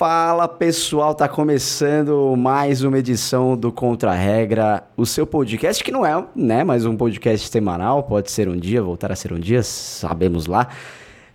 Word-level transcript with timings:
Fala 0.00 0.48
pessoal, 0.48 1.14
tá 1.14 1.28
começando 1.28 2.34
mais 2.34 2.82
uma 2.82 2.98
edição 2.98 3.54
do 3.54 3.70
Contra 3.70 4.14
Regra, 4.14 4.82
o 4.96 5.04
seu 5.04 5.26
podcast 5.26 5.84
que 5.84 5.92
não 5.92 6.06
é, 6.06 6.26
né, 6.34 6.64
mais 6.64 6.86
um 6.86 6.96
podcast 6.96 7.46
semanal, 7.50 8.04
pode 8.04 8.30
ser 8.30 8.48
um 8.48 8.56
dia, 8.56 8.82
voltar 8.82 9.12
a 9.12 9.14
ser 9.14 9.30
um 9.30 9.38
dia, 9.38 9.62
sabemos 9.62 10.46
lá 10.46 10.68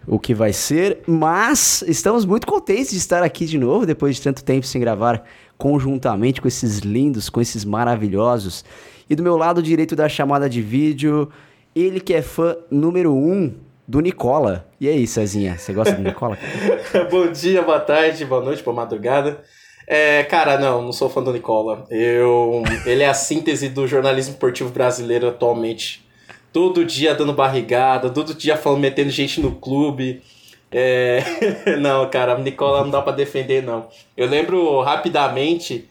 o 0.07 0.17
que 0.17 0.33
vai 0.33 0.51
ser, 0.51 1.03
mas 1.05 1.83
estamos 1.87 2.25
muito 2.25 2.47
contentes 2.47 2.89
de 2.89 2.97
estar 2.97 3.21
aqui 3.21 3.45
de 3.45 3.59
novo 3.59 3.85
depois 3.85 4.15
de 4.15 4.23
tanto 4.23 4.43
tempo 4.43 4.65
sem 4.65 4.81
gravar 4.81 5.23
conjuntamente 5.59 6.41
com 6.41 6.47
esses 6.47 6.79
lindos, 6.79 7.29
com 7.29 7.39
esses 7.39 7.63
maravilhosos. 7.63 8.65
E 9.07 9.15
do 9.15 9.21
meu 9.21 9.37
lado 9.37 9.61
direito 9.61 9.95
da 9.95 10.09
chamada 10.09 10.49
de 10.49 10.63
vídeo, 10.63 11.29
ele 11.75 11.99
que 11.99 12.15
é 12.15 12.23
fã 12.23 12.57
número 12.71 13.13
um 13.13 13.53
do 13.87 13.99
Nicola. 13.99 14.67
E 14.79 14.89
aí, 14.89 15.05
Cezinha, 15.05 15.57
você 15.57 15.73
gosta 15.73 15.93
do 15.93 16.01
Nicola? 16.01 16.37
Bom 17.11 17.31
dia, 17.31 17.61
boa 17.61 17.79
tarde, 17.79 18.25
boa 18.25 18.43
noite, 18.43 18.63
boa 18.63 18.75
madrugada. 18.75 19.43
É, 19.87 20.23
cara, 20.23 20.57
não, 20.57 20.81
não 20.81 20.91
sou 20.91 21.09
fã 21.09 21.21
do 21.21 21.31
Nicola. 21.31 21.85
Eu, 21.89 22.63
ele 22.85 23.03
é 23.03 23.07
a 23.07 23.13
síntese 23.13 23.69
do 23.69 23.87
jornalismo 23.87 24.33
esportivo 24.33 24.69
brasileiro 24.69 25.27
atualmente. 25.27 26.03
Todo 26.51 26.83
dia 26.83 27.13
dando 27.13 27.33
barrigada, 27.33 28.09
todo 28.09 28.33
dia 28.33 28.57
falando, 28.57 28.81
metendo 28.81 29.11
gente 29.11 29.39
no 29.39 29.51
clube. 29.51 30.23
É... 30.71 31.21
não, 31.79 32.09
cara, 32.09 32.37
Nicola 32.39 32.81
não 32.81 32.89
dá 32.89 33.01
para 33.01 33.13
defender, 33.15 33.61
não. 33.61 33.87
Eu 34.17 34.27
lembro 34.27 34.81
rapidamente 34.81 35.87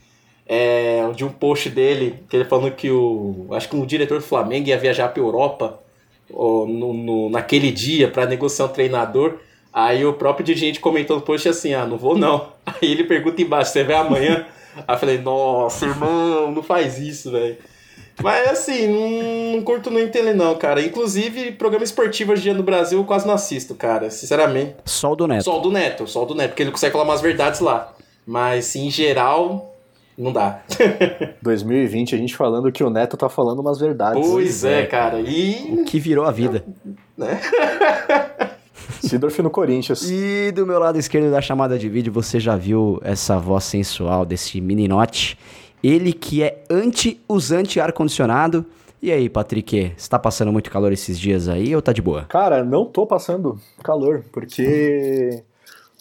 é, 0.47 1.09
de 1.15 1.25
um 1.25 1.31
post 1.31 1.71
dele, 1.71 2.25
que 2.29 2.37
ele 2.37 2.45
falando 2.45 2.73
que 2.73 2.91
o. 2.91 3.47
Acho 3.53 3.69
que 3.69 3.77
o 3.77 3.87
diretor 3.87 4.19
do 4.19 4.25
Flamengo 4.25 4.69
ia 4.69 4.79
viajar 4.79 5.09
pra 5.09 5.23
Europa 5.23 5.84
no, 6.35 6.93
no, 6.93 7.31
naquele 7.31 7.71
dia 7.71 8.09
para 8.11 8.27
negociar 8.27 8.67
um 8.67 8.69
treinador. 8.69 9.39
Aí 9.73 10.05
o 10.05 10.13
próprio 10.13 10.45
dirigente 10.45 10.81
comentou 10.81 11.17
no 11.17 11.23
post 11.23 11.49
assim: 11.49 11.75
ah, 11.75 11.87
não 11.87 11.97
vou 11.97 12.17
não. 12.17 12.49
Aí 12.67 12.91
ele 12.91 13.05
pergunta 13.05 13.41
embaixo: 13.41 13.73
você 13.73 13.85
vai 13.85 13.97
amanhã? 13.97 14.47
Aí 14.87 14.95
eu 14.95 14.99
falei: 14.99 15.19
nossa, 15.19 15.87
irmão, 15.87 16.51
não 16.51 16.63
faz 16.63 16.99
isso, 16.99 17.31
velho. 17.31 17.57
Mas 18.23 18.49
assim, 18.49 18.87
não, 18.87 19.57
não 19.57 19.63
curto 19.63 19.91
nem 19.91 20.09
tele 20.09 20.33
não, 20.33 20.55
cara. 20.55 20.81
Inclusive, 20.81 21.53
programa 21.53 21.85
esportivo 21.85 22.33
hoje 22.33 22.43
em 22.43 22.45
dia 22.45 22.55
no 22.55 22.63
Brasil 22.63 22.99
eu 22.99 23.05
quase 23.05 23.27
não 23.27 23.35
assisto, 23.35 23.75
cara. 23.75 24.09
Sinceramente. 24.11 24.77
Sol 24.85 25.17
do 25.17 25.27
Neto. 25.27 25.45
Sol 25.45 25.61
do 25.61 25.71
Neto, 25.73 26.07
Sol 26.07 26.27
do 26.27 26.35
Neto, 26.35 26.51
porque 26.51 26.63
ele 26.63 26.71
consegue 26.71 26.93
falar 26.93 27.05
umas 27.05 27.21
verdades 27.21 27.61
lá. 27.61 27.93
Mas, 28.27 28.75
em 28.77 28.91
geral, 28.91 29.74
não 30.17 30.33
dá. 30.33 30.63
2020, 31.43 32.15
a 32.15 32.19
gente 32.19 32.37
falando 32.37 32.71
que 32.71 32.83
o 32.83 32.91
Neto 32.91 33.17
tá 33.17 33.29
falando 33.29 33.61
umas 33.61 33.79
verdades. 33.79 34.27
Pois 34.27 34.65
é, 34.65 34.83
é, 34.83 34.87
cara. 34.87 35.21
E. 35.21 35.81
O 35.81 35.85
que 35.85 35.99
virou 35.99 36.25
a 36.25 36.31
vida. 36.31 36.65
Né? 37.17 37.41
Sidorf 39.01 39.41
no 39.43 39.51
Corinthians. 39.51 40.09
E 40.11 40.53
do 40.53 40.67
meu 40.67 40.79
lado 40.79 40.99
esquerdo 40.99 41.31
da 41.31 41.41
chamada 41.41 41.79
de 41.79 41.89
vídeo, 41.89 42.13
você 42.13 42.41
já 42.41 42.57
viu 42.57 43.01
essa 43.03 43.39
voz 43.39 43.65
sensual 43.65 44.25
desse 44.25 44.61
meninote. 44.61 45.39
Ele 45.83 46.13
que 46.13 46.43
é 46.43 46.63
anti-usante 46.71 47.79
ar-condicionado. 47.79 48.65
E 49.03 49.13
aí, 49.13 49.29
Patrick, 49.29 49.93
você 49.97 50.09
tá 50.09 50.19
passando 50.19 50.51
muito 50.51 50.71
calor 50.71 50.91
esses 50.91 51.19
dias 51.19 51.47
aí 51.47 51.77
ou 51.77 51.83
tá 51.83 51.93
de 51.93 52.01
boa? 52.01 52.25
Cara, 52.25 52.65
não 52.65 52.87
tô 52.87 53.07
passando 53.07 53.59
calor, 53.83 54.25
porque 54.33 55.43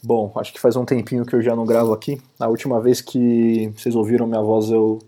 Bom, 0.05 0.33
acho 0.35 0.51
que 0.51 0.59
faz 0.59 0.75
um 0.75 0.83
tempinho 0.83 1.25
que 1.25 1.33
eu 1.33 1.41
já 1.41 1.55
não 1.55 1.65
gravo 1.65 1.93
aqui. 1.93 2.21
A 2.37 2.47
última 2.47 2.81
vez 2.81 2.99
que 2.99 3.71
vocês 3.75 3.95
ouviram 3.95 4.27
minha 4.27 4.41
voz 4.41 4.69
eu 4.69 4.99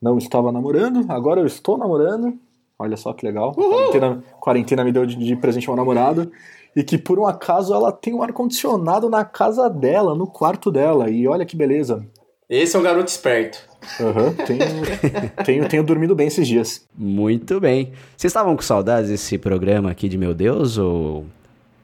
não 0.00 0.16
estava 0.16 0.52
namorando, 0.52 1.04
agora 1.10 1.40
eu 1.40 1.46
estou 1.46 1.76
namorando. 1.76 2.38
Olha 2.78 2.96
só 2.96 3.12
que 3.12 3.26
legal. 3.26 3.52
Quarentena, 3.52 4.24
quarentena, 4.38 4.84
me 4.84 4.92
deu 4.92 5.04
de, 5.04 5.16
de 5.16 5.34
presente 5.34 5.68
uma 5.68 5.76
namorada. 5.76 6.30
E 6.76 6.84
que 6.84 6.96
por 6.96 7.18
um 7.18 7.26
acaso 7.26 7.74
ela 7.74 7.90
tem 7.90 8.14
um 8.14 8.22
ar-condicionado 8.22 9.10
na 9.10 9.24
casa 9.24 9.68
dela, 9.68 10.14
no 10.14 10.28
quarto 10.28 10.70
dela. 10.70 11.10
E 11.10 11.26
olha 11.26 11.44
que 11.44 11.56
beleza. 11.56 12.06
Esse 12.48 12.76
é 12.76 12.78
um 12.78 12.82
garoto 12.82 13.10
esperto. 13.10 13.58
Uhum, 13.98 14.32
tenho, 14.46 14.64
tenho, 15.44 15.68
tenho 15.68 15.82
dormido 15.82 16.14
bem 16.14 16.28
esses 16.28 16.46
dias. 16.46 16.86
Muito 16.96 17.58
bem. 17.58 17.92
Vocês 18.16 18.30
estavam 18.30 18.54
com 18.54 18.62
saudades 18.62 19.10
desse 19.10 19.36
programa 19.36 19.90
aqui 19.90 20.08
de 20.08 20.16
Meu 20.16 20.32
Deus 20.32 20.78
ou, 20.78 21.26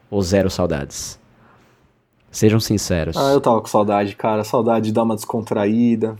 ou 0.08 0.22
zero 0.22 0.48
saudades? 0.48 1.18
Sejam 2.34 2.58
sinceros. 2.58 3.16
Ah, 3.16 3.32
eu 3.32 3.40
tava 3.40 3.60
com 3.60 3.68
saudade, 3.68 4.16
cara. 4.16 4.42
Saudade 4.42 4.86
de 4.86 4.92
dar 4.92 5.04
uma 5.04 5.14
descontraída, 5.14 6.16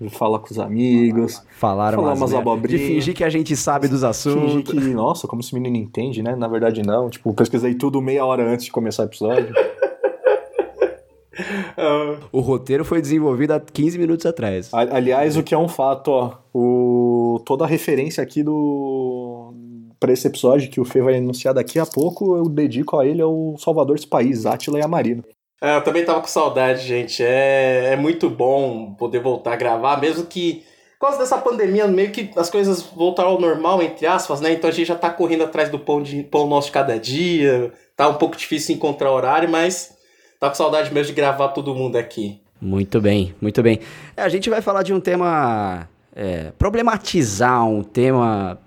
de 0.00 0.10
falar 0.10 0.40
com 0.40 0.50
os 0.50 0.58
amigos. 0.58 1.40
Falar, 1.56 1.94
falar 1.94 2.14
umas, 2.14 2.34
abobrinhas. 2.34 2.80
De 2.80 2.86
fingir 2.88 3.14
que 3.14 3.22
a 3.22 3.30
gente 3.30 3.54
sabe 3.54 3.86
dos 3.86 4.02
assuntos. 4.02 4.68
Fingir 4.68 4.88
que, 4.88 4.92
nossa, 4.92 5.28
como 5.28 5.40
esse 5.40 5.54
menino 5.54 5.76
entende, 5.76 6.20
né? 6.20 6.34
Na 6.34 6.48
verdade, 6.48 6.82
não. 6.82 7.08
Tipo, 7.08 7.32
pesquisei 7.32 7.76
tudo 7.76 8.02
meia 8.02 8.24
hora 8.24 8.44
antes 8.44 8.66
de 8.66 8.72
começar 8.72 9.04
o 9.04 9.06
episódio. 9.06 9.54
o 12.32 12.40
roteiro 12.40 12.84
foi 12.84 13.00
desenvolvido 13.00 13.52
há 13.52 13.60
15 13.60 14.00
minutos 14.00 14.26
atrás. 14.26 14.68
Aliás, 14.72 15.36
o 15.36 15.44
que 15.44 15.54
é 15.54 15.58
um 15.58 15.68
fato, 15.68 16.08
ó. 16.08 16.38
O... 16.52 17.40
Toda 17.46 17.64
a 17.64 17.68
referência 17.68 18.20
aqui 18.20 18.42
do 18.42 19.54
para 20.00 20.12
esse 20.12 20.26
episódio 20.26 20.68
que 20.68 20.80
o 20.80 20.84
Fê 20.84 21.00
vai 21.00 21.16
anunciar 21.16 21.54
daqui 21.54 21.78
a 21.78 21.86
pouco, 21.86 22.36
eu 22.36 22.48
dedico 22.48 22.98
a 22.98 23.06
ele 23.06 23.22
ao 23.22 23.54
Salvador 23.56 23.94
desse 23.94 24.08
país, 24.08 24.44
Átila 24.44 24.80
e 24.80 24.82
Amarino. 24.82 25.22
É, 25.62 25.76
eu 25.76 25.84
também 25.84 26.04
tava 26.04 26.20
com 26.20 26.26
saudade, 26.26 26.84
gente. 26.84 27.22
É, 27.22 27.92
é 27.92 27.96
muito 27.96 28.28
bom 28.28 28.94
poder 28.94 29.20
voltar 29.20 29.52
a 29.52 29.56
gravar, 29.56 30.00
mesmo 30.00 30.26
que 30.26 30.64
por 30.98 31.06
causa 31.06 31.18
dessa 31.18 31.38
pandemia, 31.38 31.86
meio 31.86 32.10
que 32.10 32.30
as 32.36 32.50
coisas 32.50 32.82
voltaram 32.82 33.30
ao 33.30 33.40
normal, 33.40 33.80
entre 33.80 34.04
aspas, 34.04 34.40
né? 34.40 34.52
Então 34.52 34.68
a 34.68 34.72
gente 34.72 34.88
já 34.88 34.96
tá 34.96 35.08
correndo 35.08 35.44
atrás 35.44 35.68
do 35.68 35.78
pão, 35.78 36.02
de, 36.02 36.24
pão 36.24 36.48
nosso 36.48 36.66
de 36.66 36.72
cada 36.72 36.98
dia. 36.98 37.72
Tá 37.96 38.08
um 38.08 38.14
pouco 38.14 38.36
difícil 38.36 38.74
encontrar 38.74 39.12
horário, 39.12 39.48
mas 39.48 39.96
tá 40.40 40.48
com 40.48 40.54
saudade 40.56 40.92
mesmo 40.92 41.12
de 41.12 41.12
gravar 41.12 41.48
todo 41.48 41.74
mundo 41.74 41.94
aqui. 41.96 42.40
Muito 42.60 43.00
bem, 43.00 43.32
muito 43.40 43.62
bem. 43.62 43.78
É, 44.16 44.22
a 44.22 44.28
gente 44.28 44.50
vai 44.50 44.60
falar 44.60 44.82
de 44.82 44.92
um 44.92 45.00
tema. 45.00 45.88
É, 46.14 46.52
problematizar 46.58 47.64
um 47.66 47.82
tema 47.82 48.58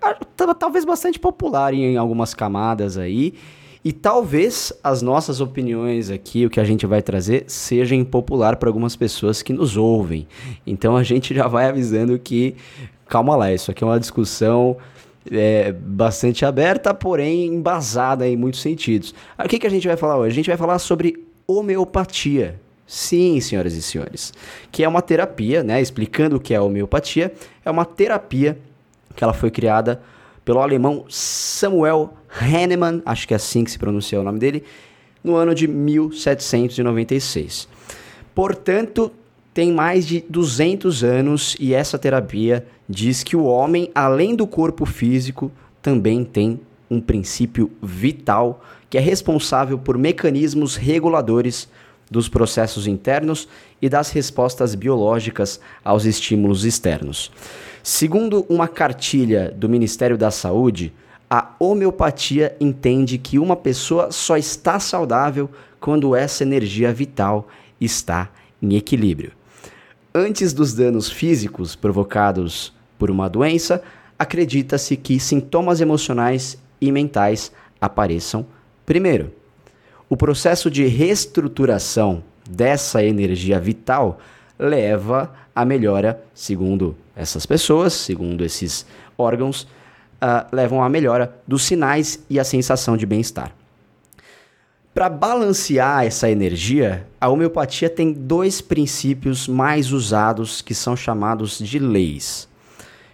ah, 0.00 0.16
talvez 0.58 0.84
bastante 0.84 1.18
popular 1.18 1.74
em 1.74 1.96
algumas 1.96 2.32
camadas 2.32 2.96
aí. 2.96 3.34
E 3.84 3.92
talvez 3.92 4.72
as 4.82 5.02
nossas 5.02 5.42
opiniões 5.42 6.08
aqui, 6.08 6.46
o 6.46 6.50
que 6.50 6.58
a 6.58 6.64
gente 6.64 6.86
vai 6.86 7.02
trazer, 7.02 7.44
seja 7.46 7.94
impopular 7.94 8.56
para 8.56 8.68
algumas 8.68 8.96
pessoas 8.96 9.42
que 9.42 9.52
nos 9.52 9.76
ouvem. 9.76 10.26
Então 10.66 10.96
a 10.96 11.02
gente 11.02 11.34
já 11.34 11.46
vai 11.46 11.68
avisando 11.68 12.18
que, 12.18 12.56
calma 13.06 13.36
lá, 13.36 13.52
isso 13.52 13.70
aqui 13.70 13.84
é 13.84 13.86
uma 13.86 14.00
discussão 14.00 14.78
é, 15.30 15.70
bastante 15.70 16.46
aberta, 16.46 16.94
porém 16.94 17.44
embasada 17.46 18.26
em 18.26 18.38
muitos 18.38 18.62
sentidos. 18.62 19.14
O 19.38 19.46
que, 19.46 19.58
que 19.58 19.66
a 19.66 19.70
gente 19.70 19.86
vai 19.86 19.98
falar 19.98 20.16
hoje? 20.16 20.32
A 20.32 20.34
gente 20.36 20.48
vai 20.48 20.56
falar 20.56 20.78
sobre 20.78 21.22
homeopatia. 21.46 22.58
Sim, 22.86 23.38
senhoras 23.40 23.74
e 23.74 23.82
senhores, 23.82 24.32
que 24.70 24.84
é 24.84 24.88
uma 24.88 25.00
terapia, 25.00 25.62
né? 25.62 25.80
Explicando 25.80 26.36
o 26.36 26.40
que 26.40 26.52
é 26.52 26.60
homeopatia, 26.60 27.32
é 27.64 27.70
uma 27.70 27.84
terapia 27.84 28.58
que 29.16 29.24
ela 29.24 29.32
foi 29.32 29.50
criada 29.50 30.02
pelo 30.44 30.60
alemão 30.60 31.04
Samuel 31.08 32.14
Hahnemann, 32.28 33.02
acho 33.06 33.26
que 33.26 33.34
é 33.34 33.36
assim 33.36 33.64
que 33.64 33.70
se 33.70 33.78
pronuncia 33.78 34.20
o 34.20 34.24
nome 34.24 34.38
dele, 34.38 34.62
no 35.22 35.36
ano 35.36 35.54
de 35.54 35.66
1796. 35.66 37.66
Portanto, 38.34 39.10
tem 39.54 39.72
mais 39.72 40.06
de 40.06 40.24
200 40.28 41.04
anos 41.04 41.56
e 41.60 41.72
essa 41.72 41.98
terapia 41.98 42.66
diz 42.88 43.22
que 43.22 43.36
o 43.36 43.44
homem, 43.44 43.90
além 43.94 44.34
do 44.34 44.46
corpo 44.46 44.84
físico, 44.84 45.50
também 45.80 46.24
tem 46.24 46.60
um 46.90 47.00
princípio 47.00 47.70
vital 47.82 48.62
que 48.90 48.98
é 48.98 49.00
responsável 49.00 49.78
por 49.78 49.96
mecanismos 49.96 50.76
reguladores 50.76 51.68
dos 52.10 52.28
processos 52.28 52.86
internos 52.86 53.48
e 53.80 53.88
das 53.88 54.10
respostas 54.10 54.74
biológicas 54.74 55.60
aos 55.84 56.04
estímulos 56.04 56.64
externos. 56.64 57.30
Segundo 57.86 58.46
uma 58.48 58.66
cartilha 58.66 59.52
do 59.54 59.68
Ministério 59.68 60.16
da 60.16 60.30
Saúde, 60.30 60.90
a 61.28 61.54
homeopatia 61.58 62.56
entende 62.58 63.18
que 63.18 63.38
uma 63.38 63.54
pessoa 63.54 64.10
só 64.10 64.38
está 64.38 64.80
saudável 64.80 65.50
quando 65.78 66.16
essa 66.16 66.42
energia 66.42 66.90
vital 66.94 67.46
está 67.78 68.30
em 68.62 68.74
equilíbrio. 68.74 69.32
Antes 70.14 70.54
dos 70.54 70.72
danos 70.72 71.10
físicos 71.10 71.76
provocados 71.76 72.72
por 72.98 73.10
uma 73.10 73.28
doença, 73.28 73.82
acredita-se 74.18 74.96
que 74.96 75.20
sintomas 75.20 75.82
emocionais 75.82 76.56
e 76.80 76.90
mentais 76.90 77.52
apareçam 77.78 78.46
primeiro. 78.86 79.30
O 80.08 80.16
processo 80.16 80.70
de 80.70 80.86
reestruturação 80.86 82.24
dessa 82.48 83.04
energia 83.04 83.60
vital 83.60 84.20
leva 84.58 85.32
à 85.54 85.64
melhora, 85.64 86.22
segundo 86.34 86.96
essas 87.14 87.46
pessoas, 87.46 87.92
segundo 87.92 88.44
esses 88.44 88.86
órgãos, 89.16 89.62
uh, 89.62 90.46
levam 90.52 90.82
à 90.82 90.88
melhora 90.88 91.34
dos 91.46 91.62
sinais 91.64 92.24
e 92.28 92.38
a 92.38 92.44
sensação 92.44 92.96
de 92.96 93.06
bem-estar. 93.06 93.52
Para 94.94 95.08
balancear 95.08 96.04
essa 96.04 96.30
energia, 96.30 97.06
a 97.20 97.28
homeopatia 97.28 97.90
tem 97.90 98.12
dois 98.12 98.60
princípios 98.60 99.48
mais 99.48 99.90
usados 99.90 100.62
que 100.62 100.72
são 100.72 100.96
chamados 100.96 101.58
de 101.58 101.80
leis, 101.80 102.48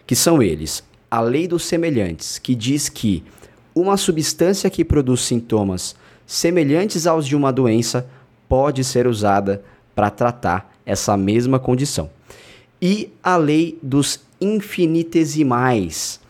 que 0.06 0.14
são 0.14 0.42
eles: 0.42 0.84
a 1.10 1.20
lei 1.20 1.48
dos 1.48 1.64
semelhantes, 1.64 2.38
que 2.38 2.54
diz 2.54 2.90
que 2.90 3.24
uma 3.74 3.96
substância 3.96 4.68
que 4.68 4.84
produz 4.84 5.22
sintomas 5.22 5.96
semelhantes 6.26 7.06
aos 7.06 7.26
de 7.26 7.34
uma 7.34 7.50
doença 7.50 8.06
pode 8.48 8.84
ser 8.84 9.06
usada 9.06 9.64
para 9.94 10.10
tratar 10.10 10.76
essa 10.90 11.16
mesma 11.16 11.58
condição. 11.58 12.10
E 12.82 13.10
a 13.22 13.36
lei 13.36 13.78
dos 13.82 14.20
infinitesimais. 14.40 16.20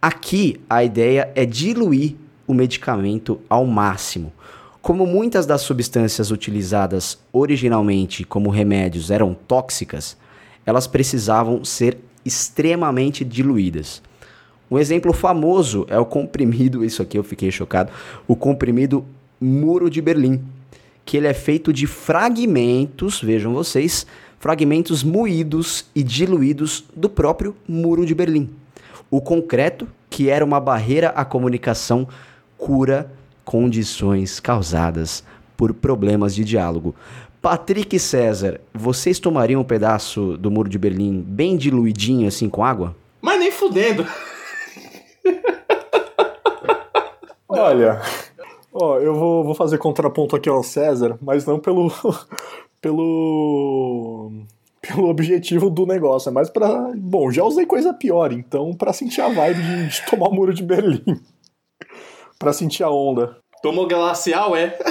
Aqui 0.00 0.60
a 0.70 0.84
ideia 0.84 1.30
é 1.34 1.44
diluir 1.44 2.14
o 2.46 2.54
medicamento 2.54 3.40
ao 3.48 3.66
máximo. 3.66 4.32
Como 4.80 5.04
muitas 5.04 5.46
das 5.46 5.62
substâncias 5.62 6.30
utilizadas 6.30 7.18
originalmente 7.32 8.24
como 8.24 8.50
remédios 8.50 9.10
eram 9.10 9.34
tóxicas, 9.34 10.16
elas 10.64 10.86
precisavam 10.86 11.64
ser 11.64 11.98
extremamente 12.24 13.24
diluídas. 13.24 14.00
Um 14.70 14.78
exemplo 14.78 15.12
famoso 15.12 15.86
é 15.88 15.98
o 15.98 16.06
comprimido, 16.06 16.84
isso 16.86 17.02
aqui 17.02 17.18
eu 17.18 17.24
fiquei 17.24 17.50
chocado, 17.50 17.90
o 18.26 18.36
comprimido 18.36 19.04
Muro 19.40 19.90
de 19.90 20.00
Berlim, 20.00 20.42
que 21.06 21.16
ele 21.16 21.28
é 21.28 21.32
feito 21.32 21.72
de 21.72 21.86
fragmentos, 21.86 23.22
vejam 23.22 23.54
vocês, 23.54 24.04
fragmentos 24.40 25.04
moídos 25.04 25.86
e 25.94 26.02
diluídos 26.02 26.84
do 26.94 27.08
próprio 27.08 27.56
Muro 27.66 28.04
de 28.04 28.12
Berlim. 28.12 28.50
O 29.08 29.20
concreto, 29.20 29.86
que 30.10 30.28
era 30.28 30.44
uma 30.44 30.58
barreira 30.58 31.10
à 31.10 31.24
comunicação, 31.24 32.08
cura 32.58 33.10
condições 33.44 34.40
causadas 34.40 35.22
por 35.56 35.72
problemas 35.72 36.34
de 36.34 36.44
diálogo. 36.44 36.92
Patrick 37.40 37.96
César, 38.00 38.60
vocês 38.74 39.20
tomariam 39.20 39.60
um 39.60 39.64
pedaço 39.64 40.36
do 40.36 40.50
Muro 40.50 40.68
de 40.68 40.76
Berlim 40.76 41.22
bem 41.22 41.56
diluidinho 41.56 42.26
assim 42.26 42.48
com 42.48 42.64
água? 42.64 42.96
Mas 43.22 43.38
nem 43.38 43.52
fudendo. 43.52 44.04
Olha, 47.48 48.02
ó, 48.80 48.98
eu 48.98 49.14
vou, 49.14 49.44
vou 49.44 49.54
fazer 49.54 49.78
contraponto 49.78 50.36
aqui 50.36 50.48
ao 50.48 50.62
César, 50.62 51.18
mas 51.20 51.44
não 51.46 51.58
pelo 51.58 51.90
pelo 52.80 54.30
pelo 54.80 55.08
objetivo 55.08 55.68
do 55.68 55.84
negócio, 55.84 56.28
é 56.28 56.32
mais 56.32 56.48
para, 56.48 56.92
bom, 56.96 57.30
já 57.30 57.42
usei 57.42 57.66
coisa 57.66 57.92
pior, 57.92 58.32
então 58.32 58.72
para 58.72 58.92
sentir 58.92 59.20
a 59.20 59.28
vibe 59.28 59.60
de, 59.60 59.88
de 59.88 60.06
tomar 60.06 60.28
o 60.28 60.34
muro 60.34 60.54
de 60.54 60.62
Berlim. 60.62 61.02
para 62.38 62.52
sentir 62.52 62.84
a 62.84 62.90
onda. 62.90 63.36
Tomou 63.62 63.88
glacial, 63.88 64.54
é? 64.54 64.78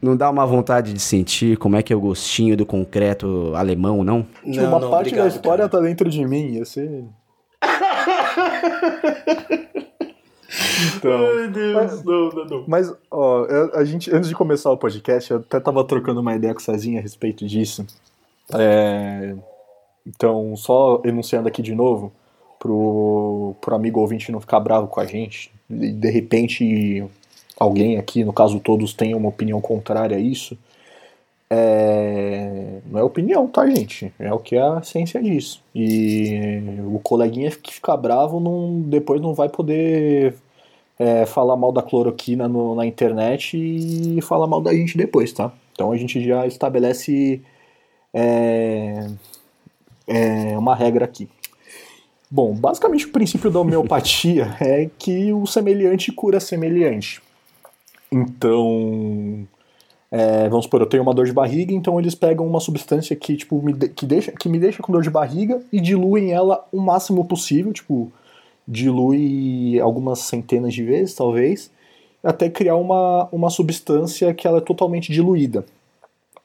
Não 0.00 0.16
dá 0.16 0.30
uma 0.30 0.46
vontade 0.46 0.92
de 0.92 1.00
sentir 1.00 1.56
como 1.58 1.76
é 1.76 1.82
que 1.82 1.92
é 1.92 1.96
o 1.96 2.00
gostinho 2.00 2.56
do 2.56 2.66
concreto 2.66 3.52
alemão, 3.54 4.02
não? 4.02 4.26
Tipo, 4.44 4.64
uma 4.66 4.80
não, 4.80 4.90
parte 4.90 5.08
obrigado, 5.08 5.28
da 5.28 5.34
história 5.36 5.68
cara. 5.68 5.80
tá 5.80 5.88
dentro 5.88 6.10
de 6.10 6.24
mim, 6.24 6.64
ser... 6.64 7.04
Então, 10.96 11.38
Ai, 11.38 11.48
Deus, 11.48 11.74
mas, 11.74 12.04
não, 12.04 12.28
não, 12.28 12.44
não. 12.44 12.64
Mas, 12.66 12.92
ó, 13.10 13.46
a 13.74 13.84
gente, 13.84 14.14
antes 14.14 14.28
de 14.28 14.34
começar 14.34 14.70
o 14.70 14.76
podcast, 14.76 15.30
eu 15.30 15.38
até 15.38 15.58
tava 15.58 15.82
trocando 15.84 16.20
uma 16.20 16.34
ideia 16.34 16.52
com 16.52 16.60
o 16.60 16.62
Cezinha 16.62 16.98
a 16.98 17.02
respeito 17.02 17.46
disso. 17.46 17.86
É, 18.52 19.34
então, 20.06 20.54
só 20.56 21.00
enunciando 21.04 21.48
aqui 21.48 21.62
de 21.62 21.74
novo, 21.74 22.12
pro, 22.58 23.54
pro 23.60 23.74
amigo 23.74 24.00
ouvinte 24.00 24.30
não 24.30 24.40
ficar 24.40 24.60
bravo 24.60 24.86
com 24.86 25.00
a 25.00 25.06
gente, 25.06 25.50
e 25.70 25.90
de 25.90 26.10
repente 26.10 27.04
alguém 27.58 27.98
aqui, 27.98 28.24
no 28.24 28.32
caso 28.32 28.60
todos, 28.60 28.92
tenha 28.92 29.16
uma 29.16 29.28
opinião 29.28 29.60
contrária 29.60 30.16
a 30.16 30.20
isso, 30.20 30.56
é... 31.54 32.80
não 32.86 32.98
é 32.98 33.02
opinião, 33.02 33.46
tá, 33.46 33.66
gente? 33.66 34.10
É 34.18 34.32
o 34.32 34.38
que 34.38 34.56
a 34.56 34.82
ciência 34.82 35.22
diz. 35.22 35.60
E 35.74 36.40
o 36.86 36.98
coleguinha 36.98 37.50
que 37.50 37.74
fica 37.74 37.94
bravo 37.94 38.40
não, 38.40 38.80
depois 38.80 39.20
não 39.20 39.34
vai 39.34 39.50
poder 39.50 40.34
é, 40.98 41.26
falar 41.26 41.56
mal 41.56 41.70
da 41.70 41.82
cloroquina 41.82 42.48
no, 42.48 42.74
na 42.74 42.86
internet 42.86 43.58
e 43.58 44.20
falar 44.22 44.46
mal 44.46 44.62
da 44.62 44.72
gente 44.72 44.96
depois, 44.96 45.30
tá? 45.30 45.52
Então 45.72 45.92
a 45.92 45.96
gente 45.96 46.24
já 46.24 46.46
estabelece 46.46 47.42
é, 48.14 49.10
é, 50.06 50.58
uma 50.58 50.74
regra 50.74 51.04
aqui. 51.04 51.28
Bom, 52.30 52.54
basicamente 52.54 53.04
o 53.04 53.12
princípio 53.12 53.50
da 53.50 53.60
homeopatia 53.60 54.56
é 54.60 54.88
que 54.98 55.34
o 55.34 55.46
semelhante 55.46 56.10
cura 56.12 56.40
semelhante. 56.40 57.20
Então, 58.10 59.46
é, 60.14 60.46
vamos 60.46 60.66
supor, 60.66 60.82
eu 60.82 60.86
tenho 60.86 61.02
uma 61.02 61.14
dor 61.14 61.24
de 61.24 61.32
barriga, 61.32 61.72
então 61.72 61.98
eles 61.98 62.14
pegam 62.14 62.46
uma 62.46 62.60
substância 62.60 63.16
que, 63.16 63.34
tipo, 63.34 63.62
me 63.62 63.72
de, 63.72 63.88
que, 63.88 64.04
deixa, 64.04 64.30
que 64.30 64.46
me 64.46 64.58
deixa 64.58 64.82
com 64.82 64.92
dor 64.92 65.02
de 65.02 65.08
barriga 65.08 65.62
e 65.72 65.80
diluem 65.80 66.32
ela 66.32 66.68
o 66.70 66.78
máximo 66.78 67.24
possível, 67.24 67.72
tipo, 67.72 68.12
dilui 68.68 69.80
algumas 69.80 70.18
centenas 70.18 70.74
de 70.74 70.82
vezes, 70.84 71.14
talvez, 71.14 71.70
até 72.22 72.50
criar 72.50 72.76
uma, 72.76 73.26
uma 73.32 73.48
substância 73.48 74.34
que 74.34 74.46
ela 74.46 74.58
é 74.58 74.60
totalmente 74.60 75.10
diluída. 75.10 75.64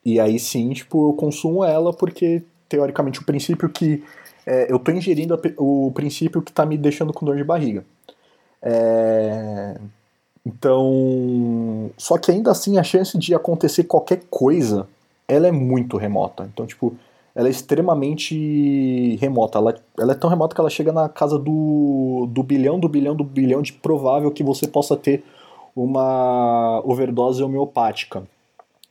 E 0.06 0.18
aí 0.18 0.40
sim, 0.40 0.72
tipo, 0.72 1.10
eu 1.10 1.14
consumo 1.14 1.62
ela 1.62 1.92
porque, 1.92 2.42
teoricamente, 2.70 3.20
o 3.20 3.26
princípio 3.26 3.68
que... 3.68 4.02
É, 4.46 4.72
eu 4.72 4.78
estou 4.78 4.96
ingerindo 4.96 5.34
a, 5.34 5.40
o 5.58 5.92
princípio 5.94 6.42
que 6.42 6.52
está 6.52 6.66
me 6.66 6.78
deixando 6.78 7.12
com 7.12 7.26
dor 7.26 7.36
de 7.36 7.44
barriga. 7.44 7.84
É, 8.62 9.78
então, 10.48 11.92
só 11.98 12.18
que 12.18 12.32
ainda 12.32 12.52
assim 12.52 12.78
a 12.78 12.84
chance 12.84 13.18
de 13.18 13.36
acontecer 13.36 13.84
qualquer 13.84 14.22
coisa, 14.30 14.88
ela 15.28 15.46
é 15.46 15.52
muito 15.52 15.98
remota. 15.98 16.50
Então, 16.54 16.66
tipo, 16.66 16.96
ela 17.36 17.50
é 17.50 17.52
extremamente 17.52 19.18
remota. 19.18 19.58
Ela, 19.58 19.76
ela 20.00 20.14
é 20.14 20.16
tão 20.16 20.30
remota 20.30 20.56
que 20.56 20.62
ela 20.62 20.70
chega 20.70 20.94
na 20.94 21.10
casa 21.10 21.38
do, 21.38 22.30
do 22.32 22.42
bilhão, 22.44 22.80
do 22.80 22.88
bilhão, 22.88 23.14
do 23.14 23.26
bilhão 23.26 23.62
de 23.62 23.74
provável 23.74 24.32
que 24.32 24.42
você 24.42 24.70
possa 24.70 24.96
ter 24.96 25.22
uma 25.76 26.82
overdose 26.86 27.44
homeopática. 27.44 28.24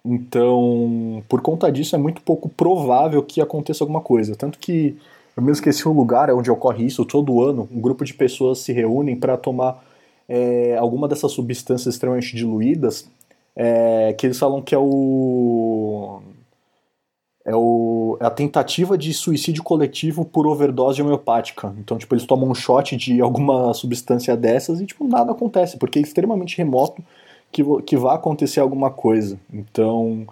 Então, 0.04 1.22
por 1.26 1.40
conta 1.40 1.72
disso, 1.72 1.96
é 1.96 1.98
muito 1.98 2.20
pouco 2.20 2.50
provável 2.50 3.22
que 3.22 3.40
aconteça 3.40 3.82
alguma 3.82 4.02
coisa. 4.02 4.36
Tanto 4.36 4.58
que 4.58 4.94
eu 5.34 5.42
mesmo 5.42 5.54
esqueci 5.54 5.88
o 5.88 5.92
lugar 5.92 6.30
onde 6.30 6.50
ocorre 6.50 6.84
isso. 6.84 7.02
Todo 7.06 7.42
ano, 7.42 7.66
um 7.72 7.80
grupo 7.80 8.04
de 8.04 8.12
pessoas 8.12 8.58
se 8.58 8.74
reúnem 8.74 9.16
para 9.16 9.38
tomar 9.38 9.82
é, 10.28 10.76
alguma 10.76 11.08
dessas 11.08 11.32
substâncias 11.32 11.94
extremamente 11.94 12.34
diluídas, 12.34 13.08
é, 13.54 14.12
que 14.12 14.26
eles 14.26 14.38
falam 14.38 14.60
que 14.60 14.74
é 14.74 14.78
o, 14.78 16.20
é 17.44 17.54
o 17.54 18.18
é 18.20 18.26
a 18.26 18.30
tentativa 18.30 18.96
de 18.96 19.12
suicídio 19.12 19.62
coletivo 19.62 20.24
por 20.24 20.46
overdose 20.46 21.00
homeopática. 21.00 21.74
Então, 21.78 21.96
tipo, 21.98 22.14
eles 22.14 22.26
tomam 22.26 22.50
um 22.50 22.54
shot 22.54 22.96
de 22.96 23.20
alguma 23.20 23.72
substância 23.74 24.36
dessas 24.36 24.80
e 24.80 24.86
tipo 24.86 25.06
nada 25.06 25.32
acontece, 25.32 25.78
porque 25.78 25.98
é 25.98 26.02
extremamente 26.02 26.56
remoto 26.58 27.02
que 27.52 27.62
que 27.82 27.96
vá 27.96 28.14
acontecer 28.14 28.60
alguma 28.60 28.90
coisa. 28.90 29.38
Então, 29.52 30.26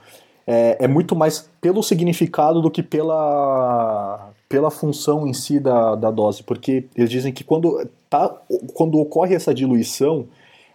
é, 0.47 0.85
é 0.85 0.89
muito 0.89 1.15
mais 1.17 1.49
pelo 1.61 1.83
significado 1.83 2.61
do 2.61 2.71
que 2.71 2.83
pela 2.83 4.31
pela 4.49 4.71
função 4.71 5.27
em 5.27 5.33
si 5.33 5.59
da, 5.59 5.95
da 5.95 6.11
dose, 6.11 6.43
porque 6.43 6.85
eles 6.95 7.11
dizem 7.11 7.33
que 7.33 7.43
quando, 7.43 7.89
tá, 8.15 8.33
quando 8.75 8.99
ocorre 8.99 9.35
essa 9.35 9.53
diluição, 9.53 10.27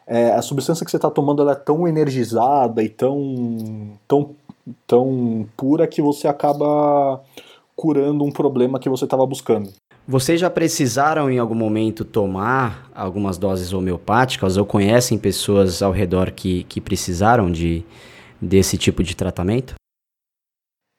é, 0.05 0.31
a 0.31 0.41
substância 0.41 0.84
que 0.84 0.91
você 0.91 0.98
está 0.98 1.10
tomando 1.10 1.41
ela 1.41 1.53
é 1.53 1.55
tão 1.55 1.88
energizada 1.88 2.84
e 2.84 2.89
tão, 2.89 3.98
tão, 4.08 4.36
tão 4.86 5.48
pura 5.55 5.88
que 5.88 6.01
você 6.01 6.27
acaba 6.27 7.22
curando 7.75 8.24
um 8.24 8.31
problema 8.31 8.79
que 8.79 8.89
você 8.89 9.05
estava 9.05 9.25
buscando. 9.25 9.72
Vocês 10.08 10.41
já 10.41 10.50
precisaram 10.50 11.29
em 11.29 11.38
algum 11.38 11.55
momento 11.55 12.03
tomar 12.03 12.89
algumas 12.96 13.38
doses 13.38 13.72
homeopáticas 13.72 14.58
ou 14.58 14.65
conhecem 14.65 15.17
pessoas 15.17 15.81
ao 15.81 15.91
redor 15.91 16.31
que, 16.31 16.63
que 16.63 16.81
precisaram 16.81 17.51
de, 17.51 17.86
desse 18.41 18.77
tipo 18.77 19.03
de 19.03 19.15
tratamento? 19.15 19.75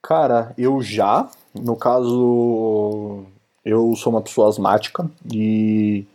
Cara, 0.03 0.53
eu 0.57 0.81
já, 0.81 1.29
no 1.53 1.75
caso, 1.75 3.25
eu 3.63 3.93
sou 3.95 4.13
uma 4.13 4.21
pessoa 4.21 4.47
asmática 4.47 5.11
e 5.31 6.05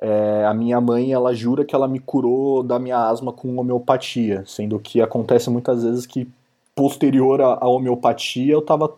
é, 0.00 0.44
a 0.44 0.54
minha 0.54 0.80
mãe 0.80 1.12
ela 1.12 1.34
jura 1.34 1.64
que 1.64 1.74
ela 1.74 1.88
me 1.88 1.98
curou 1.98 2.62
da 2.62 2.78
minha 2.78 3.08
asma 3.08 3.32
com 3.32 3.58
homeopatia, 3.58 4.44
sendo 4.46 4.78
que 4.78 5.00
acontece 5.00 5.50
muitas 5.50 5.82
vezes 5.82 6.06
que 6.06 6.28
posterior 6.74 7.40
à, 7.40 7.66
homeopatia 7.68 8.52
eu 8.52 8.62
tava 8.62 8.94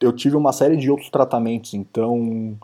eu 0.00 0.12
tive 0.12 0.36
uma 0.36 0.52
série 0.52 0.76
de 0.76 0.90
outros 0.90 1.10
tratamentos, 1.10 1.74
então 1.74 2.56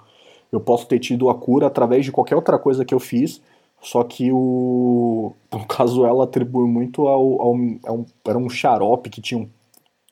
eu 0.53 0.61
posso 0.61 0.87
ter 0.87 0.99
tido 0.99 1.29
a 1.31 1.35
cura 1.35 1.67
através 1.67 2.05
de 2.05 2.13
qualquer 2.13 2.37
outra 2.37 2.59
coisa 2.59 2.85
que 2.85 2.95
eu 2.95 3.01
fiz, 3.01 3.41
só 3.81 4.05
que 4.05 4.31
o 4.33 5.33
no 5.53 5.67
caso 5.67 6.05
ela 6.07 6.25
atribui 6.25 6.69
muito 6.69 7.09
ao, 7.09 7.43
ao, 7.43 7.57
ao 7.87 8.07
era 8.27 8.39
um 8.39 8.49
xarope 8.49 9.11
que 9.11 9.21
tinha 9.21 9.49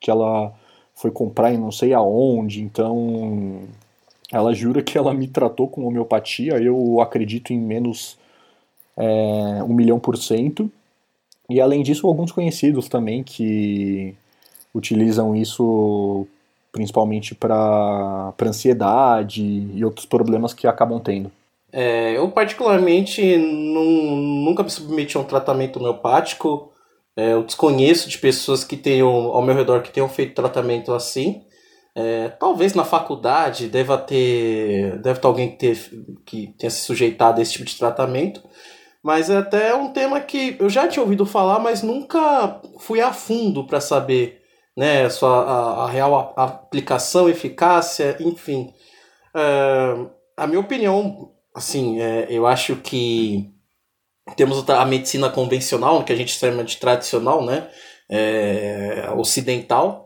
que 0.01 0.11
ela 0.11 0.53
foi 0.95 1.11
comprar 1.11 1.53
em 1.53 1.59
não 1.59 1.71
sei 1.71 1.93
aonde, 1.95 2.63
então 2.63 3.69
ela 4.33 4.53
jura 4.53 4.83
que 4.83 4.99
ela 4.99 5.15
me 5.15 5.29
tratou 5.29 5.69
com 5.69 5.87
homeopatia, 5.87 6.55
eu 6.55 7.01
acredito 7.01 7.53
em 7.53 7.61
menos 7.61 8.19
é, 8.97 9.63
um 9.63 9.73
milhão 9.73 9.99
por 9.99 10.17
cento. 10.17 10.71
E 11.49 11.61
além 11.61 11.83
disso, 11.83 12.07
alguns 12.07 12.33
conhecidos 12.33 12.89
também 12.89 13.23
que 13.23 14.15
utilizam 14.75 15.35
isso 15.37 16.27
principalmente 16.73 17.35
para 17.35 18.35
ansiedade 18.43 19.43
e 19.75 19.85
outros 19.85 20.07
problemas 20.07 20.53
que 20.53 20.67
acabam 20.67 21.01
tendo. 21.01 21.31
É, 21.73 22.17
eu 22.17 22.29
particularmente 22.31 23.37
nunca 23.37 24.63
me 24.63 24.71
submeti 24.71 25.17
a 25.17 25.21
um 25.21 25.25
tratamento 25.25 25.79
homeopático, 25.79 26.71
É, 27.19 27.33
eu 27.33 27.43
desconheço 27.43 28.11
de 28.11 28.19
pessoas 28.19 28.63
que 28.63 28.77
tenham 28.77 29.09
ao 29.09 29.41
meu 29.41 29.55
redor 29.55 29.81
que 29.81 29.91
tenham 29.91 30.07
feito 30.07 30.35
tratamento 30.35 30.93
assim. 30.93 31.41
É, 31.99 32.29
talvez 32.29 32.75
na 32.75 32.85
faculdade 32.85 33.69
deva 33.69 33.97
ter, 33.97 34.99
deve 34.99 35.19
ter 35.19 35.27
alguém 35.27 35.51
que, 35.53 35.57
ter, 35.57 35.79
que 36.27 36.55
tenha 36.59 36.69
se 36.69 36.83
sujeitado 36.83 37.39
a 37.39 37.43
esse 37.43 37.53
tipo 37.53 37.65
de 37.65 37.75
tratamento, 37.75 38.43
mas 39.03 39.31
é 39.31 39.39
até 39.39 39.75
um 39.75 39.91
tema 39.95 40.21
que 40.21 40.57
eu 40.61 40.69
já 40.69 40.87
tinha 40.87 41.03
ouvido 41.03 41.25
falar, 41.25 41.59
mas 41.59 41.83
nunca 41.83 42.61
fui 42.81 43.01
a 43.01 43.15
fundo 43.15 43.67
para 43.67 43.81
saber 43.81 44.43
né, 44.77 45.07
a, 45.07 45.11
sua, 45.11 45.43
a, 45.43 45.85
a 45.85 45.91
real 45.91 46.35
aplicação, 46.37 47.31
eficácia, 47.31 48.15
enfim. 48.21 48.75
É, 49.35 50.07
a 50.37 50.47
minha 50.47 50.61
opinião, 50.61 51.33
assim, 51.55 51.99
é, 51.99 52.27
eu 52.29 52.47
acho 52.47 52.77
que 52.77 53.51
temos 54.37 54.69
a 54.69 54.85
medicina 54.85 55.31
convencional, 55.31 56.05
que 56.05 56.13
a 56.13 56.17
gente 56.17 56.33
chama 56.33 56.63
de 56.63 56.77
tradicional, 56.77 57.43
né, 57.43 57.71
é, 58.11 59.09
ocidental, 59.17 60.06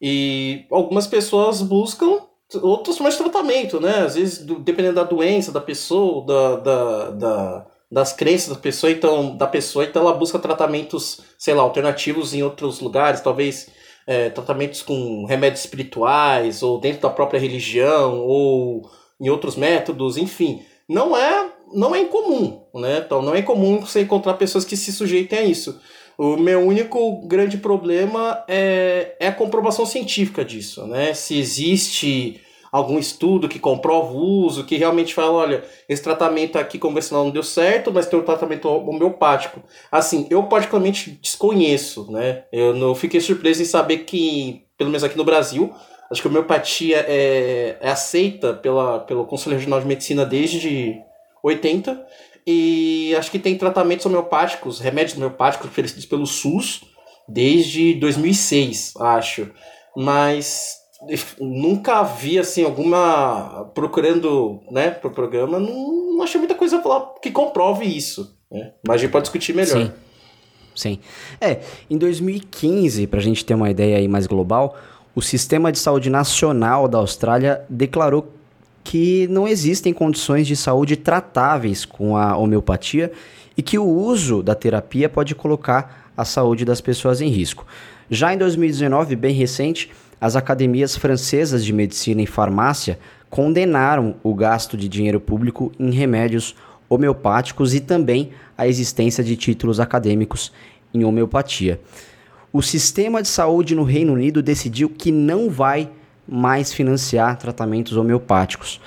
e 0.00 0.66
algumas 0.70 1.06
pessoas 1.06 1.62
buscam 1.62 2.20
outros 2.62 2.96
formas 2.96 3.16
de 3.16 3.22
tratamento, 3.22 3.80
né? 3.80 4.04
Às 4.04 4.14
vezes, 4.14 4.44
dependendo 4.60 4.94
da 4.94 5.04
doença 5.04 5.50
da 5.50 5.60
pessoa, 5.60 6.24
da, 6.24 6.56
da, 6.56 7.10
da, 7.10 7.66
das 7.90 8.12
crenças 8.12 8.54
da 8.54 8.60
pessoa, 8.60 8.90
então, 8.90 9.36
da 9.36 9.46
pessoa, 9.46 9.84
então 9.84 10.02
ela 10.02 10.14
busca 10.14 10.38
tratamentos, 10.38 11.20
sei 11.38 11.54
lá, 11.54 11.62
alternativos 11.62 12.34
em 12.34 12.42
outros 12.42 12.80
lugares, 12.80 13.20
talvez 13.20 13.68
é, 14.06 14.30
tratamentos 14.30 14.82
com 14.82 15.24
remédios 15.24 15.60
espirituais, 15.60 16.62
ou 16.62 16.78
dentro 16.78 17.02
da 17.02 17.10
própria 17.10 17.40
religião, 17.40 18.20
ou 18.20 18.88
em 19.20 19.28
outros 19.28 19.56
métodos, 19.56 20.16
enfim. 20.16 20.62
Não 20.88 21.16
é, 21.16 21.50
não 21.72 21.94
é 21.94 22.00
incomum, 22.00 22.62
né? 22.74 23.02
Então, 23.04 23.20
não 23.22 23.34
é 23.34 23.40
incomum 23.40 23.80
você 23.80 24.02
encontrar 24.02 24.34
pessoas 24.34 24.64
que 24.64 24.76
se 24.76 24.92
sujeitem 24.92 25.38
a 25.38 25.44
isso. 25.44 25.80
O 26.18 26.36
meu 26.36 26.60
único 26.60 27.20
grande 27.26 27.58
problema 27.58 28.42
é, 28.48 29.16
é 29.20 29.28
a 29.28 29.32
comprovação 29.32 29.84
científica 29.84 30.44
disso, 30.44 30.86
né? 30.86 31.12
Se 31.12 31.38
existe 31.38 32.40
algum 32.72 32.98
estudo 32.98 33.48
que 33.48 33.58
comprova 33.58 34.12
o 34.12 34.44
uso, 34.44 34.64
que 34.64 34.76
realmente 34.76 35.14
fala, 35.14 35.32
olha, 35.32 35.64
esse 35.88 36.02
tratamento 36.02 36.58
aqui 36.58 36.78
convencional 36.78 37.24
não 37.24 37.32
deu 37.32 37.42
certo, 37.42 37.92
mas 37.92 38.06
tem 38.06 38.18
um 38.18 38.22
tratamento 38.22 38.68
homeopático. 38.68 39.62
Assim, 39.90 40.26
eu 40.30 40.42
particularmente 40.44 41.18
desconheço, 41.22 42.10
né? 42.10 42.44
Eu 42.52 42.74
não 42.74 42.94
fiquei 42.94 43.20
surpreso 43.20 43.62
em 43.62 43.66
saber 43.66 43.98
que, 43.98 44.64
pelo 44.76 44.90
menos 44.90 45.04
aqui 45.04 45.16
no 45.16 45.24
Brasil, 45.24 45.72
acho 46.10 46.20
que 46.20 46.28
a 46.28 46.30
homeopatia 46.30 47.04
é, 47.08 47.76
é 47.80 47.90
aceita 47.90 48.54
pela, 48.54 49.00
pelo 49.00 49.24
Conselho 49.26 49.56
Regional 49.56 49.80
de 49.80 49.86
Medicina 49.86 50.24
desde 50.24 50.98
80 51.42 52.06
e 52.46 53.14
acho 53.16 53.30
que 53.30 53.38
tem 53.38 53.58
tratamentos 53.58 54.06
homeopáticos, 54.06 54.78
remédios 54.78 55.16
homeopáticos 55.16 55.68
oferecidos 55.68 56.06
pelo 56.06 56.26
SUS 56.26 56.82
desde 57.28 57.94
2006, 57.94 58.94
acho. 59.00 59.50
Mas 59.96 60.76
nunca 61.40 62.02
vi 62.02 62.38
assim 62.38 62.64
alguma 62.64 63.70
procurando, 63.74 64.60
né, 64.70 64.90
pro 64.90 65.10
programa, 65.10 65.58
não, 65.58 66.14
não 66.14 66.22
achei 66.22 66.38
muita 66.38 66.54
coisa 66.54 66.82
que 67.20 67.30
comprove 67.30 67.84
isso, 67.84 68.36
né? 68.50 68.72
Mas 68.86 68.96
a 68.96 68.98
gente 68.98 69.10
pode 69.10 69.24
discutir 69.24 69.52
melhor. 69.54 69.86
Sim. 69.86 69.92
Sim. 70.74 70.98
É, 71.40 71.60
em 71.88 71.96
2015, 71.96 73.06
para 73.06 73.18
a 73.18 73.22
gente 73.22 73.44
ter 73.44 73.54
uma 73.54 73.70
ideia 73.70 73.96
aí 73.96 74.06
mais 74.06 74.26
global, 74.26 74.76
o 75.14 75.22
Sistema 75.22 75.72
de 75.72 75.78
Saúde 75.78 76.10
Nacional 76.10 76.86
da 76.86 76.98
Austrália 76.98 77.64
declarou 77.70 78.35
que 78.86 79.26
não 79.26 79.48
existem 79.48 79.92
condições 79.92 80.46
de 80.46 80.54
saúde 80.54 80.96
tratáveis 80.96 81.84
com 81.84 82.16
a 82.16 82.36
homeopatia 82.36 83.10
e 83.56 83.62
que 83.62 83.76
o 83.76 83.84
uso 83.84 84.44
da 84.44 84.54
terapia 84.54 85.08
pode 85.08 85.34
colocar 85.34 86.12
a 86.16 86.24
saúde 86.24 86.64
das 86.64 86.80
pessoas 86.80 87.20
em 87.20 87.28
risco. 87.28 87.66
Já 88.08 88.32
em 88.32 88.38
2019, 88.38 89.16
bem 89.16 89.34
recente, 89.34 89.90
as 90.20 90.36
academias 90.36 90.96
francesas 90.96 91.64
de 91.64 91.72
medicina 91.72 92.22
e 92.22 92.26
farmácia 92.26 92.96
condenaram 93.28 94.14
o 94.22 94.32
gasto 94.32 94.76
de 94.76 94.88
dinheiro 94.88 95.18
público 95.18 95.72
em 95.80 95.90
remédios 95.90 96.54
homeopáticos 96.88 97.74
e 97.74 97.80
também 97.80 98.30
a 98.56 98.68
existência 98.68 99.24
de 99.24 99.34
títulos 99.34 99.80
acadêmicos 99.80 100.52
em 100.94 101.04
homeopatia. 101.04 101.80
O 102.52 102.62
sistema 102.62 103.20
de 103.20 103.26
saúde 103.26 103.74
no 103.74 103.82
Reino 103.82 104.12
Unido 104.12 104.40
decidiu 104.40 104.88
que 104.88 105.10
não 105.10 105.50
vai 105.50 105.90
mais 106.28 106.72
financiar 106.72 107.36
tratamentos 107.38 107.96
homeopáticos. 107.96 108.80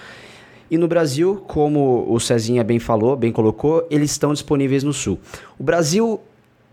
E 0.69 0.77
no 0.77 0.87
Brasil, 0.87 1.43
como 1.47 2.05
o 2.07 2.19
Cezinha 2.19 2.63
bem 2.63 2.77
falou, 2.77 3.15
bem 3.15 3.31
colocou, 3.31 3.87
eles 3.89 4.11
estão 4.11 4.33
disponíveis 4.33 4.83
no 4.83 4.93
Sul. 4.93 5.19
O 5.57 5.63
Brasil 5.63 6.19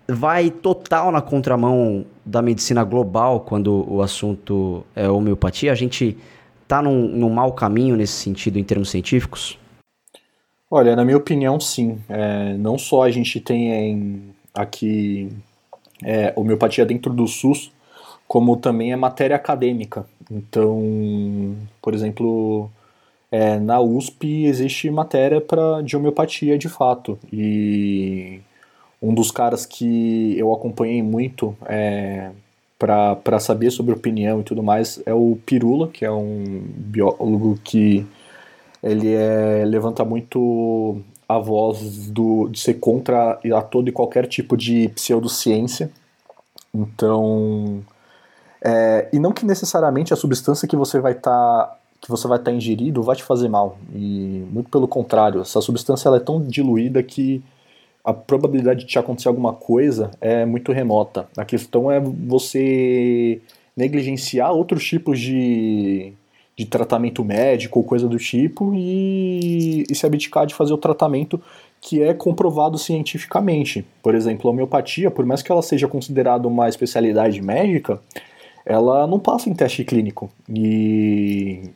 vai 0.08 0.50
total 0.50 1.10
na 1.10 1.20
contramão 1.20 2.04
da 2.24 2.42
medicina 2.42 2.84
global 2.84 3.40
quando 3.40 3.90
o 3.90 4.02
assunto 4.02 4.84
é 4.94 5.08
homeopatia. 5.08 5.72
A 5.72 5.74
gente 5.74 6.16
está 6.62 6.82
num, 6.82 7.08
num 7.08 7.30
mau 7.30 7.52
caminho 7.52 7.96
nesse 7.96 8.12
sentido 8.12 8.58
em 8.58 8.64
termos 8.64 8.90
científicos? 8.90 9.58
Olha, 10.70 10.94
na 10.96 11.04
minha 11.04 11.16
opinião, 11.16 11.58
sim. 11.58 11.98
É, 12.08 12.54
não 12.54 12.76
só 12.76 13.04
a 13.04 13.10
gente 13.10 13.40
tem 13.40 14.34
aqui 14.52 15.30
é, 16.02 16.32
homeopatia 16.36 16.84
dentro 16.84 17.12
do 17.12 17.26
SUS, 17.26 17.72
como 18.26 18.56
também 18.56 18.92
é 18.92 18.96
matéria 18.96 19.36
acadêmica. 19.36 20.06
Então, 20.30 21.56
por 21.80 21.94
exemplo, 21.94 22.70
é, 23.30 23.58
na 23.58 23.80
USP 23.80 24.44
existe 24.46 24.90
matéria 24.90 25.40
pra, 25.40 25.82
de 25.82 25.96
homeopatia 25.96 26.58
de 26.58 26.68
fato. 26.68 27.18
E 27.32 28.40
um 29.00 29.14
dos 29.14 29.30
caras 29.30 29.66
que 29.66 30.38
eu 30.38 30.52
acompanhei 30.52 31.02
muito 31.02 31.56
é, 31.66 32.30
para 32.78 33.40
saber 33.40 33.70
sobre 33.70 33.94
opinião 33.94 34.40
e 34.40 34.44
tudo 34.44 34.62
mais 34.62 35.00
é 35.06 35.14
o 35.14 35.38
Pirula, 35.46 35.88
que 35.88 36.04
é 36.04 36.10
um 36.10 36.62
biólogo 36.76 37.58
que 37.62 38.06
ele 38.82 39.14
é, 39.14 39.64
levanta 39.64 40.04
muito 40.04 41.00
a 41.28 41.38
voz 41.38 42.08
do, 42.08 42.48
de 42.48 42.60
ser 42.60 42.74
contra 42.74 43.38
a 43.54 43.62
todo 43.62 43.88
e 43.88 43.92
qualquer 43.92 44.26
tipo 44.26 44.56
de 44.56 44.88
pseudociência. 44.90 45.90
Então, 46.72 47.82
é, 48.66 49.08
e 49.12 49.18
não 49.20 49.30
que 49.30 49.46
necessariamente 49.46 50.12
a 50.12 50.16
substância 50.16 50.66
que 50.66 50.74
você 50.74 50.98
vai 50.98 51.12
estar 51.12 51.30
tá, 51.30 51.78
que 52.00 52.10
você 52.10 52.26
vai 52.26 52.36
estar 52.36 52.50
tá 52.50 52.56
ingerindo 52.56 53.00
vai 53.00 53.14
te 53.14 53.22
fazer 53.22 53.48
mal. 53.48 53.78
E 53.94 54.44
muito 54.50 54.68
pelo 54.68 54.88
contrário, 54.88 55.40
essa 55.42 55.60
substância 55.60 56.08
ela 56.08 56.16
é 56.16 56.20
tão 56.20 56.42
diluída 56.42 57.00
que 57.00 57.40
a 58.04 58.12
probabilidade 58.12 58.80
de 58.80 58.86
te 58.86 58.98
acontecer 58.98 59.28
alguma 59.28 59.52
coisa 59.52 60.10
é 60.20 60.44
muito 60.44 60.72
remota. 60.72 61.28
A 61.36 61.44
questão 61.44 61.90
é 61.92 62.00
você 62.00 63.40
negligenciar 63.76 64.52
outros 64.52 64.84
tipos 64.84 65.20
de, 65.20 66.12
de 66.56 66.66
tratamento 66.66 67.24
médico 67.24 67.78
ou 67.78 67.84
coisa 67.84 68.08
do 68.08 68.18
tipo 68.18 68.72
e, 68.74 69.84
e 69.88 69.94
se 69.94 70.04
abdicar 70.04 70.44
de 70.44 70.54
fazer 70.54 70.72
o 70.72 70.78
tratamento 70.78 71.40
que 71.80 72.02
é 72.02 72.12
comprovado 72.12 72.78
cientificamente. 72.78 73.86
Por 74.02 74.14
exemplo, 74.14 74.48
a 74.48 74.52
homeopatia, 74.52 75.08
por 75.08 75.24
mais 75.24 75.40
que 75.40 75.52
ela 75.52 75.62
seja 75.62 75.86
considerada 75.86 76.48
uma 76.48 76.68
especialidade 76.68 77.40
médica, 77.40 78.00
ela 78.66 79.06
não 79.06 79.20
passa 79.20 79.48
em 79.48 79.54
teste 79.54 79.84
clínico. 79.84 80.28
E, 80.48 81.70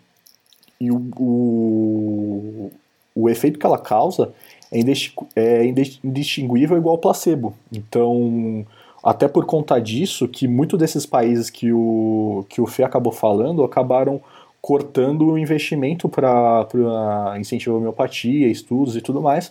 e 0.81 0.91
o, 0.91 0.97
o, 1.17 2.71
o 3.15 3.31
efeito 3.31 3.59
que 3.59 3.65
ela 3.65 3.79
causa 3.79 4.33
é, 4.73 4.81
é 5.37 5.65
indistinguível 6.05 6.77
igual 6.77 6.99
placebo. 6.99 7.55
Então, 7.73 8.67
até 9.03 9.29
por 9.29 9.47
conta 9.47 9.81
disso, 9.81 10.27
que 10.27 10.49
muitos 10.49 10.79
desses 10.79 11.07
países 11.07 11.49
que 11.49 11.73
o, 11.73 12.45
que 12.49 12.61
o 12.61 12.67
Fê 12.67 12.83
acabou 12.83 13.13
falando 13.13 13.63
acabaram 13.63 14.21
cortando 14.61 15.27
o 15.27 15.39
investimento 15.39 16.09
para 16.09 16.67
incentivar 17.39 17.77
a 17.77 17.79
homeopatia, 17.79 18.49
estudos 18.49 18.95
e 18.95 19.01
tudo 19.01 19.23
mais, 19.23 19.51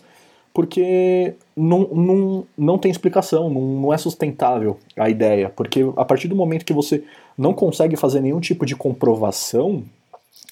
porque 0.54 1.34
não, 1.56 1.80
não, 1.92 2.46
não 2.56 2.78
tem 2.78 2.90
explicação, 2.90 3.50
não, 3.50 3.60
não 3.60 3.94
é 3.94 3.98
sustentável 3.98 4.78
a 4.96 5.08
ideia. 5.08 5.50
Porque 5.50 5.80
a 5.96 6.04
partir 6.04 6.28
do 6.28 6.36
momento 6.36 6.64
que 6.64 6.72
você 6.72 7.02
não 7.40 7.54
consegue 7.54 7.96
fazer 7.96 8.20
nenhum 8.20 8.38
tipo 8.38 8.66
de 8.66 8.76
comprovação, 8.76 9.82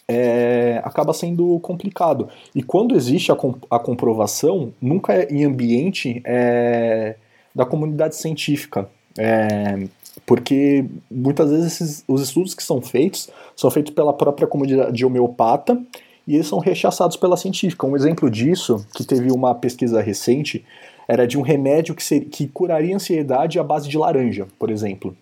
é, 0.08 0.80
acaba 0.82 1.12
sendo 1.12 1.60
complicado. 1.60 2.30
E 2.54 2.62
quando 2.62 2.96
existe 2.96 3.30
a, 3.30 3.36
a 3.70 3.78
comprovação, 3.78 4.72
nunca 4.80 5.12
é 5.12 5.28
em 5.30 5.44
ambiente 5.44 6.22
é, 6.24 7.16
da 7.54 7.66
comunidade 7.66 8.16
científica. 8.16 8.88
É, 9.18 9.86
porque 10.24 10.86
muitas 11.10 11.50
vezes 11.50 11.72
esses, 11.74 12.04
os 12.08 12.22
estudos 12.22 12.54
que 12.54 12.62
são 12.62 12.80
feitos 12.80 13.28
são 13.54 13.70
feitos 13.70 13.92
pela 13.92 14.14
própria 14.14 14.46
comunidade 14.46 15.04
homeopata 15.04 15.78
e 16.26 16.36
eles 16.36 16.46
são 16.46 16.58
rechaçados 16.58 17.18
pela 17.18 17.36
científica. 17.36 17.86
Um 17.86 17.96
exemplo 17.96 18.30
disso, 18.30 18.86
que 18.94 19.04
teve 19.04 19.30
uma 19.30 19.54
pesquisa 19.54 20.00
recente, 20.00 20.64
era 21.06 21.26
de 21.26 21.36
um 21.36 21.42
remédio 21.42 21.94
que, 21.94 22.02
ser, 22.02 22.20
que 22.26 22.46
curaria 22.46 22.96
ansiedade 22.96 23.58
à 23.58 23.62
base 23.62 23.88
de 23.88 23.98
laranja, 23.98 24.46
por 24.58 24.70
exemplo. 24.70 25.14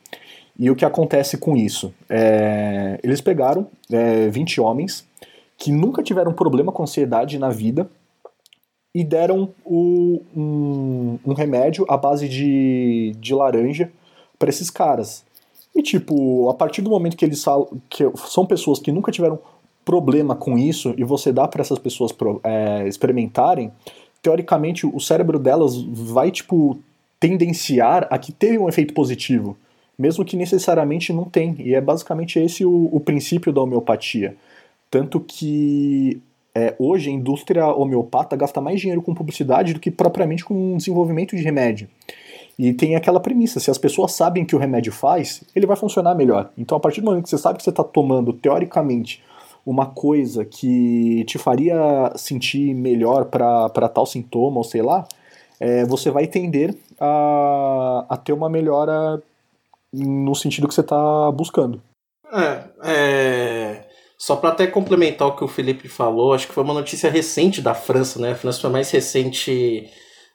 E 0.58 0.70
o 0.70 0.76
que 0.76 0.84
acontece 0.84 1.36
com 1.36 1.56
isso? 1.56 1.92
É, 2.08 2.98
eles 3.02 3.20
pegaram 3.20 3.66
é, 3.90 4.28
20 4.28 4.60
homens 4.60 5.06
que 5.58 5.70
nunca 5.70 6.02
tiveram 6.02 6.32
problema 6.32 6.72
com 6.72 6.82
ansiedade 6.82 7.38
na 7.38 7.50
vida 7.50 7.88
e 8.94 9.04
deram 9.04 9.50
o, 9.64 10.22
um, 10.34 11.18
um, 11.26 11.34
remédio 11.34 11.84
à 11.88 11.96
base 11.98 12.28
de, 12.28 13.14
de 13.18 13.34
laranja 13.34 13.92
para 14.38 14.48
esses 14.48 14.70
caras. 14.70 15.25
E, 15.75 15.82
tipo, 15.82 16.48
a 16.48 16.54
partir 16.54 16.80
do 16.80 16.88
momento 16.88 17.16
que 17.16 17.25
eles 17.25 17.44
falam 17.44 17.68
que 17.90 18.10
são 18.26 18.46
pessoas 18.46 18.78
que 18.78 18.90
nunca 18.90 19.12
tiveram 19.12 19.38
problema 19.84 20.34
com 20.34 20.56
isso 20.56 20.94
e 20.96 21.04
você 21.04 21.30
dá 21.32 21.46
para 21.46 21.60
essas 21.60 21.78
pessoas 21.78 22.14
é, 22.42 22.88
experimentarem, 22.88 23.70
teoricamente 24.22 24.86
o 24.86 24.98
cérebro 24.98 25.38
delas 25.38 25.76
vai, 25.76 26.30
tipo, 26.30 26.78
tendenciar 27.20 28.06
a 28.10 28.18
que 28.18 28.32
teve 28.32 28.58
um 28.58 28.68
efeito 28.68 28.94
positivo, 28.94 29.56
mesmo 29.99 30.25
que 30.25 30.37
necessariamente 30.37 31.12
não 31.12 31.25
tem. 31.25 31.57
E 31.59 31.75
é 31.75 31.81
basicamente 31.81 32.38
esse 32.38 32.65
o, 32.65 32.88
o 32.93 33.00
princípio 33.00 33.53
da 33.53 33.62
homeopatia. 33.62 34.37
Tanto 34.91 35.21
que 35.21 36.21
é, 36.55 36.75
hoje 36.79 37.11
a 37.11 37.12
indústria 37.12 37.67
homeopata 37.67 38.37
gasta 38.37 38.61
mais 38.61 38.81
dinheiro 38.81 39.03
com 39.03 39.15
publicidade 39.15 39.75
do 39.75 39.81
que 39.81 39.91
propriamente 39.91 40.45
com 40.45 40.76
desenvolvimento 40.76 41.37
de 41.37 41.43
remédio. 41.43 41.88
E 42.59 42.73
tem 42.73 42.97
aquela 42.97 43.21
premissa: 43.21 43.61
se 43.61 43.71
as 43.71 43.79
pessoas 43.79 44.12
sabem 44.12 44.45
que 44.45 44.57
o 44.57 44.59
remédio 44.59 44.93
faz, 44.93 45.45
ele 45.55 45.67
vai 45.67 45.76
funcionar 45.76 46.15
melhor. 46.15 46.50
Então, 46.57 46.76
a 46.79 46.81
partir 46.81 47.00
do 47.00 47.07
momento 47.07 47.25
que 47.25 47.31
você 47.31 47.38
sabe 47.38 47.59
que 47.59 47.65
você 47.65 47.71
está 47.71 47.85
tomando, 47.85 48.33
teoricamente, 48.33 49.23
uma 49.67 49.87
coisa 49.87 50.45
que 50.45 51.25
te 51.25 51.38
faria 51.38 52.12
sentir 52.15 52.73
melhor 52.73 53.26
para 53.26 53.88
tal 53.88 54.07
sintoma, 54.07 54.59
ou 54.59 54.65
sei 54.65 54.81
lá, 54.81 55.07
é, 55.61 55.85
você 55.85 56.11
vai 56.11 56.26
tender 56.26 56.75
a, 56.99 58.07
a 58.09 58.17
ter 58.17 58.33
uma 58.33 58.49
melhora 58.49 59.21
no 59.93 60.35
sentido 60.35 60.69
que 60.69 60.75
você 60.75 60.81
está 60.81 61.31
buscando. 61.33 61.83
É, 62.33 62.64
é, 62.83 63.88
só 64.19 64.37
para 64.37 64.50
até 64.50 64.66
complementar 64.66 65.28
o 65.28 65.37
que 65.37 65.45
o 65.45 65.49
Felipe 65.49 65.88
falou, 65.88 66.33
acho 66.33 66.49
que 66.49 66.55
foi 66.55 66.64
uma 66.64 66.75
notícia 66.75 67.11
recente 67.11 67.61
da 67.61 67.75
França, 67.75 68.21
né? 68.21 68.33
A 68.33 68.37
França 68.37 68.61
foi 68.61 68.71
a 68.71 68.73
mais 68.73 68.90
recente, 68.90 69.90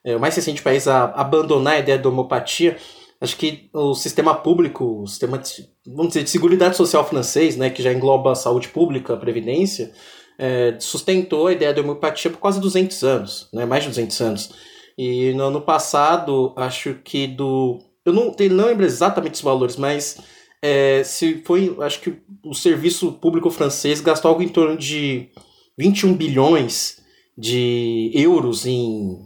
é, 0.06 0.16
o 0.16 0.20
mais 0.20 0.36
recente 0.36 0.62
país 0.62 0.88
a 0.88 1.06
abandonar 1.06 1.74
a 1.74 1.80
ideia 1.80 1.98
da 1.98 2.10
homeopatia. 2.10 2.78
Acho 3.20 3.38
que 3.38 3.70
o 3.74 3.94
sistema 3.94 4.34
público, 4.34 5.04
o 5.04 5.08
sistema 5.08 5.38
de, 5.38 5.68
vamos 5.86 6.10
dizer, 6.10 6.24
de 6.24 6.30
seguridade 6.30 6.76
social 6.76 7.08
francês, 7.08 7.56
né, 7.56 7.70
que 7.70 7.84
já 7.84 7.94
engloba 7.94 8.32
a 8.32 8.36
saúde 8.36 8.70
pública, 8.70 9.14
a 9.14 9.18
previdência, 9.18 9.92
é, 10.40 10.76
sustentou 10.80 11.48
a 11.48 11.54
ideia 11.54 11.74
da 11.74 11.82
homeopatia 11.82 12.32
por 12.32 12.40
quase 12.40 12.60
200 12.60 13.04
anos, 13.04 13.50
né, 13.54 13.64
mais 13.66 13.84
de 13.84 13.90
200 13.90 14.22
anos. 14.22 14.52
E 14.98 15.34
no 15.34 15.46
ano 15.46 15.62
passado, 15.62 16.54
acho 16.56 16.96
que 17.04 17.28
do. 17.28 17.80
Eu 18.06 18.14
não, 18.14 18.36
não 18.52 18.66
lembro 18.66 18.86
exatamente 18.86 19.36
os 19.36 19.42
valores, 19.42 19.76
mas 19.76 20.18
é, 20.62 21.04
se 21.04 21.42
foi, 21.44 21.76
acho 21.82 22.02
que 22.02 22.16
o 22.44 22.54
serviço 22.54 23.14
público 23.14 23.50
francês 23.50 24.02
gastou 24.02 24.30
algo 24.30 24.44
em 24.44 24.48
torno 24.48 24.78
de 24.78 25.30
21 25.78 26.14
bilhões 26.14 27.02
de 27.38 28.12
euros 28.14 28.66
em. 28.66 29.26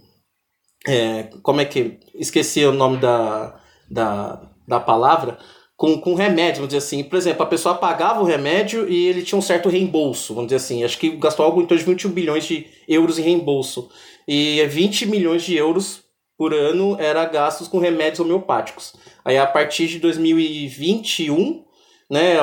É, 0.88 1.24
como 1.42 1.62
é 1.62 1.66
que. 1.66 2.00
Esqueci 2.14 2.64
o 2.64 2.72
nome 2.72 2.98
da, 2.98 3.60
da, 3.90 4.42
da 4.68 4.80
palavra. 4.80 5.38
Com, 5.76 6.00
com 6.00 6.16
remédio, 6.16 6.62
vamos 6.62 6.70
dizer 6.70 6.78
assim. 6.78 7.04
Por 7.04 7.18
exemplo, 7.18 7.44
a 7.44 7.48
pessoa 7.48 7.76
pagava 7.76 8.22
o 8.22 8.26
remédio 8.26 8.90
e 8.90 9.08
ele 9.08 9.24
tinha 9.24 9.38
um 9.38 9.42
certo 9.42 9.68
reembolso, 9.68 10.34
vamos 10.34 10.48
dizer 10.48 10.64
assim. 10.64 10.84
Acho 10.86 10.98
que 10.98 11.18
gastou 11.18 11.46
algo 11.46 11.62
em 11.62 11.66
torno 11.66 11.84
de 11.84 11.90
21 11.90 12.12
bilhões 12.12 12.46
de 12.46 12.66
euros 12.88 13.20
em 13.20 13.24
reembolso. 13.24 13.90
E 14.26 14.66
20 14.66 15.08
milhões 15.08 15.44
de 15.44 15.56
euros 15.56 16.05
por 16.38 16.54
ano 16.54 16.98
era 17.00 17.26
gastos 17.26 17.68
com 17.68 17.80
remédios 17.80 18.20
homeopáticos. 18.20 18.94
Aí 19.24 19.38
a 19.38 19.48
partir 19.48 19.88
de 19.88 20.00
2021, 20.00 21.64
né, 22.10 22.36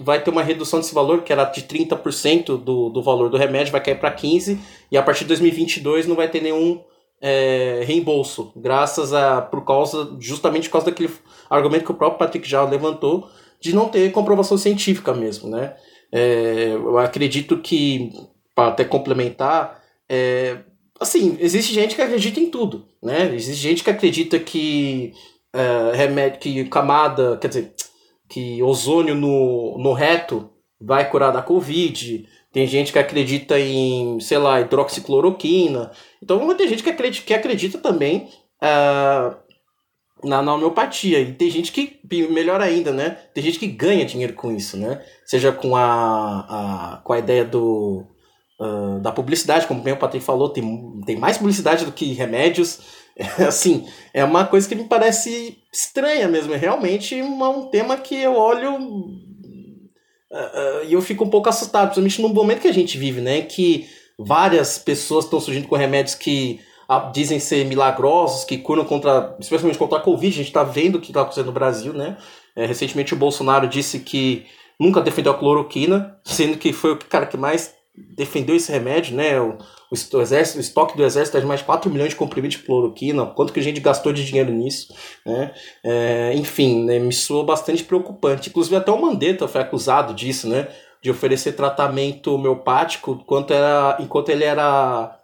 vai 0.00 0.22
ter 0.22 0.30
uma 0.30 0.42
redução 0.42 0.78
desse 0.80 0.94
valor, 0.94 1.22
que 1.22 1.32
era 1.32 1.44
de 1.44 1.62
30% 1.62 2.56
do, 2.56 2.88
do 2.88 3.02
valor 3.02 3.28
do 3.28 3.36
remédio, 3.36 3.72
vai 3.72 3.82
cair 3.82 3.98
para 3.98 4.14
15%, 4.14 4.58
e 4.90 4.96
a 4.96 5.02
partir 5.02 5.24
de 5.24 5.28
2022 5.28 6.06
não 6.06 6.14
vai 6.14 6.28
ter 6.28 6.42
nenhum 6.42 6.82
é, 7.20 7.82
reembolso, 7.84 8.52
graças 8.54 9.12
a, 9.12 9.42
por 9.42 9.64
causa, 9.64 10.16
justamente 10.20 10.68
por 10.68 10.74
causa 10.74 10.86
daquele 10.86 11.12
argumento 11.50 11.84
que 11.84 11.90
o 11.90 11.94
próprio 11.94 12.18
Patrick 12.18 12.48
já 12.48 12.62
levantou, 12.64 13.28
de 13.60 13.74
não 13.74 13.88
ter 13.88 14.12
comprovação 14.12 14.56
científica 14.56 15.12
mesmo, 15.12 15.50
né. 15.50 15.74
É, 16.12 16.70
eu 16.74 16.96
acredito 16.98 17.58
que, 17.58 18.12
para 18.54 18.68
até 18.68 18.84
complementar, 18.84 19.82
é, 20.08 20.58
assim, 20.98 21.36
existe 21.40 21.72
gente 21.72 21.94
que 21.94 22.02
acredita 22.02 22.40
em 22.40 22.50
tudo, 22.50 22.86
né, 23.02 23.34
existe 23.34 23.60
gente 23.60 23.84
que 23.84 23.90
acredita 23.90 24.38
que 24.38 25.12
é, 25.52 25.96
remédio, 25.96 26.38
que 26.38 26.64
camada, 26.66 27.36
quer 27.38 27.48
dizer, 27.48 27.74
que 28.28 28.62
ozônio 28.62 29.14
no, 29.14 29.78
no 29.78 29.92
reto 29.92 30.50
vai 30.80 31.08
curar 31.10 31.32
da 31.32 31.42
Covid. 31.42 32.28
Tem 32.52 32.66
gente 32.66 32.92
que 32.92 32.98
acredita 32.98 33.58
em, 33.58 34.20
sei 34.20 34.38
lá, 34.38 34.60
hidroxicloroquina. 34.60 35.90
Então 36.22 36.38
ter 36.54 36.68
gente 36.68 36.82
que 36.82 36.90
acredita, 36.90 37.26
que 37.26 37.34
acredita 37.34 37.78
também 37.78 38.28
uh, 38.62 39.36
na, 40.22 40.42
na 40.42 40.54
homeopatia. 40.54 41.20
E 41.20 41.32
tem 41.32 41.50
gente 41.50 41.72
que, 41.72 41.98
melhor 42.28 42.60
ainda, 42.60 42.92
né? 42.92 43.18
Tem 43.34 43.42
gente 43.42 43.58
que 43.58 43.66
ganha 43.66 44.04
dinheiro 44.04 44.34
com 44.34 44.52
isso, 44.52 44.76
né? 44.76 45.02
Seja 45.24 45.52
com 45.52 45.74
a, 45.74 46.94
a, 46.94 47.00
com 47.02 47.12
a 47.12 47.18
ideia 47.18 47.44
do, 47.44 48.06
uh, 48.58 49.00
da 49.00 49.12
publicidade, 49.12 49.66
como 49.66 49.82
bem 49.82 49.94
o 49.94 49.98
Patrick 49.98 50.24
falou, 50.24 50.48
tem, 50.48 51.00
tem 51.06 51.16
mais 51.16 51.38
publicidade 51.38 51.84
do 51.84 51.92
que 51.92 52.12
remédios. 52.12 52.80
É, 53.20 53.46
assim, 53.46 53.84
é 54.14 54.22
uma 54.22 54.46
coisa 54.46 54.68
que 54.68 54.76
me 54.76 54.84
parece 54.84 55.58
estranha 55.72 56.28
mesmo. 56.28 56.54
É 56.54 56.56
realmente 56.56 57.20
um 57.20 57.66
tema 57.66 57.96
que 57.96 58.14
eu 58.14 58.36
olho 58.36 58.76
uh, 58.76 60.36
uh, 60.36 60.84
e 60.86 60.92
eu 60.92 61.02
fico 61.02 61.24
um 61.24 61.28
pouco 61.28 61.48
assustado, 61.48 61.92
principalmente 61.92 62.22
no 62.22 62.28
momento 62.28 62.60
que 62.60 62.68
a 62.68 62.72
gente 62.72 62.96
vive, 62.96 63.20
né? 63.20 63.42
Que 63.42 63.88
várias 64.16 64.78
pessoas 64.78 65.24
estão 65.24 65.40
surgindo 65.40 65.66
com 65.66 65.74
remédios 65.74 66.14
que 66.14 66.60
uh, 66.88 67.10
dizem 67.12 67.40
ser 67.40 67.64
milagrosos, 67.64 68.44
que 68.44 68.58
curam 68.58 68.84
contra, 68.84 69.36
especialmente 69.40 69.78
contra 69.78 69.98
a 69.98 70.02
Covid. 70.02 70.34
A 70.34 70.36
gente 70.36 70.46
está 70.46 70.62
vendo 70.62 70.96
o 70.96 71.00
que 71.00 71.10
está 71.10 71.22
acontecendo 71.22 71.46
no 71.46 71.52
Brasil, 71.52 71.92
né? 71.92 72.16
É, 72.54 72.66
recentemente 72.66 73.14
o 73.14 73.16
Bolsonaro 73.16 73.68
disse 73.68 74.00
que 74.00 74.46
nunca 74.78 75.00
defendeu 75.00 75.32
a 75.32 75.38
cloroquina, 75.38 76.18
sendo 76.24 76.56
que 76.56 76.72
foi 76.72 76.92
o 76.92 76.96
cara 76.96 77.26
que 77.26 77.36
mais 77.36 77.74
defendeu 78.14 78.56
esse 78.56 78.70
remédio, 78.70 79.16
né? 79.16 79.40
O, 79.40 79.58
o, 79.90 80.20
exército, 80.20 80.58
o 80.58 80.60
estoque 80.60 80.96
do 80.96 81.04
exército 81.04 81.36
é 81.36 81.40
de 81.40 81.46
mais 81.46 81.62
4 81.62 81.90
milhões 81.90 82.10
de 82.10 82.16
comprimidos 82.16 82.56
de 82.56 82.64
cloroquina, 82.64 83.26
quanto 83.26 83.52
que 83.52 83.60
a 83.60 83.62
gente 83.62 83.80
gastou 83.80 84.12
de 84.12 84.24
dinheiro 84.24 84.52
nisso, 84.52 84.94
né? 85.24 85.52
É, 85.84 86.32
enfim, 86.34 86.84
né, 86.84 86.98
me 86.98 87.12
soou 87.12 87.44
bastante 87.44 87.84
preocupante. 87.84 88.48
Inclusive 88.48 88.76
até 88.76 88.90
o 88.90 89.00
Mandetta 89.00 89.48
foi 89.48 89.60
acusado 89.60 90.14
disso, 90.14 90.48
né? 90.48 90.68
De 91.02 91.10
oferecer 91.10 91.52
tratamento 91.52 92.34
homeopático 92.34 93.18
enquanto, 93.22 93.52
era, 93.52 93.96
enquanto 94.00 94.28
ele 94.30 94.44
era 94.44 95.18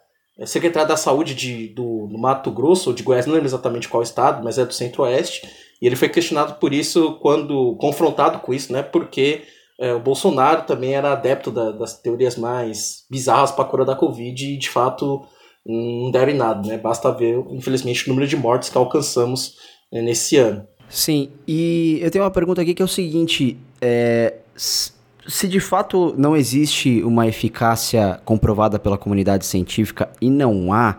secretário 0.45 0.89
da 0.89 0.97
saúde 0.97 1.33
de, 1.33 1.67
do, 1.69 2.07
do 2.07 2.17
Mato 2.17 2.51
Grosso, 2.51 2.89
ou 2.89 2.95
de 2.95 3.03
Goiás, 3.03 3.25
não 3.25 3.33
lembro 3.33 3.47
exatamente 3.47 3.87
qual 3.87 4.03
estado, 4.03 4.43
mas 4.43 4.57
é 4.57 4.65
do 4.65 4.73
centro-oeste, 4.73 5.47
e 5.81 5.85
ele 5.85 5.95
foi 5.95 6.09
questionado 6.09 6.55
por 6.55 6.73
isso 6.73 7.13
quando 7.21 7.75
confrontado 7.77 8.39
com 8.39 8.53
isso, 8.53 8.73
né? 8.73 8.83
Porque 8.83 9.43
é, 9.79 9.93
o 9.93 9.99
Bolsonaro 9.99 10.63
também 10.63 10.93
era 10.93 11.11
adepto 11.11 11.51
da, 11.51 11.71
das 11.71 11.99
teorias 11.99 12.37
mais 12.37 13.05
bizarras 13.09 13.51
para 13.51 13.63
a 13.63 13.67
cura 13.67 13.85
da 13.85 13.95
Covid 13.95 14.45
e, 14.45 14.57
de 14.57 14.69
fato, 14.69 15.25
não 15.65 16.11
deram 16.11 16.31
em 16.31 16.37
nada, 16.37 16.67
né? 16.67 16.77
Basta 16.77 17.11
ver, 17.11 17.43
infelizmente, 17.49 18.05
o 18.05 18.09
número 18.09 18.27
de 18.27 18.37
mortes 18.37 18.69
que 18.69 18.77
alcançamos 18.77 19.55
né, 19.91 20.01
nesse 20.01 20.37
ano. 20.37 20.65
Sim, 20.87 21.29
e 21.47 21.99
eu 22.01 22.11
tenho 22.11 22.23
uma 22.23 22.31
pergunta 22.31 22.61
aqui 22.61 22.73
que 22.73 22.81
é 22.81 22.85
o 22.85 22.87
seguinte: 22.87 23.57
é, 23.81 24.35
se 24.55 25.47
de 25.47 25.59
fato 25.59 26.13
não 26.17 26.37
existe 26.37 27.01
uma 27.03 27.27
eficácia 27.27 28.21
comprovada 28.23 28.77
pela 28.77 28.97
comunidade 28.97 29.45
científica 29.45 30.09
e 30.21 30.29
não 30.29 30.71
há, 30.71 30.97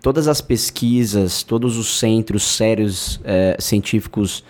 todas 0.00 0.26
as 0.26 0.40
pesquisas, 0.40 1.42
todos 1.42 1.76
os 1.76 1.98
centros 1.98 2.44
sérios 2.44 3.20
é, 3.24 3.56
científicos 3.58 4.42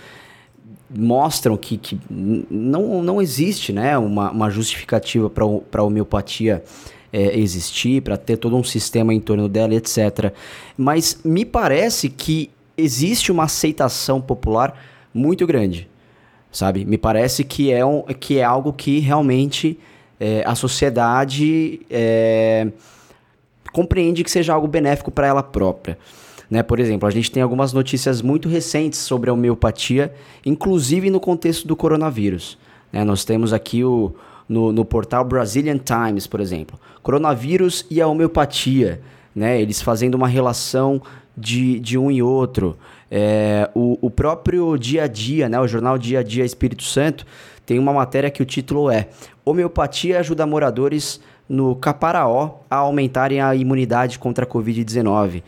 mostram 0.88 1.56
que, 1.56 1.76
que 1.76 1.98
não, 2.08 3.02
não 3.02 3.20
existe 3.20 3.72
né, 3.72 3.98
uma, 3.98 4.30
uma 4.30 4.50
justificativa 4.50 5.28
para 5.28 5.80
a 5.80 5.84
homeopatia 5.84 6.62
é, 7.12 7.38
existir, 7.38 8.02
para 8.02 8.16
ter 8.16 8.36
todo 8.36 8.56
um 8.56 8.64
sistema 8.64 9.12
em 9.12 9.20
torno 9.20 9.48
dela, 9.48 9.74
etc. 9.74 10.32
Mas 10.76 11.20
me 11.24 11.44
parece 11.44 12.08
que 12.08 12.50
existe 12.76 13.32
uma 13.32 13.44
aceitação 13.44 14.20
popular 14.20 14.78
muito 15.12 15.46
grande, 15.46 15.88
sabe? 16.52 16.84
Me 16.84 16.98
parece 16.98 17.42
que 17.42 17.72
é, 17.72 17.84
um, 17.84 18.02
que 18.02 18.38
é 18.38 18.44
algo 18.44 18.72
que 18.72 18.98
realmente 18.98 19.78
é, 20.20 20.42
a 20.46 20.54
sociedade 20.54 21.80
é, 21.90 22.68
compreende 23.72 24.22
que 24.22 24.30
seja 24.30 24.52
algo 24.52 24.68
benéfico 24.68 25.10
para 25.10 25.26
ela 25.26 25.42
própria. 25.42 25.98
Né? 26.50 26.62
Por 26.62 26.78
exemplo, 26.78 27.08
a 27.08 27.10
gente 27.10 27.30
tem 27.30 27.42
algumas 27.42 27.72
notícias 27.72 28.22
muito 28.22 28.48
recentes 28.48 29.00
sobre 29.00 29.30
a 29.30 29.32
homeopatia, 29.32 30.12
inclusive 30.44 31.10
no 31.10 31.20
contexto 31.20 31.66
do 31.66 31.74
coronavírus. 31.76 32.58
Né? 32.92 33.04
Nós 33.04 33.24
temos 33.24 33.52
aqui 33.52 33.84
o, 33.84 34.14
no, 34.48 34.72
no 34.72 34.84
portal 34.84 35.24
Brazilian 35.24 35.78
Times, 35.78 36.26
por 36.26 36.40
exemplo, 36.40 36.78
coronavírus 37.02 37.84
e 37.90 38.00
a 38.00 38.06
homeopatia, 38.06 39.00
né? 39.34 39.60
eles 39.60 39.82
fazendo 39.82 40.14
uma 40.14 40.28
relação 40.28 41.02
de, 41.36 41.80
de 41.80 41.98
um 41.98 42.10
e 42.10 42.22
outro. 42.22 42.76
É, 43.10 43.70
o, 43.74 43.98
o 44.00 44.10
próprio 44.10 44.76
Dia 44.76 45.04
a 45.04 45.06
Dia, 45.06 45.48
né? 45.48 45.60
o 45.60 45.66
jornal 45.66 45.98
Dia 45.98 46.20
a 46.20 46.22
Dia 46.22 46.44
Espírito 46.44 46.82
Santo, 46.82 47.26
tem 47.64 47.78
uma 47.78 47.92
matéria 47.92 48.30
que 48.30 48.42
o 48.42 48.46
título 48.46 48.90
é 48.90 49.08
Homeopatia 49.44 50.20
ajuda 50.20 50.46
moradores 50.46 51.20
no 51.48 51.74
Caparaó 51.76 52.60
a 52.70 52.76
aumentarem 52.76 53.40
a 53.40 53.54
imunidade 53.54 54.18
contra 54.18 54.44
a 54.44 54.48
Covid-19. 54.48 55.42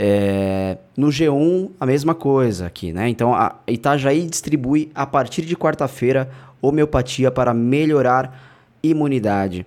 É, 0.00 0.78
no 0.96 1.08
G1, 1.08 1.70
a 1.80 1.84
mesma 1.84 2.14
coisa 2.14 2.66
aqui, 2.66 2.92
né? 2.92 3.08
Então, 3.08 3.34
a 3.34 3.56
Itajaí 3.66 4.28
distribui 4.28 4.92
a 4.94 5.04
partir 5.04 5.42
de 5.42 5.56
quarta-feira 5.56 6.30
homeopatia 6.62 7.32
para 7.32 7.52
melhorar 7.52 8.78
imunidade. 8.80 9.66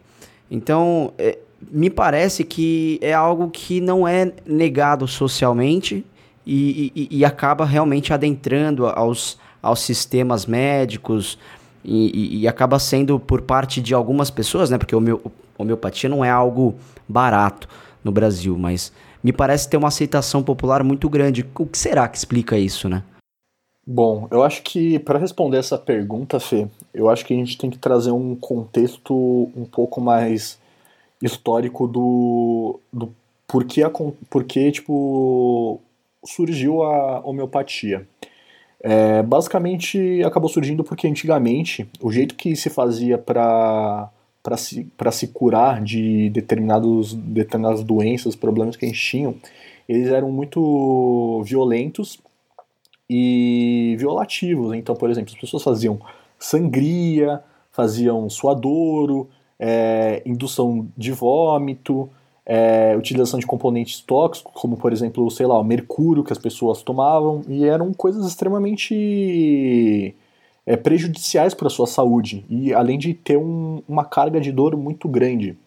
Então, 0.50 1.12
é, 1.18 1.38
me 1.70 1.90
parece 1.90 2.46
que 2.46 2.98
é 3.02 3.14
algo 3.14 3.50
que 3.50 3.82
não 3.82 4.08
é 4.08 4.32
negado 4.46 5.06
socialmente 5.06 6.06
e, 6.48 6.94
e, 6.96 7.18
e 7.20 7.26
acaba 7.26 7.66
realmente 7.66 8.14
adentrando 8.14 8.88
aos, 8.88 9.38
aos 9.62 9.82
sistemas 9.82 10.46
médicos 10.46 11.38
e, 11.84 12.40
e, 12.40 12.48
acaba 12.48 12.80
sendo 12.80 13.20
por 13.20 13.42
parte 13.42 13.82
de 13.82 13.94
algumas 13.94 14.30
pessoas, 14.30 14.70
né? 14.70 14.78
Porque 14.78 14.96
homeopatia 15.58 16.10
não 16.10 16.24
é 16.24 16.30
algo 16.30 16.76
barato 17.06 17.68
no 18.02 18.14
Brasil, 18.14 18.58
mas 18.58 18.94
me 19.24 19.32
parece 19.32 19.70
ter 19.70 19.78
uma 19.78 19.88
aceitação 19.88 20.44
popular 20.44 20.84
muito 20.84 21.10
grande. 21.10 21.46
O 21.58 21.66
que 21.66 21.78
será 21.78 22.08
que 22.08 22.18
explica 22.18 22.58
isso, 22.58 22.90
né? 22.90 23.04
Bom, 23.86 24.28
eu 24.30 24.44
acho 24.44 24.62
que 24.62 25.00
para 25.00 25.20
responder 25.20 25.58
essa 25.58 25.78
pergunta, 25.78 26.40
Fê, 26.40 26.68
eu 26.94 27.10
acho 27.10 27.26
que 27.26 27.34
a 27.34 27.38
gente 27.38 27.58
tem 27.58 27.70
que 27.70 27.80
trazer 27.80 28.12
um 28.12 28.36
contexto 28.36 29.14
um 29.56 29.66
pouco 29.66 30.00
mais 30.00 30.60
histórico 31.22 31.88
do, 31.88 32.80
do 32.94 33.14
porquê, 33.48 33.84
a, 33.84 34.72
tipo, 34.72 35.82
surgiu 36.24 36.84
a 36.84 37.20
homeopatia. 37.22 38.08
É, 38.84 39.22
basicamente 39.22 40.24
acabou 40.24 40.50
surgindo 40.50 40.84
porque 40.84 41.08
antigamente 41.08 41.88
o 42.02 42.12
jeito 42.12 42.34
que 42.34 42.56
se 42.56 42.70
fazia 42.70 43.16
para 43.16 44.10
para 44.44 44.58
se, 44.58 44.88
se 45.12 45.28
curar 45.28 45.84
de 45.84 46.30
determinados, 46.30 47.14
determinadas 47.14 47.84
doenças, 47.84 48.36
problemas 48.36 48.76
que 48.76 48.86
a 48.86 48.88
gente 48.88 49.00
tinha, 49.00 49.34
eles 49.88 50.08
eram 50.10 50.32
muito 50.32 51.42
violentos 51.44 52.20
e 53.10 53.96
violativos. 54.00 54.74
Então, 54.74 54.96
por 54.96 55.10
exemplo, 55.10 55.34
as 55.34 55.40
pessoas 55.40 55.64
faziam 55.64 56.00
sangria, 56.40 57.42
faziam 57.72 58.30
suadouro, 58.30 59.30
é, 59.60 60.22
indução 60.26 60.88
de 60.98 61.12
vômito, 61.12 62.10
é, 62.46 62.96
utilização 62.98 63.40
de 63.40 63.46
componentes 63.46 64.02
tóxicos, 64.02 64.52
como 64.56 64.76
por 64.76 64.92
exemplo, 64.92 65.30
sei 65.30 65.46
lá, 65.46 65.58
o 65.60 65.64
mercúrio 65.64 66.24
que 66.24 66.34
as 66.34 66.40
pessoas 66.40 66.82
tomavam, 66.82 67.44
e 67.48 67.66
eram 67.66 67.94
coisas 67.94 68.26
extremamente 68.26 70.16
é, 70.72 70.78
prejudiciais 70.78 71.54
para 71.54 71.68
a 71.68 71.70
sua 71.70 71.86
saúde, 71.86 72.46
e 72.50 72.74
além 72.74 72.98
de 72.98 73.14
ter 73.14 73.36
um, 73.36 73.84
uma 73.90 74.06
carga 74.06 74.40
de 74.40 74.54
dor 74.54 74.78
muito 74.78 75.06
grande. 75.10 75.58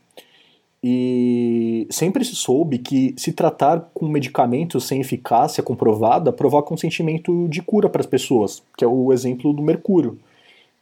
E 0.82 1.86
sempre 1.90 2.24
se 2.24 2.34
soube 2.34 2.78
que 2.78 3.14
se 3.18 3.30
tratar 3.30 3.90
com 3.92 4.08
medicamentos 4.08 4.84
sem 4.84 5.02
eficácia 5.02 5.62
comprovada 5.62 6.32
provoca 6.32 6.72
um 6.72 6.76
sentimento 6.78 7.46
de 7.48 7.60
cura 7.60 7.86
para 7.86 8.00
as 8.00 8.06
pessoas, 8.06 8.62
que 8.78 8.82
é 8.82 8.88
o 8.88 9.12
exemplo 9.12 9.52
do 9.52 9.62
mercúrio. 9.62 10.18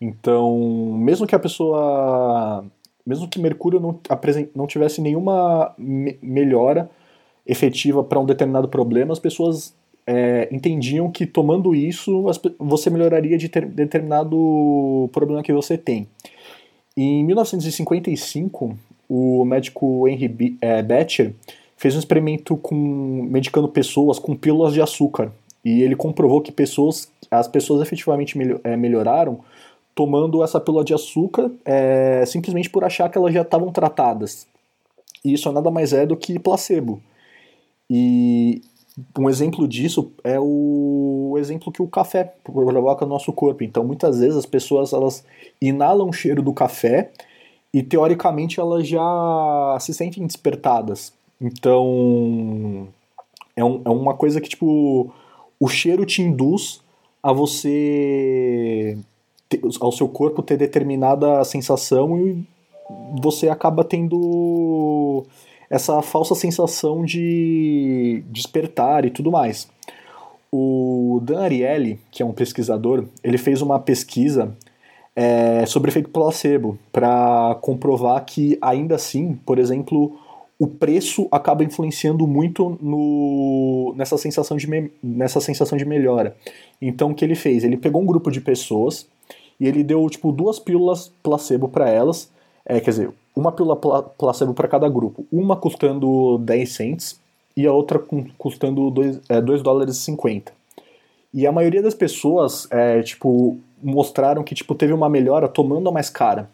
Então, 0.01 0.57
mesmo 0.97 1.27
que 1.27 1.35
a 1.35 1.39
pessoa, 1.39 2.65
mesmo 3.05 3.27
que 3.27 3.41
mercúrio 3.41 3.81
não, 3.81 3.99
não 4.55 4.69
tivesse 4.69 5.01
nenhuma 5.01 5.75
me 5.77 6.17
melhora 6.23 6.89
efetiva 7.45 8.05
para 8.05 8.21
um 8.21 8.25
determinado 8.25 8.69
problema, 8.69 9.13
as 9.13 9.19
pessoas 9.19 9.75
é, 10.07 10.49
entendiam 10.51 11.11
que 11.11 11.27
tomando 11.27 11.75
isso 11.75 12.25
você 12.59 12.91
melhoraria 12.91 13.38
de 13.38 13.49
ter, 13.49 13.67
determinado 13.67 15.09
problema 15.12 15.43
que 15.43 15.53
você 15.53 15.79
tem. 15.79 16.07
Em 16.97 17.25
1955, 17.25 18.77
o 19.09 19.45
médico 19.45 20.07
Henry 20.09 20.29
B, 20.29 20.55
é, 20.61 20.85
fez 21.77 21.95
um 21.97 21.99
experimento 21.99 22.57
com 22.57 22.77
medicando 23.31 23.69
pessoas 23.69 24.19
com 24.19 24.37
pílulas 24.37 24.73
de 24.73 24.81
açúcar 24.81 25.33
e 25.65 25.83
ele 25.83 25.97
comprovou 25.97 26.41
que 26.41 26.53
pessoas, 26.53 27.11
as 27.31 27.49
pessoas 27.49 27.83
efetivamente 27.83 28.37
melhor, 28.37 28.61
é, 28.65 28.77
melhoraram 28.77 29.41
tomando 29.95 30.43
essa 30.43 30.61
pílula 30.61 30.85
de 30.85 30.95
açúcar 30.95 31.51
é, 31.65 32.25
simplesmente 32.27 32.71
por 32.71 32.85
achar 32.85 33.09
que 33.09 33.19
elas 33.19 33.33
já 33.33 33.43
estavam 33.43 33.71
tratadas. 33.71 34.47
E 35.25 35.33
isso 35.35 35.51
nada 35.53 35.71
mais 35.71 35.93
é 35.93 36.05
do 36.05 36.17
que 36.17 36.38
placebo. 36.38 37.01
E 37.88 38.62
um 39.18 39.28
exemplo 39.28 39.66
disso 39.66 40.12
é 40.22 40.38
o 40.38 41.35
exemplo 41.38 41.72
que 41.72 41.83
o 41.83 41.88
café 41.88 42.35
provoca 42.44 43.07
no 43.07 43.12
nosso 43.12 43.33
corpo. 43.33 43.64
Então, 43.64 43.85
muitas 43.85 44.18
vezes 44.20 44.37
as 44.37 44.46
pessoas 44.46 44.92
elas 44.92 45.24
inalam 45.61 46.09
o 46.09 46.12
cheiro 46.12 46.42
do 46.42 46.52
café 46.52 47.11
e 47.72 47.83
teoricamente 47.83 48.61
elas 48.61 48.87
já 48.87 49.76
se 49.81 49.94
sentem 49.94 50.26
despertadas. 50.26 51.12
Então, 51.40 52.88
é, 53.57 53.64
um, 53.64 53.81
é 53.85 53.88
uma 53.88 54.14
coisa 54.14 54.40
que 54.40 54.48
tipo 54.48 55.12
o 55.59 55.68
cheiro 55.68 56.05
te 56.05 56.22
induz 56.22 56.81
a 57.22 57.33
você 57.33 58.98
ao 59.81 59.92
seu 59.92 60.09
corpo 60.09 60.42
ter 60.42 60.57
determinada 60.57 61.44
sensação 61.44 62.18
e 62.18 62.44
você 63.22 63.48
acaba 63.48 63.85
tendo 63.85 65.24
essa 65.73 66.03
falsa 66.03 66.35
sensação 66.35 67.03
de 67.03 68.23
despertar 68.27 69.07
e 69.07 69.11
tudo 69.11 69.33
mais. 69.33 69.71
O 70.53 71.19
Dan 71.23 71.41
Ariely, 71.41 71.99
que 72.11 72.23
é 72.23 72.27
um 72.27 72.33
pesquisador, 72.33 73.07
ele 73.25 73.39
fez 73.39 73.63
uma 73.63 73.79
pesquisa 73.79 74.55
é, 75.17 75.65
sobre 75.65 75.91
efeito 75.91 76.11
placebo 76.11 76.79
para 76.93 77.57
comprovar 77.63 78.23
que 78.27 78.59
ainda 78.61 78.97
assim, 78.97 79.35
por 79.47 79.59
exemplo, 79.59 80.15
o 80.59 80.67
preço 80.67 81.27
acaba 81.33 81.65
influenciando 81.65 82.27
muito 82.27 82.77
no, 82.83 83.95
nessa, 83.97 84.19
sensação 84.19 84.59
de 84.59 84.69
me, 84.69 84.91
nessa 85.03 85.41
sensação 85.41 85.79
de 85.79 85.87
melhora. 85.87 86.37
Então 86.83 87.13
o 87.13 87.15
que 87.15 87.25
ele 87.25 87.35
fez? 87.35 87.65
Ele 87.65 87.79
pegou 87.79 88.03
um 88.03 88.07
grupo 88.07 88.31
de 88.31 88.43
pessoas 88.43 89.09
e 89.59 89.67
ele 89.67 89.83
deu 89.83 90.07
tipo 90.11 90.31
duas 90.33 90.59
pílulas 90.59 91.11
placebo 91.23 91.67
para 91.67 91.89
elas, 91.89 92.31
é, 92.64 92.81
quer 92.81 92.90
dizer, 92.90 93.11
uma 93.35 93.53
pílula 93.53 93.77
placebo 93.77 94.55
para 94.55 94.68
cada 94.68 94.88
grupo, 94.88 95.27
uma 95.33 95.57
custando 95.57 96.38
10 96.38 96.72
cents 96.72 97.20
e 97.57 97.66
a 97.66 97.72
outra 97.72 98.01
custando 98.38 98.90
2, 98.90 99.20
é, 99.29 99.40
2 99.40 99.62
dólares 99.62 99.96
e 99.96 100.01
50. 100.01 100.53
E 101.35 101.46
a 101.46 101.53
maioria 101.53 101.83
das 101.83 101.94
pessoas, 101.94 102.68
é, 102.70 103.03
tipo, 103.03 103.59
mostraram 103.83 104.44
que, 104.44 104.55
tipo, 104.55 104.75
teve 104.75 104.92
uma 104.92 105.09
melhora 105.09 105.48
tomando 105.48 105.88
a 105.88 105.92
mais 105.92 106.11
cara. 106.11 106.48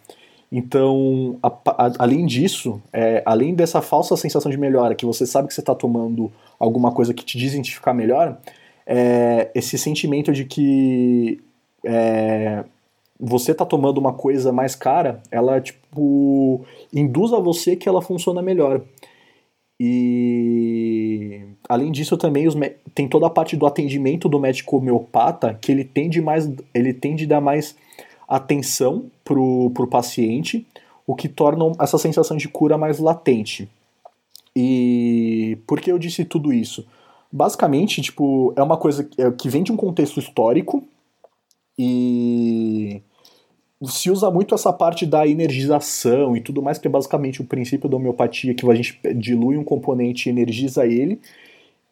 Então, 0.50 1.36
a, 1.42 1.48
a, 1.48 1.92
além 1.98 2.24
disso, 2.24 2.80
é, 2.92 3.22
além 3.26 3.54
dessa 3.54 3.82
falsa 3.82 4.16
sensação 4.16 4.50
de 4.50 4.56
melhora, 4.56 4.94
que 4.94 5.04
você 5.04 5.26
sabe 5.26 5.48
que 5.48 5.54
você 5.54 5.60
está 5.60 5.74
tomando 5.74 6.32
alguma 6.58 6.92
coisa 6.92 7.12
que 7.12 7.24
te 7.24 7.36
diz 7.36 7.52
identificar 7.52 7.92
melhor, 7.92 8.38
é, 8.86 9.50
esse 9.54 9.76
sentimento 9.76 10.32
de 10.32 10.44
que 10.44 11.40
é, 11.84 12.64
você 13.18 13.52
está 13.52 13.64
tomando 13.64 13.98
uma 13.98 14.12
coisa 14.12 14.52
mais 14.52 14.74
cara, 14.74 15.22
ela, 15.30 15.60
tipo, 15.60 16.64
induz 16.92 17.32
a 17.32 17.40
você 17.40 17.74
que 17.74 17.88
ela 17.88 18.00
funciona 18.00 18.40
melhor. 18.40 18.80
E 19.80 21.40
além 21.68 21.92
disso 21.92 22.16
também 22.16 22.46
tem 22.94 23.08
toda 23.08 23.26
a 23.26 23.30
parte 23.30 23.56
do 23.56 23.66
atendimento 23.66 24.28
do 24.28 24.40
médico 24.40 24.76
homeopata 24.76 25.56
que 25.60 25.70
ele 25.70 25.84
tende 25.84 26.20
mais 26.20 26.50
ele 26.74 26.92
tende 26.92 27.24
a 27.26 27.28
dar 27.28 27.40
mais 27.40 27.76
atenção 28.26 29.06
pro, 29.24 29.70
pro 29.70 29.86
paciente, 29.86 30.66
o 31.06 31.14
que 31.14 31.28
torna 31.28 31.72
essa 31.80 31.96
sensação 31.96 32.36
de 32.36 32.48
cura 32.48 32.76
mais 32.76 32.98
latente. 32.98 33.68
E 34.54 35.58
por 35.66 35.80
que 35.80 35.90
eu 35.90 35.98
disse 35.98 36.24
tudo 36.24 36.52
isso? 36.52 36.84
Basicamente, 37.30 38.02
tipo, 38.02 38.52
é 38.56 38.62
uma 38.62 38.76
coisa 38.76 39.04
que 39.04 39.22
é, 39.22 39.30
vem 39.48 39.62
de 39.62 39.70
um 39.70 39.76
contexto 39.76 40.18
histórico 40.18 40.82
e 41.78 43.00
se 43.84 44.10
usa 44.10 44.30
muito 44.30 44.54
essa 44.54 44.72
parte 44.72 45.06
da 45.06 45.26
energização 45.26 46.36
e 46.36 46.40
tudo 46.40 46.62
mais, 46.62 46.78
que 46.78 46.88
é 46.88 46.90
basicamente 46.90 47.40
o 47.40 47.44
princípio 47.44 47.88
da 47.88 47.96
homeopatia, 47.96 48.54
que 48.54 48.68
a 48.68 48.74
gente 48.74 48.98
dilui 49.14 49.56
um 49.56 49.64
componente 49.64 50.28
e 50.28 50.32
energiza 50.32 50.84
ele, 50.84 51.20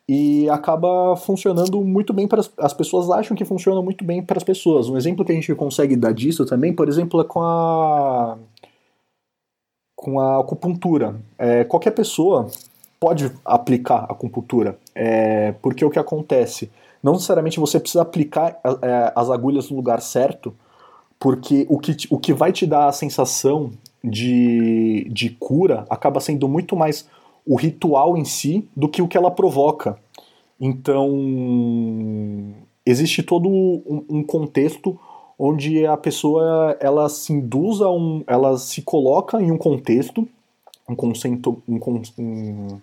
e 0.09 0.49
acaba 0.51 1.16
funcionando 1.16 1.83
muito 1.83 2.12
bem 2.12 2.29
para 2.29 2.40
as, 2.40 2.53
as 2.59 2.72
pessoas 2.72 3.11
acham 3.11 3.37
que 3.37 3.44
funciona 3.44 3.83
muito 3.83 4.05
bem 4.05 4.22
para 4.22 4.37
as 4.38 4.44
pessoas. 4.44 4.88
Um 4.88 4.96
exemplo 4.96 5.25
que 5.25 5.33
a 5.33 5.35
gente 5.35 5.53
consegue 5.55 5.96
dar 5.96 6.12
disso 6.12 6.44
também, 6.44 6.72
por 6.72 6.88
exemplo, 6.88 7.20
é 7.20 7.25
com 7.25 7.40
a 7.42 8.38
com 9.96 10.20
a 10.20 10.40
acupuntura. 10.40 11.16
É, 11.38 11.64
qualquer 11.64 11.90
pessoa 11.92 12.49
pode 13.01 13.33
aplicar 13.44 14.05
acupuntura, 14.09 14.79
é, 14.94 15.53
porque 15.62 15.85
o 15.85 15.90
que 15.90 15.99
acontece? 15.99 16.70
Não 17.03 17.14
necessariamente 17.14 17.61
você 17.61 17.81
precisa 17.81 18.03
aplicar 18.03 18.61
é, 18.83 19.12
as 19.14 19.31
agulhas 19.31 19.70
no 19.70 19.77
lugar 19.77 20.01
certo, 20.01 20.55
porque 21.18 21.66
o 21.68 21.79
que, 21.79 21.96
o 22.11 22.18
que 22.18 22.33
vai 22.33 22.52
te 22.52 22.66
dar 22.66 22.88
a 22.88 22.92
sensação 22.92 23.70
de, 24.02 25.09
de 25.11 25.31
cura 25.31 25.87
acaba 25.88 26.20
sendo 26.20 26.48
muito 26.48 26.76
mais 26.76 27.09
o 27.46 27.57
ritual 27.57 28.16
em 28.16 28.24
si 28.24 28.68
do 28.76 28.88
que 28.88 29.02
o 29.02 29.09
que 29.09 29.16
ela 29.16 29.31
provoca. 29.31 29.98
Então, 30.61 31.11
existe 32.85 33.22
todo 33.22 33.48
um, 33.48 34.05
um 34.09 34.22
contexto 34.22 34.98
onde 35.38 35.85
a 35.87 35.96
pessoa 35.96 36.76
ela 36.81 37.09
se 37.09 37.33
induz 37.33 37.81
a 37.81 37.90
um, 37.90 38.24
ela 38.26 38.57
se 38.57 38.83
coloca 38.83 39.40
em 39.40 39.50
um 39.50 39.59
contexto 39.59 40.26
um 40.88 40.94
conceito, 40.94 41.62
um, 41.68 41.81
um, 42.18 42.81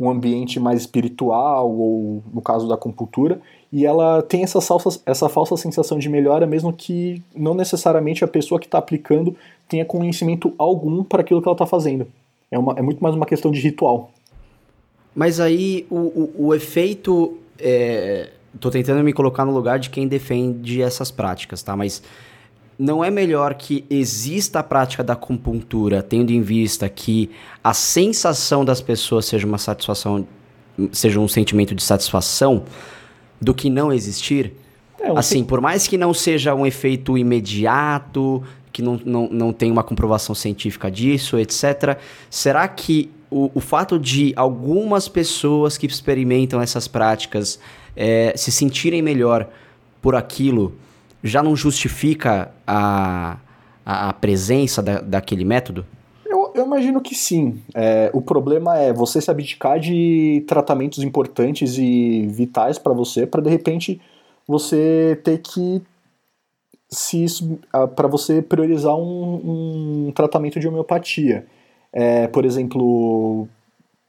um 0.00 0.08
ambiente 0.08 0.58
mais 0.58 0.80
espiritual, 0.80 1.70
ou 1.70 2.22
no 2.32 2.40
caso 2.40 2.66
da 2.66 2.74
acupuntura, 2.74 3.38
e 3.70 3.84
ela 3.84 4.22
tem 4.22 4.42
essa 4.42 4.58
falsa, 4.60 5.00
essa 5.04 5.28
falsa 5.28 5.56
sensação 5.58 5.98
de 5.98 6.08
melhora, 6.08 6.46
mesmo 6.46 6.72
que 6.72 7.22
não 7.36 7.54
necessariamente 7.54 8.24
a 8.24 8.28
pessoa 8.28 8.58
que 8.58 8.66
está 8.66 8.78
aplicando 8.78 9.36
tenha 9.68 9.84
conhecimento 9.84 10.54
algum 10.56 11.04
para 11.04 11.20
aquilo 11.20 11.42
que 11.42 11.46
ela 11.46 11.54
está 11.54 11.66
fazendo. 11.66 12.06
É, 12.50 12.58
uma, 12.58 12.72
é 12.78 12.82
muito 12.82 13.02
mais 13.02 13.14
uma 13.14 13.26
questão 13.26 13.50
de 13.50 13.60
ritual. 13.60 14.10
Mas 15.14 15.38
aí 15.38 15.86
o, 15.90 15.96
o, 15.96 16.46
o 16.46 16.54
efeito. 16.54 17.36
É, 17.58 18.30
tô 18.58 18.70
tentando 18.70 19.04
me 19.04 19.12
colocar 19.12 19.44
no 19.44 19.52
lugar 19.52 19.78
de 19.78 19.90
quem 19.90 20.08
defende 20.08 20.80
essas 20.80 21.10
práticas, 21.10 21.62
tá? 21.62 21.76
Mas 21.76 22.02
não 22.80 23.04
é 23.04 23.10
melhor 23.10 23.52
que 23.52 23.84
exista 23.90 24.60
a 24.60 24.62
prática 24.62 25.04
da 25.04 25.12
acupuntura, 25.12 26.02
tendo 26.02 26.32
em 26.32 26.40
vista 26.40 26.88
que 26.88 27.30
a 27.62 27.74
sensação 27.74 28.64
das 28.64 28.80
pessoas 28.80 29.26
seja 29.26 29.46
uma 29.46 29.58
satisfação, 29.58 30.26
seja 30.90 31.20
um 31.20 31.28
sentimento 31.28 31.74
de 31.74 31.82
satisfação, 31.82 32.64
do 33.38 33.52
que 33.52 33.68
não 33.68 33.92
existir? 33.92 34.54
É, 34.98 35.10
assim, 35.10 35.44
por 35.44 35.60
mais 35.60 35.86
que 35.86 35.98
não 35.98 36.14
seja 36.14 36.54
um 36.54 36.64
efeito 36.64 37.18
imediato, 37.18 38.42
que 38.72 38.80
não, 38.80 38.98
não, 39.04 39.28
não 39.30 39.52
tem 39.52 39.70
uma 39.70 39.82
comprovação 39.82 40.34
científica 40.34 40.90
disso, 40.90 41.38
etc., 41.38 41.98
será 42.30 42.66
que 42.66 43.10
o, 43.30 43.50
o 43.54 43.60
fato 43.60 43.98
de 43.98 44.32
algumas 44.36 45.06
pessoas 45.06 45.76
que 45.76 45.86
experimentam 45.86 46.62
essas 46.62 46.88
práticas 46.88 47.60
é, 47.94 48.32
se 48.34 48.50
sentirem 48.50 49.02
melhor 49.02 49.46
por 50.00 50.14
aquilo 50.14 50.74
já 51.22 51.42
não 51.42 51.54
justifica 51.54 52.50
a, 52.66 53.36
a, 53.84 54.12
presença 54.14 54.82
da, 54.82 55.00
daquele 55.00 55.44
método? 55.44 55.84
Eu, 56.24 56.52
eu, 56.54 56.64
imagino 56.64 57.00
que 57.00 57.14
sim. 57.14 57.60
É, 57.74 58.10
o 58.12 58.22
problema 58.22 58.78
é 58.78 58.92
você 58.92 59.20
se 59.20 59.30
abdicar 59.30 59.78
de 59.78 60.44
tratamentos 60.46 61.00
importantes 61.00 61.76
e 61.76 62.26
vitais 62.26 62.78
para 62.78 62.92
você, 62.92 63.26
para 63.26 63.42
de 63.42 63.50
repente 63.50 64.00
você 64.46 65.20
ter 65.22 65.38
que 65.38 65.82
se 66.88 67.24
para 67.94 68.08
você 68.08 68.42
priorizar 68.42 68.96
um, 68.96 70.06
um, 70.08 70.12
tratamento 70.12 70.58
de 70.58 70.66
homeopatia. 70.66 71.46
É, 71.92 72.26
por 72.26 72.44
exemplo, 72.44 73.48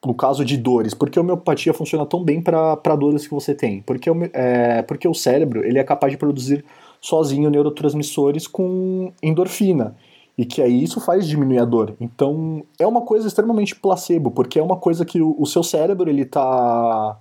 no 0.04 0.14
caso 0.16 0.44
de 0.44 0.58
dores, 0.58 0.94
por 0.94 1.10
que 1.10 1.20
a 1.20 1.22
homeopatia 1.22 1.74
funciona 1.74 2.06
tão 2.06 2.24
bem 2.24 2.42
para 2.42 2.96
dores 2.96 3.28
que 3.28 3.34
você 3.34 3.54
tem? 3.54 3.82
Porque, 3.82 4.10
é, 4.34 4.82
porque 4.82 5.08
o 5.08 5.14
cérebro 5.14 5.64
ele 5.64 5.78
é 5.78 5.84
capaz 5.84 6.12
de 6.12 6.18
produzir 6.18 6.66
sozinho 7.02 7.50
neurotransmissores 7.50 8.48
com 8.48 9.12
endorfina 9.22 9.96
e 10.38 10.46
que 10.46 10.62
aí 10.62 10.84
isso 10.84 11.02
faz 11.02 11.28
diminuir 11.28 11.60
a 11.60 11.66
dor. 11.66 11.96
Então 12.00 12.64
é 12.80 12.86
uma 12.86 13.02
coisa 13.02 13.28
extremamente 13.28 13.76
placebo, 13.76 14.32
porque 14.32 14.60
é 14.60 14.64
uma 14.64 14.78
coisa 14.78 15.04
que 15.04 15.22
o, 15.22 15.36
o 15.38 15.46
seu 15.46 15.64
cérebro 15.64 16.10
ele 16.10 16.22
está 16.22 17.20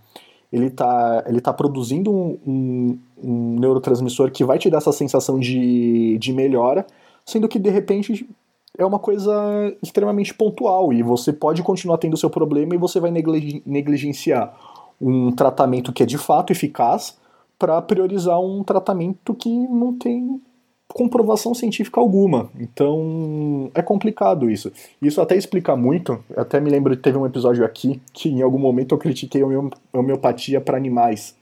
ele 0.52 0.68
tá, 0.68 1.24
ele 1.26 1.40
tá 1.40 1.52
produzindo 1.52 2.10
um, 2.10 2.38
um, 2.44 2.98
um, 3.22 3.60
neurotransmissor 3.60 4.32
que 4.32 4.44
vai 4.44 4.58
te 4.58 4.68
dar 4.68 4.78
essa 4.78 4.90
sensação 4.90 5.38
de, 5.38 6.18
de 6.18 6.32
melhora, 6.32 6.84
sendo 7.24 7.46
que 7.46 7.58
de 7.58 7.70
repente 7.70 8.28
é 8.76 8.84
uma 8.84 8.98
coisa 8.98 9.32
extremamente 9.80 10.34
pontual 10.34 10.92
e 10.92 11.02
você 11.02 11.32
pode 11.32 11.62
continuar 11.62 11.98
tendo 11.98 12.14
o 12.14 12.16
seu 12.16 12.28
problema 12.28 12.74
e 12.74 12.78
você 12.78 12.98
vai 12.98 13.12
negligenciar 13.12 14.52
um 15.00 15.30
tratamento 15.30 15.92
que 15.92 16.02
é 16.02 16.06
de 16.06 16.18
fato 16.18 16.52
eficaz 16.52 17.16
para 17.60 17.80
priorizar 17.82 18.40
um 18.40 18.64
tratamento 18.64 19.34
que 19.34 19.50
não 19.50 19.98
tem 19.98 20.40
comprovação 20.88 21.54
científica 21.54 22.00
alguma. 22.00 22.50
Então 22.58 23.70
é 23.74 23.82
complicado 23.82 24.50
isso. 24.50 24.72
Isso 25.00 25.20
até 25.20 25.36
explica 25.36 25.76
muito. 25.76 26.18
Até 26.34 26.58
me 26.58 26.70
lembro 26.70 26.96
que 26.96 27.02
teve 27.02 27.18
um 27.18 27.26
episódio 27.26 27.62
aqui 27.64 28.00
que 28.14 28.30
em 28.30 28.40
algum 28.40 28.58
momento 28.58 28.94
eu 28.94 28.98
critiquei 28.98 29.42
a 29.42 29.98
homeopatia 29.98 30.58
para 30.58 30.78
animais. 30.78 31.36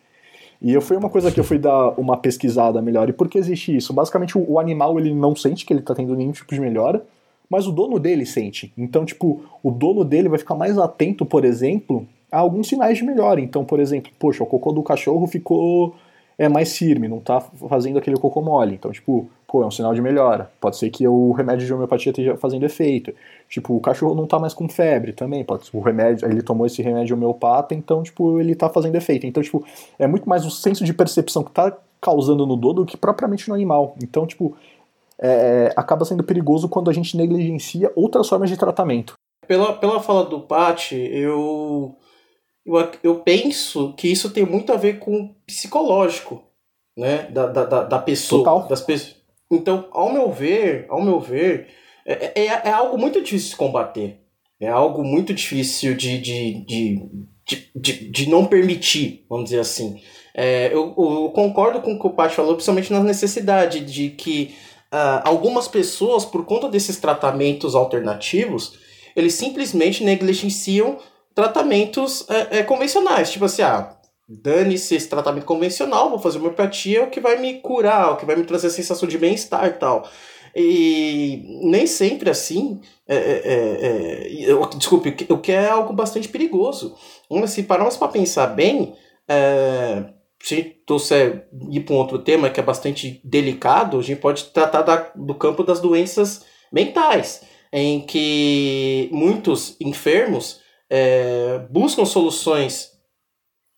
E 0.60 0.74
eu 0.74 0.80
foi 0.80 0.96
uma 0.96 1.08
coisa 1.08 1.30
que 1.30 1.38
eu 1.38 1.44
fui 1.44 1.56
dar 1.56 1.90
uma 1.90 2.16
pesquisada 2.16 2.82
melhor. 2.82 3.08
E 3.08 3.12
por 3.12 3.28
que 3.28 3.38
existe 3.38 3.76
isso? 3.76 3.92
Basicamente 3.92 4.36
o, 4.36 4.58
animal 4.58 4.98
ele 4.98 5.14
não 5.14 5.36
sente 5.36 5.64
que 5.64 5.72
ele 5.72 5.80
está 5.80 5.94
tendo 5.94 6.16
nenhum 6.16 6.32
tipo 6.32 6.52
de 6.52 6.60
melhora, 6.60 7.04
mas 7.48 7.64
o 7.64 7.72
dono 7.72 8.00
dele 8.00 8.26
sente. 8.26 8.72
Então, 8.76 9.04
tipo, 9.04 9.40
o 9.62 9.70
dono 9.70 10.04
dele 10.04 10.28
vai 10.28 10.38
ficar 10.38 10.56
mais 10.56 10.76
atento, 10.76 11.24
por 11.24 11.44
exemplo, 11.44 12.06
a 12.30 12.38
alguns 12.40 12.66
sinais 12.68 12.98
de 12.98 13.04
melhora. 13.04 13.40
Então, 13.40 13.64
por 13.64 13.78
exemplo, 13.78 14.10
poxa, 14.18 14.42
o 14.42 14.46
cocô 14.46 14.72
do 14.72 14.82
cachorro 14.82 15.28
ficou 15.28 15.94
é 16.38 16.48
mais 16.48 16.76
firme, 16.76 17.08
não 17.08 17.18
tá 17.18 17.40
fazendo 17.40 17.98
aquele 17.98 18.16
cocô 18.16 18.40
mole. 18.40 18.76
Então, 18.76 18.92
tipo, 18.92 19.28
pô, 19.46 19.62
é 19.62 19.66
um 19.66 19.70
sinal 19.72 19.92
de 19.92 20.00
melhora. 20.00 20.48
Pode 20.60 20.76
ser 20.76 20.88
que 20.88 21.06
o 21.06 21.32
remédio 21.32 21.66
de 21.66 21.74
homeopatia 21.74 22.10
esteja 22.10 22.36
fazendo 22.36 22.64
efeito. 22.64 23.12
Tipo, 23.48 23.74
o 23.74 23.80
cachorro 23.80 24.14
não 24.14 24.24
tá 24.24 24.38
mais 24.38 24.54
com 24.54 24.68
febre 24.68 25.12
também. 25.12 25.42
Pode 25.42 25.66
ser 25.66 25.76
o 25.76 25.80
remédio, 25.80 26.30
ele 26.30 26.40
tomou 26.40 26.64
esse 26.64 26.80
remédio 26.80 27.16
homeopata, 27.16 27.74
então, 27.74 28.04
tipo, 28.04 28.38
ele 28.38 28.54
tá 28.54 28.68
fazendo 28.68 28.94
efeito. 28.94 29.26
Então, 29.26 29.42
tipo, 29.42 29.64
é 29.98 30.06
muito 30.06 30.28
mais 30.28 30.46
o 30.46 30.50
senso 30.50 30.84
de 30.84 30.94
percepção 30.94 31.42
que 31.42 31.50
tá 31.50 31.76
causando 32.00 32.46
no 32.46 32.56
do 32.56 32.72
do 32.72 32.86
que 32.86 32.96
propriamente 32.96 33.48
no 33.48 33.54
animal. 33.54 33.96
Então, 34.00 34.24
tipo, 34.24 34.56
é, 35.20 35.72
acaba 35.76 36.04
sendo 36.04 36.22
perigoso 36.22 36.68
quando 36.68 36.88
a 36.88 36.92
gente 36.92 37.16
negligencia 37.16 37.90
outras 37.96 38.28
formas 38.28 38.48
de 38.48 38.56
tratamento. 38.56 39.14
Pela, 39.48 39.72
pela 39.72 39.98
fala 39.98 40.24
do 40.24 40.40
Pat, 40.40 40.92
eu 40.92 41.96
eu, 42.76 42.90
eu 43.02 43.20
penso 43.20 43.94
que 43.94 44.08
isso 44.08 44.30
tem 44.30 44.44
muito 44.44 44.72
a 44.72 44.76
ver 44.76 44.98
com 44.98 45.20
o 45.20 45.34
psicológico, 45.46 46.44
né? 46.96 47.28
Da, 47.30 47.46
da, 47.46 47.82
da 47.84 47.98
pessoa. 47.98 48.44
Total. 48.44 48.68
Das 48.68 48.80
pessoas. 48.80 49.16
Então, 49.50 49.88
ao 49.92 50.12
meu 50.12 50.30
ver, 50.30 50.86
ao 50.88 51.02
meu 51.02 51.18
ver, 51.18 51.68
é, 52.06 52.42
é, 52.42 52.46
é 52.46 52.70
algo 52.70 52.98
muito 52.98 53.22
difícil 53.22 53.50
de 53.50 53.56
combater. 53.56 54.20
É 54.60 54.68
algo 54.68 55.04
muito 55.04 55.32
difícil 55.32 55.94
de, 55.94 56.18
de, 56.18 56.64
de, 56.64 57.02
de, 57.46 57.70
de, 57.74 58.10
de 58.10 58.28
não 58.28 58.44
permitir, 58.44 59.24
vamos 59.28 59.44
dizer 59.44 59.60
assim. 59.60 60.00
É, 60.34 60.66
eu, 60.72 60.94
eu, 60.98 61.32
concordo 61.34 61.80
com 61.80 61.94
o 61.94 61.98
que 61.98 62.06
o 62.06 62.10
Paty 62.10 62.34
falou, 62.34 62.54
principalmente 62.54 62.92
na 62.92 63.02
necessidade 63.02 63.80
de 63.80 64.10
que 64.10 64.54
uh, 64.92 65.22
algumas 65.24 65.66
pessoas, 65.66 66.24
por 66.24 66.44
conta 66.44 66.68
desses 66.68 66.96
tratamentos 66.98 67.74
alternativos, 67.74 68.78
eles 69.16 69.34
simplesmente 69.34 70.04
negligenciam 70.04 70.98
tratamentos 71.38 72.28
é, 72.28 72.58
é, 72.58 72.62
convencionais. 72.64 73.30
Tipo 73.30 73.44
assim, 73.44 73.62
ah, 73.62 73.96
dane-se 74.28 74.96
esse 74.96 75.08
tratamento 75.08 75.46
convencional, 75.46 76.10
vou 76.10 76.18
fazer 76.18 76.38
homeopatia, 76.38 76.98
é 76.98 77.02
o 77.04 77.10
que 77.10 77.20
vai 77.20 77.40
me 77.40 77.60
curar, 77.60 78.10
o 78.10 78.16
que 78.16 78.26
vai 78.26 78.34
me 78.34 78.42
trazer 78.42 78.66
a 78.66 78.70
sensação 78.70 79.08
de 79.08 79.16
bem-estar 79.16 79.64
e 79.68 79.74
tal. 79.74 80.10
E 80.56 81.60
nem 81.62 81.86
sempre 81.86 82.28
assim. 82.28 82.80
É, 83.06 83.14
é, 83.14 84.46
é, 84.46 84.50
é 84.50 84.76
desculpe, 84.76 85.14
o 85.28 85.38
que 85.38 85.52
é 85.52 85.68
algo 85.68 85.92
bastante 85.92 86.28
perigoso. 86.28 86.96
Se 87.46 87.62
pararmos 87.62 87.96
para 87.96 88.08
pensar 88.08 88.48
bem, 88.48 88.96
é, 89.28 90.06
se 90.42 90.64
trouxer 90.84 91.46
ir 91.70 91.80
para 91.80 91.94
um 91.94 91.98
outro 91.98 92.18
tema 92.18 92.50
que 92.50 92.58
é 92.58 92.64
bastante 92.64 93.20
delicado, 93.22 93.96
a 93.96 94.02
gente 94.02 94.20
pode 94.20 94.46
tratar 94.46 94.82
da, 94.82 95.12
do 95.14 95.36
campo 95.36 95.62
das 95.62 95.78
doenças 95.78 96.44
mentais, 96.72 97.42
em 97.72 98.00
que 98.00 99.08
muitos 99.12 99.76
enfermos 99.80 100.66
é, 100.90 101.60
buscam 101.70 102.04
soluções 102.04 102.90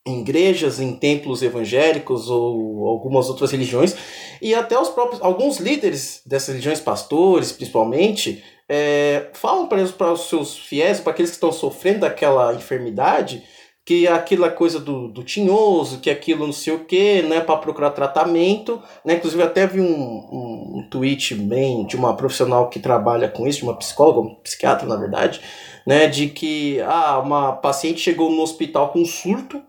em 0.07 0.21
igrejas, 0.21 0.81
em 0.81 0.97
templos 0.97 1.43
evangélicos 1.43 2.31
ou 2.31 2.87
algumas 2.87 3.29
outras 3.29 3.51
religiões, 3.51 3.95
e 4.41 4.55
até 4.55 4.79
os 4.79 4.89
próprios 4.89 5.21
alguns 5.23 5.59
líderes 5.59 6.23
dessas 6.25 6.49
religiões, 6.49 6.81
pastores 6.81 7.53
principalmente, 7.53 8.43
é, 8.69 9.29
falam 9.35 9.69
para 9.69 10.13
os 10.13 10.29
seus 10.29 10.57
fiéis, 10.57 11.01
para 11.01 11.13
aqueles 11.13 11.31
que 11.31 11.37
estão 11.37 11.53
sofrendo 11.53 12.01
daquela 12.01 12.55
enfermidade, 12.55 13.43
que 13.91 14.07
aquela 14.07 14.49
coisa 14.49 14.79
do, 14.79 15.09
do 15.09 15.25
tinhoso, 15.25 15.99
que 15.99 16.09
aquilo 16.09 16.47
não 16.47 16.53
sei 16.53 16.73
o 16.73 16.85
que, 16.85 17.23
né, 17.23 17.41
para 17.41 17.57
procurar 17.57 17.91
tratamento, 17.91 18.81
né, 19.05 19.15
inclusive 19.15 19.43
até 19.43 19.67
vi 19.67 19.81
um, 19.81 19.85
um, 19.85 20.75
um 20.77 20.89
tweet 20.89 21.35
bem 21.35 21.85
de 21.85 21.97
uma 21.97 22.15
profissional 22.15 22.69
que 22.69 22.79
trabalha 22.79 23.29
com 23.29 23.49
isso, 23.49 23.59
de 23.59 23.65
uma 23.65 23.77
psicóloga, 23.77 24.21
um 24.21 24.35
psiquiatra 24.37 24.87
na 24.87 24.95
verdade, 24.95 25.41
né, 25.85 26.07
de 26.07 26.29
que 26.29 26.81
ah, 26.83 27.19
uma 27.19 27.51
paciente 27.55 27.99
chegou 27.99 28.31
no 28.31 28.43
hospital 28.43 28.91
com 28.91 29.05
surto 29.05 29.61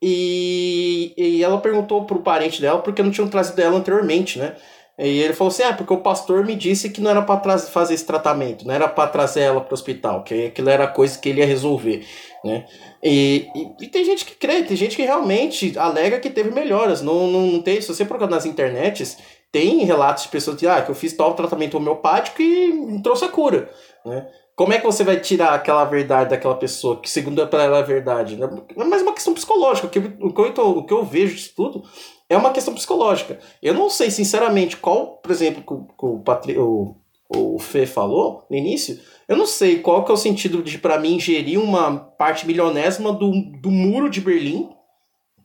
e, 0.00 1.12
e 1.18 1.42
ela 1.42 1.58
perguntou 1.58 2.04
pro 2.04 2.20
parente 2.20 2.60
dela 2.60 2.78
porque 2.78 3.02
não 3.02 3.10
tinham 3.10 3.26
trazido 3.26 3.60
ela 3.60 3.76
anteriormente, 3.76 4.38
né? 4.38 4.54
E 4.98 5.20
ele 5.20 5.32
falou 5.32 5.50
assim: 5.52 5.62
ah, 5.62 5.72
porque 5.72 5.92
o 5.92 5.98
pastor 5.98 6.44
me 6.44 6.56
disse 6.56 6.90
que 6.90 7.00
não 7.00 7.10
era 7.10 7.22
para 7.22 7.58
fazer 7.58 7.94
esse 7.94 8.04
tratamento, 8.04 8.66
não 8.66 8.74
era 8.74 8.88
para 8.88 9.08
trazer 9.08 9.42
ela 9.42 9.60
para 9.60 9.72
o 9.72 9.74
hospital, 9.74 10.24
que 10.24 10.46
aquilo 10.46 10.68
era 10.68 10.88
coisa 10.88 11.16
que 11.18 11.28
ele 11.28 11.40
ia 11.40 11.46
resolver, 11.46 12.04
né? 12.44 12.64
E, 13.02 13.48
e, 13.54 13.84
e, 13.84 13.88
tem 13.88 14.04
gente 14.04 14.24
que 14.24 14.34
crê, 14.34 14.62
tem 14.62 14.76
gente 14.76 14.96
que 14.96 15.02
realmente 15.02 15.78
alega 15.78 16.18
que 16.18 16.30
teve 16.30 16.50
melhoras. 16.50 17.00
Não, 17.00 17.28
não, 17.28 17.46
não 17.46 17.62
tem, 17.62 17.80
se 17.80 17.88
você 17.88 18.04
procurar 18.04 18.30
nas 18.30 18.44
internets, 18.44 19.18
tem 19.52 19.84
relatos 19.84 20.24
de 20.24 20.30
pessoas 20.30 20.58
que, 20.58 20.66
ah, 20.66 20.82
que 20.82 20.90
eu 20.90 20.94
fiz 20.94 21.12
tal 21.12 21.34
tratamento 21.34 21.76
homeopático 21.76 22.42
e 22.42 23.00
trouxe 23.02 23.24
a 23.24 23.28
cura, 23.28 23.70
né? 24.04 24.26
Como 24.58 24.72
é 24.72 24.78
que 24.78 24.84
você 24.84 25.04
vai 25.04 25.20
tirar 25.20 25.54
aquela 25.54 25.84
verdade 25.84 26.30
daquela 26.30 26.56
pessoa, 26.56 27.00
que 27.00 27.08
segundo 27.08 27.40
ela 27.40 27.78
é 27.78 27.82
verdade? 27.84 28.34
Né? 28.34 28.50
É 28.76 28.84
mais 28.84 29.02
uma 29.02 29.12
questão 29.12 29.32
psicológica. 29.32 29.86
O 29.86 29.90
que, 29.90 30.00
o, 30.00 30.32
que 30.32 30.60
eu, 30.60 30.68
o 30.78 30.84
que 30.84 30.92
eu 30.92 31.04
vejo 31.04 31.36
disso 31.36 31.52
tudo 31.54 31.84
é 32.28 32.36
uma 32.36 32.50
questão 32.50 32.74
psicológica. 32.74 33.38
Eu 33.62 33.72
não 33.72 33.88
sei, 33.88 34.10
sinceramente, 34.10 34.76
qual, 34.76 35.18
por 35.18 35.30
exemplo, 35.30 35.62
que 35.62 35.72
o, 36.04 36.20
o, 36.60 36.96
o, 37.36 37.54
o 37.54 37.58
Fê 37.60 37.86
falou 37.86 38.44
no 38.50 38.56
início, 38.56 38.98
Eu 39.28 39.36
não 39.36 39.46
sei 39.46 39.80
qual 39.80 40.04
que 40.04 40.10
é 40.10 40.14
o 40.14 40.16
sentido 40.16 40.62
de, 40.62 40.78
para 40.78 40.98
mim, 40.98 41.16
ingerir 41.16 41.60
uma 41.60 41.96
parte 41.96 42.46
milionésima 42.46 43.12
do, 43.12 43.30
do 43.60 43.70
muro 43.70 44.08
de 44.08 44.22
Berlim. 44.22 44.70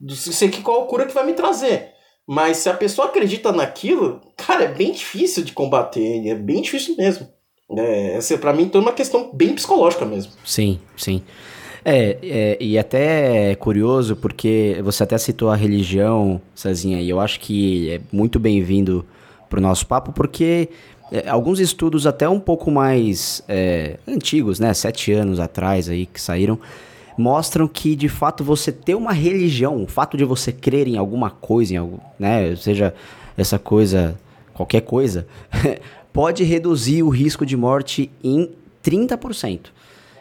Não 0.00 0.14
sei 0.14 0.48
que 0.48 0.62
qual 0.62 0.86
cura 0.86 1.04
que 1.04 1.14
vai 1.14 1.26
me 1.26 1.34
trazer. 1.34 1.92
Mas 2.26 2.56
se 2.58 2.70
a 2.70 2.74
pessoa 2.74 3.08
acredita 3.08 3.52
naquilo, 3.52 4.22
cara, 4.36 4.64
é 4.64 4.68
bem 4.72 4.92
difícil 4.92 5.44
de 5.44 5.52
combater. 5.52 6.26
É 6.26 6.34
bem 6.34 6.62
difícil 6.62 6.96
mesmo. 6.96 7.28
É, 7.76 8.14
essa, 8.16 8.38
pra 8.38 8.52
mim, 8.52 8.62
então 8.62 8.80
é 8.80 8.84
uma 8.84 8.92
questão 8.92 9.30
bem 9.32 9.54
psicológica 9.54 10.06
mesmo. 10.06 10.32
Sim, 10.44 10.80
sim. 10.96 11.22
É, 11.84 12.18
é, 12.22 12.56
e 12.58 12.78
até 12.78 13.50
é 13.50 13.54
curioso 13.54 14.16
porque 14.16 14.80
você 14.82 15.02
até 15.02 15.18
citou 15.18 15.50
a 15.50 15.56
religião, 15.56 16.40
Cezinha, 16.54 17.00
e 17.02 17.10
eu 17.10 17.20
acho 17.20 17.38
que 17.40 17.90
é 17.90 18.00
muito 18.10 18.38
bem-vindo 18.40 19.04
pro 19.50 19.60
nosso 19.60 19.86
papo, 19.86 20.10
porque 20.10 20.70
é, 21.12 21.28
alguns 21.28 21.60
estudos 21.60 22.06
até 22.06 22.28
um 22.28 22.40
pouco 22.40 22.70
mais 22.70 23.42
é, 23.48 23.98
antigos, 24.06 24.58
né, 24.58 24.72
sete 24.74 25.12
anos 25.12 25.38
atrás 25.38 25.88
aí, 25.88 26.06
que 26.06 26.20
saíram, 26.20 26.58
mostram 27.16 27.68
que 27.68 27.94
de 27.94 28.08
fato 28.08 28.42
você 28.42 28.72
ter 28.72 28.94
uma 28.94 29.12
religião, 29.12 29.82
o 29.82 29.86
fato 29.86 30.16
de 30.16 30.24
você 30.24 30.52
crer 30.52 30.88
em 30.88 30.96
alguma 30.96 31.30
coisa, 31.30 31.74
em 31.74 31.76
algo, 31.76 32.00
né, 32.18 32.54
seja 32.56 32.94
essa 33.36 33.58
coisa, 33.58 34.18
qualquer 34.54 34.80
coisa, 34.80 35.26
pode 36.12 36.44
reduzir 36.44 37.02
o 37.02 37.08
risco 37.08 37.44
de 37.44 37.56
morte 37.56 38.10
em 38.22 38.50
30%. 38.82 39.66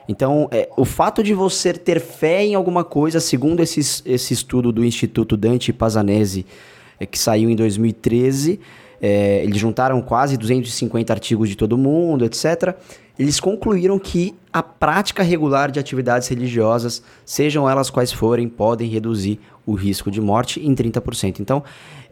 Então, 0.07 0.49
é, 0.51 0.69
o 0.75 0.83
fato 0.83 1.23
de 1.23 1.33
você 1.33 1.73
ter 1.73 1.99
fé 1.99 2.43
em 2.43 2.55
alguma 2.55 2.83
coisa, 2.83 3.19
segundo 3.19 3.61
esse, 3.61 3.79
esse 4.05 4.33
estudo 4.33 4.71
do 4.71 4.83
Instituto 4.83 5.37
Dante 5.37 5.71
Pazanese, 5.71 6.45
é, 6.99 7.05
que 7.05 7.17
saiu 7.17 7.49
em 7.49 7.55
2013, 7.55 8.59
é, 9.05 9.43
eles 9.43 9.57
juntaram 9.57 10.01
quase 10.01 10.37
250 10.37 11.11
artigos 11.11 11.49
de 11.49 11.57
todo 11.57 11.77
mundo, 11.77 12.23
etc. 12.23 12.73
Eles 13.19 13.37
concluíram 13.37 13.99
que 13.99 14.33
a 14.51 14.63
prática 14.63 15.21
regular 15.21 15.69
de 15.69 15.77
atividades 15.77 16.29
religiosas, 16.29 17.03
sejam 17.25 17.69
elas 17.69 17.89
quais 17.89 18.13
forem, 18.13 18.47
podem 18.47 18.89
reduzir 18.89 19.41
o 19.65 19.73
risco 19.73 20.09
de 20.09 20.21
morte 20.21 20.65
em 20.65 20.73
30%. 20.73 21.41
Então, 21.41 21.61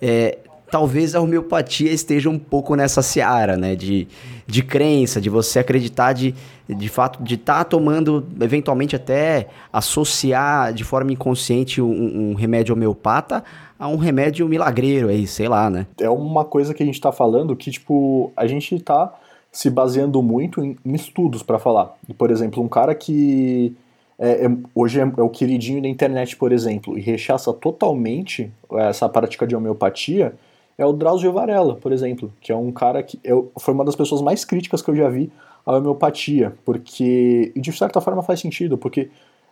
é, 0.01 0.39
talvez 0.71 1.13
a 1.13 1.21
homeopatia 1.21 1.91
esteja 1.91 2.29
um 2.29 2.39
pouco 2.39 2.75
nessa 2.75 3.01
seara, 3.01 3.57
né? 3.57 3.75
De, 3.75 4.07
de 4.47 4.63
crença, 4.63 5.19
de 5.19 5.29
você 5.29 5.59
acreditar 5.59 6.13
de, 6.13 6.33
de 6.67 6.89
fato, 6.89 7.21
de 7.21 7.35
estar 7.35 7.57
tá 7.57 7.63
tomando, 7.65 8.25
eventualmente 8.39 8.95
até 8.95 9.49
associar 9.71 10.73
de 10.73 10.83
forma 10.83 11.11
inconsciente 11.11 11.81
um, 11.81 12.31
um, 12.31 12.33
remédio 12.33 12.73
homeopata 12.73 13.43
a 13.77 13.87
um 13.87 13.97
remédio 13.97 14.47
milagreiro 14.47 15.09
aí, 15.09 15.27
sei 15.27 15.47
lá, 15.47 15.69
né? 15.69 15.85
É 15.99 16.09
uma 16.09 16.45
coisa 16.45 16.73
que 16.73 16.81
a 16.81 16.85
gente 16.85 16.95
está 16.95 17.11
falando 17.11 17.55
que, 17.55 17.69
tipo, 17.69 18.31
a 18.35 18.47
gente 18.47 18.75
está 18.75 19.13
se 19.51 19.69
baseando 19.69 20.23
muito 20.23 20.63
em, 20.63 20.77
em 20.85 20.95
estudos 20.95 21.43
para 21.43 21.59
falar. 21.59 21.93
E, 22.07 22.13
por 22.13 22.31
exemplo, 22.31 22.63
um 22.63 22.69
cara 22.69 22.95
que 22.95 23.75
é, 24.17 24.45
é, 24.45 24.51
hoje 24.75 24.99
é, 24.99 25.03
é, 25.03 25.21
o 25.21 25.29
queridinho 25.29 25.81
da 25.81 25.87
internet, 25.87 26.37
por 26.37 26.51
exemplo, 26.51 26.97
e 26.97 27.01
rechaça 27.01 27.51
totalmente 27.51 28.51
essa 28.73 29.09
prática 29.09 29.47
de 29.47 29.55
homeopatia, 29.55 30.33
é 30.83 30.85
o 30.85 30.93
Drauzio 30.93 31.31
Varela, 31.31 31.75
por 31.75 31.91
exemplo, 31.91 32.31
que 32.41 32.51
é 32.51 32.55
um 32.55 32.71
cara 32.71 33.03
que 33.03 33.19
foi 33.59 33.73
uma 33.73 33.85
das 33.85 33.95
pessoas 33.95 34.21
mais 34.21 34.43
críticas 34.43 34.81
que 34.81 34.89
eu 34.89 34.95
já 34.95 35.09
vi 35.09 35.31
à 35.65 35.75
homeopatia, 35.75 36.55
porque, 36.65 37.51
de 37.55 37.71
certa 37.71 38.01
forma 38.01 38.23
faz 38.23 38.39
sentido, 38.39 38.77
porque 38.77 39.09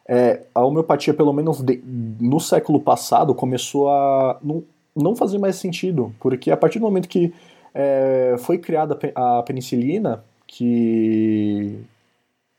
é, 0.08 0.42
a 0.56 0.64
homeopatia, 0.64 1.14
pelo 1.14 1.32
menos 1.32 1.62
de, 1.62 1.82
no 1.86 2.40
século 2.40 2.80
passado, 2.80 3.36
começou 3.36 3.90
a 3.90 4.40
não, 4.42 4.64
não 4.96 5.16
fazer 5.16 5.38
mais 5.38 5.56
sentido, 5.56 6.14
porque 6.20 6.50
a 6.50 6.58
partir 6.58 6.80
do 6.80 6.86
momento 6.86 7.08
que 7.08 7.32
é, 7.76 8.36
foi 8.40 8.58
criada 8.58 8.98
a 9.14 9.44
penicilina, 9.44 10.24
que, 10.48 11.80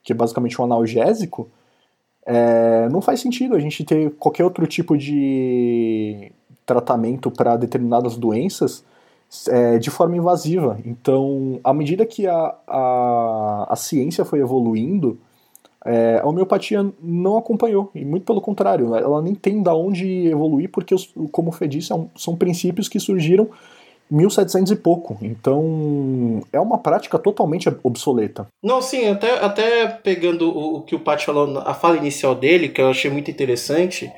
que 0.02 0.12
é 0.12 0.14
basicamente 0.14 0.60
um 0.60 0.64
analgésico, 0.64 1.48
é, 2.24 2.88
não 2.88 3.00
faz 3.00 3.20
sentido 3.20 3.56
a 3.56 3.58
gente 3.58 3.84
ter 3.84 4.12
qualquer 4.12 4.44
outro 4.44 4.64
tipo 4.66 4.96
de 4.96 6.30
tratamento 6.70 7.32
para 7.32 7.56
determinadas 7.56 8.16
doenças 8.16 8.84
é, 9.48 9.76
de 9.76 9.90
forma 9.90 10.16
invasiva. 10.16 10.78
Então, 10.86 11.58
à 11.64 11.74
medida 11.74 12.06
que 12.06 12.28
a, 12.28 12.54
a, 12.66 13.66
a 13.68 13.76
ciência 13.76 14.24
foi 14.24 14.38
evoluindo, 14.38 15.18
é, 15.84 16.20
a 16.22 16.28
homeopatia 16.28 16.86
não 17.02 17.36
acompanhou, 17.36 17.90
e 17.92 18.04
muito 18.04 18.24
pelo 18.24 18.40
contrário, 18.40 18.94
ela 18.94 19.20
nem 19.20 19.34
tem 19.34 19.60
da 19.60 19.74
onde 19.74 20.28
evoluir, 20.28 20.70
porque, 20.70 20.94
os, 20.94 21.12
como 21.32 21.48
o 21.48 21.52
Fê 21.52 21.66
disse, 21.66 21.92
é 21.92 21.96
são 22.14 22.36
princípios 22.36 22.88
que 22.88 23.00
surgiram 23.00 23.48
1700 24.08 24.70
e 24.70 24.76
pouco. 24.76 25.18
Então, 25.20 26.40
é 26.52 26.60
uma 26.60 26.78
prática 26.78 27.18
totalmente 27.18 27.68
obsoleta. 27.82 28.46
Não, 28.62 28.80
sim, 28.80 29.08
até, 29.08 29.44
até 29.44 29.88
pegando 29.88 30.48
o, 30.48 30.76
o 30.76 30.82
que 30.82 30.94
o 30.94 31.00
Paty 31.00 31.26
falou, 31.26 31.58
a 31.58 31.74
fala 31.74 31.96
inicial 31.96 32.36
dele, 32.36 32.68
que 32.68 32.80
eu 32.80 32.90
achei 32.90 33.10
muito 33.10 33.30
interessante, 33.30 34.12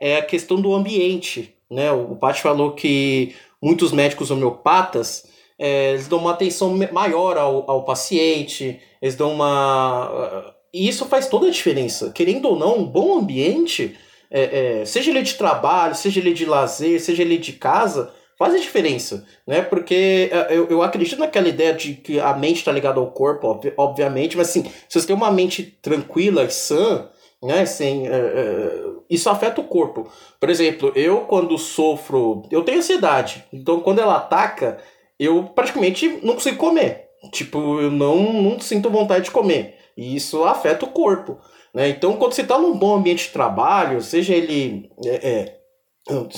é 0.00 0.18
a 0.18 0.22
questão 0.22 0.60
do 0.60 0.72
ambiente. 0.74 1.55
Né? 1.70 1.90
O 1.90 2.16
Paty 2.16 2.40
falou 2.40 2.72
que 2.72 3.34
muitos 3.60 3.92
médicos 3.92 4.30
homeopatas 4.30 5.24
é, 5.58 5.92
eles 5.92 6.06
dão 6.06 6.18
uma 6.18 6.32
atenção 6.32 6.76
maior 6.92 7.38
ao, 7.38 7.70
ao 7.70 7.84
paciente, 7.84 8.78
eles 9.00 9.14
dão 9.14 9.32
uma. 9.32 10.54
E 10.72 10.86
isso 10.86 11.06
faz 11.06 11.28
toda 11.28 11.46
a 11.46 11.50
diferença. 11.50 12.10
Querendo 12.10 12.46
ou 12.46 12.58
não, 12.58 12.78
um 12.78 12.84
bom 12.84 13.18
ambiente, 13.18 13.96
é, 14.30 14.80
é, 14.80 14.84
seja 14.84 15.10
ele 15.10 15.22
de 15.22 15.34
trabalho, 15.34 15.94
seja 15.94 16.20
ele 16.20 16.34
de 16.34 16.44
lazer, 16.44 17.00
seja 17.00 17.22
ele 17.22 17.38
de 17.38 17.54
casa, 17.54 18.12
faz 18.38 18.54
a 18.54 18.58
diferença, 18.58 19.26
né? 19.46 19.62
Porque 19.62 20.28
é, 20.30 20.48
eu, 20.50 20.68
eu 20.68 20.82
acredito 20.82 21.18
naquela 21.18 21.48
ideia 21.48 21.72
de 21.72 21.94
que 21.94 22.20
a 22.20 22.34
mente 22.34 22.58
está 22.58 22.70
ligada 22.70 23.00
ao 23.00 23.10
corpo, 23.10 23.58
obviamente, 23.78 24.36
mas 24.36 24.50
assim, 24.50 24.64
se 24.88 25.00
você 25.00 25.06
tem 25.06 25.16
uma 25.16 25.30
mente 25.30 25.62
tranquila 25.80 26.44
e 26.44 26.50
sã, 26.50 27.08
né? 27.46 27.64
Sem, 27.64 28.08
uh, 28.08 28.12
uh, 28.12 29.04
isso 29.08 29.30
afeta 29.30 29.60
o 29.60 29.64
corpo. 29.64 30.08
Por 30.38 30.50
exemplo, 30.50 30.92
eu 30.94 31.20
quando 31.20 31.56
sofro. 31.56 32.42
Eu 32.50 32.62
tenho 32.62 32.78
ansiedade. 32.78 33.44
Então 33.52 33.80
quando 33.80 34.00
ela 34.00 34.16
ataca, 34.16 34.78
eu 35.18 35.44
praticamente 35.44 36.20
não 36.22 36.34
consigo 36.34 36.56
comer. 36.56 37.06
Tipo, 37.32 37.80
eu 37.80 37.90
não, 37.90 38.32
não 38.32 38.60
sinto 38.60 38.90
vontade 38.90 39.24
de 39.24 39.30
comer. 39.30 39.76
E 39.96 40.14
isso 40.14 40.44
afeta 40.44 40.84
o 40.84 40.90
corpo. 40.90 41.38
Né? 41.72 41.88
Então, 41.88 42.16
quando 42.16 42.32
você 42.32 42.42
está 42.42 42.58
num 42.58 42.76
bom 42.76 42.96
ambiente 42.96 43.26
de 43.26 43.32
trabalho, 43.32 44.00
seja 44.02 44.34
ele 44.34 44.90
é, 45.04 45.28
é, 45.28 45.56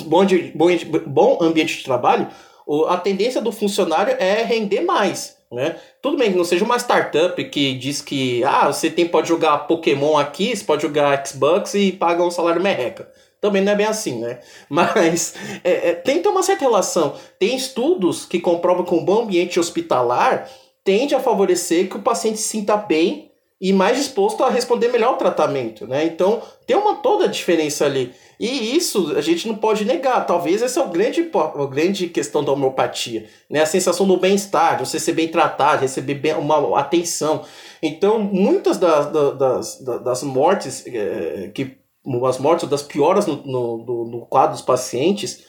bom, 0.07 0.25
de, 0.25 0.53
bom, 0.55 0.69
bom 1.07 1.39
ambiente 1.41 1.79
de 1.79 1.85
trabalho, 1.85 2.29
a 2.89 2.97
tendência 2.97 3.41
do 3.41 3.51
funcionário 3.51 4.17
é 4.19 4.43
render 4.43 4.83
mais. 4.83 5.38
Né? 5.51 5.77
Tudo 6.03 6.19
bem 6.19 6.31
que 6.31 6.37
não 6.37 6.45
seja 6.45 6.65
uma 6.65 6.79
startup 6.79 7.43
que 7.45 7.75
diz 7.75 8.03
que 8.03 8.45
ah, 8.45 8.67
você 8.71 8.91
tem, 8.91 9.09
pode 9.09 9.29
jogar 9.29 9.59
Pokémon 9.61 10.19
aqui, 10.19 10.55
você 10.55 10.63
pode 10.63 10.83
jogar 10.83 11.27
Xbox 11.27 11.73
e 11.75 11.91
paga 11.93 12.23
um 12.23 12.31
salário 12.31 12.63
merreca. 12.63 13.11
Também 13.41 13.63
não 13.63 13.73
é 13.73 13.75
bem 13.77 13.87
assim, 13.87 14.19
né? 14.19 14.41
Mas 14.69 15.35
é, 15.65 15.91
é, 15.91 15.95
tem 15.95 16.21
que 16.21 16.29
uma 16.29 16.43
certa 16.43 16.65
relação. 16.65 17.15
Tem 17.39 17.57
estudos 17.57 18.27
que 18.27 18.41
comprovam 18.41 18.85
que 18.85 18.95
um 18.95 19.05
bom 19.05 19.23
ambiente 19.23 19.59
hospitalar 19.59 20.51
tende 20.85 21.15
a 21.15 21.21
favorecer 21.21 21.89
que 21.89 21.97
o 21.97 22.03
paciente 22.03 22.39
se 22.39 22.49
sinta 22.49 22.77
bem 22.77 23.28
e 23.61 23.73
mais 23.73 23.97
disposto 23.97 24.45
a 24.45 24.51
responder 24.51 24.89
melhor 24.89 25.09
ao 25.09 25.17
tratamento, 25.17 25.87
né? 25.87 26.05
Então 26.05 26.41
tem 26.67 26.77
uma 26.77 26.97
toda 26.97 27.25
a 27.25 27.29
diferença 27.29 27.85
ali. 27.85 28.15
E 28.39 28.77
isso 28.77 29.17
a 29.17 29.21
gente 29.21 29.49
não 29.49 29.57
pode 29.57 29.85
negar. 29.85 30.25
Talvez 30.25 30.63
essa 30.63 30.79
é 30.79 30.85
o 30.85 30.89
grande, 30.89 31.29
a 31.35 31.67
grande 31.67 32.07
questão 32.07 32.45
da 32.45 32.53
homeopatia. 32.53 33.29
Né? 33.51 33.61
A 33.61 33.67
sensação 33.67 34.07
do 34.07 34.17
bem-estar, 34.17 34.77
de 34.77 34.87
você 34.87 35.01
ser 35.01 35.13
bem 35.13 35.27
tratado, 35.27 35.83
receber 35.83 36.15
bem, 36.15 36.35
uma 36.35 36.79
atenção. 36.79 37.45
Então, 37.83 38.21
muitas 38.21 38.79
das, 38.79 39.11
das, 39.37 39.81
das 39.81 40.23
mortes, 40.23 40.87
é, 40.87 41.51
que, 41.53 41.79
as 42.25 42.39
mortes 42.39 42.69
das 42.69 42.83
pioras 42.83 43.27
no, 43.27 43.43
no, 43.45 44.05
no 44.05 44.27
quadro 44.27 44.53
dos 44.53 44.63
pacientes, 44.63 45.45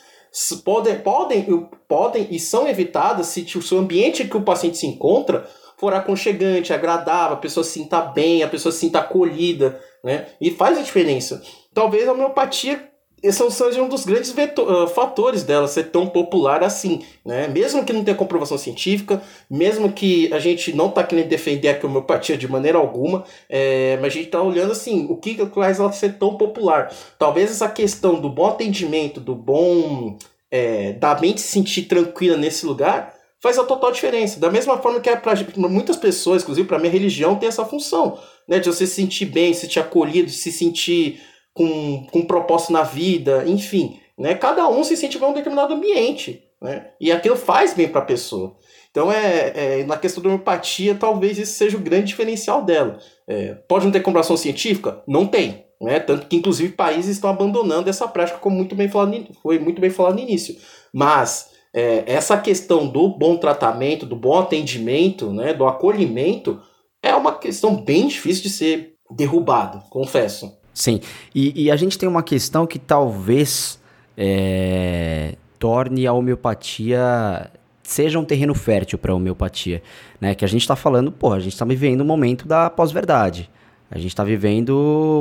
podem, 0.64 0.98
podem, 0.98 1.68
podem 1.88 2.26
e 2.28 2.40
são 2.40 2.68
evitadas 2.68 3.28
se 3.28 3.46
o 3.56 3.78
ambiente 3.78 4.26
que 4.26 4.36
o 4.36 4.42
paciente 4.42 4.78
se 4.78 4.86
encontra 4.86 5.48
for 5.80 5.94
aconchegante, 5.94 6.72
agradável, 6.72 7.36
a 7.36 7.40
pessoa 7.40 7.64
se 7.64 7.72
sinta 7.72 8.00
bem, 8.00 8.42
a 8.42 8.48
pessoa 8.48 8.70
se 8.70 8.80
sinta 8.80 8.98
acolhida, 9.00 9.80
né? 10.04 10.26
E 10.40 10.50
faz 10.50 10.78
a 10.78 10.82
diferença 10.82 11.42
talvez 11.74 12.08
a 12.08 12.12
homeopatia 12.12 12.88
seja 13.22 13.82
um 13.82 13.88
dos 13.88 14.06
grandes 14.06 14.32
vetor, 14.32 14.84
uh, 14.84 14.88
fatores 14.88 15.42
dela 15.42 15.68
ser 15.68 15.90
tão 15.90 16.06
popular 16.06 16.64
assim, 16.64 17.02
né? 17.22 17.48
Mesmo 17.48 17.84
que 17.84 17.92
não 17.92 18.02
tenha 18.02 18.16
comprovação 18.16 18.56
científica, 18.56 19.22
mesmo 19.50 19.92
que 19.92 20.32
a 20.32 20.38
gente 20.38 20.74
não 20.74 20.88
está 20.88 21.04
querendo 21.04 21.28
defender 21.28 21.68
a 21.68 21.86
homeopatia 21.86 22.34
de 22.34 22.48
maneira 22.48 22.78
alguma, 22.78 23.24
é, 23.46 23.98
mas 24.00 24.06
a 24.06 24.16
gente 24.16 24.26
está 24.26 24.40
olhando 24.40 24.72
assim, 24.72 25.06
o 25.10 25.18
que 25.18 25.36
faz 25.48 25.78
ela 25.78 25.92
ser 25.92 26.14
tão 26.14 26.38
popular? 26.38 26.90
Talvez 27.18 27.50
essa 27.50 27.68
questão 27.68 28.18
do 28.18 28.30
bom 28.30 28.46
atendimento, 28.46 29.20
do 29.20 29.34
bom 29.34 30.16
é, 30.50 30.94
da 30.94 31.14
mente 31.20 31.42
se 31.42 31.48
sentir 31.48 31.82
tranquila 31.82 32.38
nesse 32.38 32.64
lugar, 32.64 33.19
faz 33.42 33.58
a 33.58 33.64
total 33.64 33.90
diferença. 33.92 34.38
Da 34.38 34.50
mesma 34.50 34.78
forma 34.78 35.00
que 35.00 35.08
é 35.08 35.16
para 35.16 35.34
muitas 35.56 35.96
pessoas, 35.96 36.42
inclusive 36.42 36.68
para 36.68 36.78
minha 36.78 36.92
religião, 36.92 37.36
tem 37.36 37.48
essa 37.48 37.64
função, 37.64 38.18
né? 38.46 38.58
De 38.58 38.68
você 38.68 38.86
se 38.86 38.94
sentir 38.94 39.26
bem, 39.26 39.52
se 39.52 39.62
sentir 39.62 39.80
acolhido, 39.80 40.30
se 40.30 40.52
sentir 40.52 41.20
com, 41.52 42.06
com 42.10 42.22
propósito 42.22 42.72
na 42.72 42.82
vida, 42.82 43.44
enfim. 43.46 44.00
Né? 44.18 44.34
Cada 44.34 44.68
um 44.68 44.84
se 44.84 44.96
sente 44.96 45.18
bem 45.18 45.28
em 45.28 45.30
um 45.32 45.34
determinado 45.34 45.74
ambiente. 45.74 46.42
Né? 46.60 46.88
E 47.00 47.10
aquilo 47.10 47.36
faz 47.36 47.72
bem 47.72 47.88
para 47.88 48.02
a 48.02 48.04
pessoa. 48.04 48.56
Então, 48.90 49.10
é, 49.10 49.52
é, 49.80 49.84
na 49.84 49.96
questão 49.96 50.22
da 50.22 50.28
homeopatia, 50.28 50.94
talvez 50.94 51.38
esse 51.38 51.52
seja 51.52 51.76
o 51.76 51.80
grande 51.80 52.08
diferencial 52.08 52.62
dela. 52.62 52.98
É, 53.26 53.54
pode 53.68 53.84
não 53.84 53.92
ter 53.92 54.00
comprovação 54.00 54.36
científica? 54.36 55.02
Não 55.06 55.26
tem. 55.26 55.64
Né? 55.80 55.98
Tanto 56.00 56.26
que, 56.26 56.36
inclusive, 56.36 56.72
países 56.72 57.16
estão 57.16 57.30
abandonando 57.30 57.88
essa 57.88 58.06
prática, 58.06 58.38
como 58.38 58.56
muito 58.56 58.74
bem 58.74 58.88
falado, 58.88 59.26
foi 59.42 59.58
muito 59.58 59.80
bem 59.80 59.90
falado 59.90 60.14
no 60.14 60.20
início. 60.20 60.56
Mas 60.92 61.49
é, 61.72 62.04
essa 62.06 62.36
questão 62.38 62.86
do 62.86 63.08
bom 63.08 63.36
tratamento, 63.36 64.06
do 64.06 64.16
bom 64.16 64.38
atendimento, 64.38 65.32
né, 65.32 65.54
do 65.54 65.66
acolhimento, 65.66 66.60
é 67.02 67.14
uma 67.14 67.34
questão 67.34 67.76
bem 67.76 68.08
difícil 68.08 68.44
de 68.44 68.50
ser 68.50 68.94
derrubada, 69.10 69.82
confesso. 69.90 70.58
Sim, 70.72 71.00
e, 71.34 71.64
e 71.64 71.70
a 71.70 71.76
gente 71.76 71.98
tem 71.98 72.08
uma 72.08 72.22
questão 72.22 72.66
que 72.66 72.78
talvez 72.78 73.80
é, 74.16 75.34
torne 75.58 76.06
a 76.06 76.12
homeopatia 76.12 77.50
seja 77.82 78.18
um 78.18 78.24
terreno 78.24 78.54
fértil 78.54 78.98
para 78.98 79.12
a 79.12 79.16
homeopatia, 79.16 79.82
né? 80.20 80.34
Que 80.34 80.44
a 80.44 80.48
gente 80.48 80.60
está 80.60 80.76
falando, 80.76 81.10
pô, 81.10 81.32
a 81.32 81.40
gente 81.40 81.54
está 81.54 81.64
vivendo 81.64 82.02
um 82.02 82.04
momento 82.04 82.46
da 82.46 82.70
pós-verdade. 82.70 83.50
A 83.90 83.98
gente 83.98 84.08
está 84.08 84.22
vivendo 84.22 84.70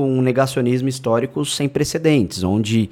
um 0.05 0.21
negacionismo 0.21 0.87
histórico 0.87 1.43
sem 1.43 1.67
precedentes, 1.67 2.43
onde 2.43 2.91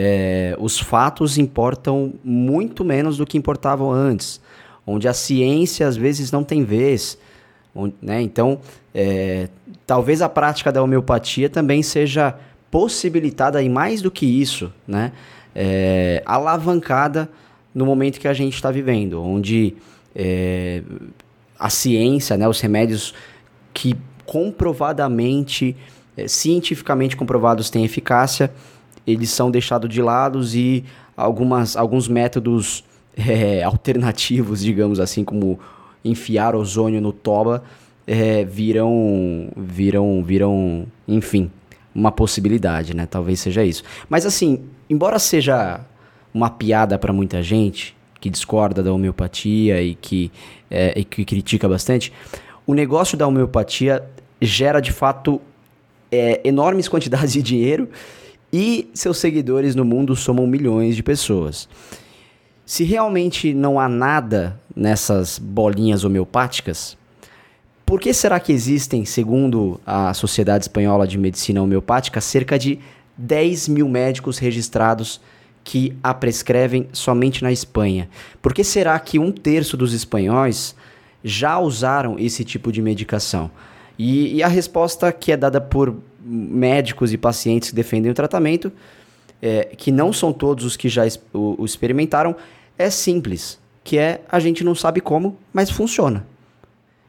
é, 0.00 0.54
os 0.60 0.78
fatos 0.78 1.38
importam 1.38 2.14
muito 2.22 2.84
menos 2.84 3.16
do 3.16 3.26
que 3.26 3.36
importavam 3.36 3.90
antes, 3.90 4.40
onde 4.86 5.08
a 5.08 5.12
ciência 5.12 5.88
às 5.88 5.96
vezes 5.96 6.30
não 6.30 6.44
tem 6.44 6.62
vez. 6.62 7.18
Onde, 7.74 7.96
né? 8.00 8.22
Então, 8.22 8.60
é, 8.94 9.48
talvez 9.84 10.22
a 10.22 10.28
prática 10.28 10.70
da 10.70 10.80
homeopatia 10.80 11.50
também 11.50 11.82
seja 11.82 12.38
possibilitada 12.70 13.60
e 13.60 13.68
mais 13.68 14.00
do 14.00 14.08
que 14.08 14.24
isso, 14.24 14.72
né? 14.86 15.10
É, 15.52 16.22
alavancada 16.24 17.28
no 17.74 17.84
momento 17.84 18.20
que 18.20 18.28
a 18.28 18.32
gente 18.32 18.54
está 18.54 18.70
vivendo, 18.70 19.20
onde 19.20 19.74
é, 20.14 20.80
a 21.58 21.68
ciência, 21.68 22.36
né, 22.36 22.46
os 22.46 22.60
remédios 22.60 23.12
que 23.74 23.96
comprovadamente, 24.24 25.76
é, 26.16 26.28
cientificamente 26.28 27.16
comprovados 27.16 27.68
têm 27.68 27.84
eficácia, 27.84 28.52
eles 29.08 29.30
são 29.30 29.50
deixados 29.50 29.88
de 29.88 30.02
lado 30.02 30.40
e 30.54 30.84
algumas, 31.16 31.76
alguns 31.76 32.06
métodos 32.08 32.84
é, 33.16 33.62
alternativos, 33.64 34.60
digamos 34.60 35.00
assim, 35.00 35.24
como 35.24 35.58
enfiar 36.04 36.54
ozônio 36.54 37.00
no 37.00 37.12
toba, 37.12 37.64
é, 38.06 38.44
viram, 38.44 39.48
viram, 39.56 40.22
viram, 40.22 40.86
enfim, 41.06 41.50
uma 41.94 42.12
possibilidade, 42.12 42.94
né? 42.94 43.06
Talvez 43.06 43.40
seja 43.40 43.64
isso. 43.64 43.82
Mas 44.08 44.26
assim, 44.26 44.60
embora 44.88 45.18
seja 45.18 45.80
uma 46.32 46.50
piada 46.50 46.98
para 46.98 47.12
muita 47.12 47.42
gente 47.42 47.96
que 48.20 48.28
discorda 48.28 48.82
da 48.82 48.92
homeopatia 48.92 49.82
e 49.82 49.94
que, 49.94 50.30
é, 50.70 50.92
e 50.98 51.04
que 51.04 51.24
critica 51.24 51.68
bastante, 51.68 52.12
o 52.66 52.74
negócio 52.74 53.16
da 53.16 53.26
homeopatia 53.26 54.04
gera 54.40 54.80
de 54.80 54.92
fato 54.92 55.40
é, 56.10 56.40
enormes 56.44 56.88
quantidades 56.88 57.32
de 57.32 57.42
dinheiro 57.42 57.88
e 58.52 58.88
seus 58.94 59.18
seguidores 59.18 59.74
no 59.74 59.84
mundo 59.84 60.16
somam 60.16 60.46
milhões 60.46 60.96
de 60.96 61.02
pessoas. 61.02 61.68
Se 62.64 62.84
realmente 62.84 63.54
não 63.54 63.80
há 63.80 63.88
nada 63.88 64.60
nessas 64.74 65.38
bolinhas 65.38 66.04
homeopáticas, 66.04 66.96
por 67.84 68.00
que 68.00 68.12
será 68.12 68.38
que 68.38 68.52
existem, 68.52 69.06
segundo 69.06 69.80
a 69.86 70.12
Sociedade 70.12 70.64
Espanhola 70.64 71.06
de 71.06 71.16
Medicina 71.16 71.62
Homeopática, 71.62 72.20
cerca 72.20 72.58
de 72.58 72.78
10 73.16 73.68
mil 73.68 73.88
médicos 73.88 74.36
registrados 74.36 75.20
que 75.64 75.96
a 76.02 76.12
prescrevem 76.12 76.86
somente 76.92 77.42
na 77.42 77.50
Espanha? 77.50 78.10
Por 78.42 78.52
que 78.52 78.62
será 78.62 78.98
que 78.98 79.18
um 79.18 79.32
terço 79.32 79.74
dos 79.74 79.94
espanhóis 79.94 80.74
já 81.24 81.58
usaram 81.58 82.18
esse 82.18 82.44
tipo 82.44 82.70
de 82.70 82.82
medicação? 82.82 83.50
E, 83.98 84.36
e 84.36 84.42
a 84.42 84.48
resposta 84.48 85.10
que 85.10 85.32
é 85.32 85.36
dada 85.36 85.60
por 85.60 85.96
médicos 86.28 87.12
e 87.12 87.18
pacientes 87.18 87.70
que 87.70 87.74
defendem 87.74 88.10
o 88.10 88.14
tratamento, 88.14 88.70
é, 89.40 89.64
que 89.76 89.90
não 89.90 90.12
são 90.12 90.32
todos 90.32 90.64
os 90.64 90.76
que 90.76 90.88
já 90.88 91.04
o, 91.32 91.62
o 91.62 91.64
experimentaram, 91.64 92.36
é 92.76 92.90
simples, 92.90 93.58
que 93.82 93.98
é 93.98 94.20
a 94.28 94.38
gente 94.38 94.62
não 94.62 94.74
sabe 94.74 95.00
como, 95.00 95.38
mas 95.52 95.70
funciona, 95.70 96.26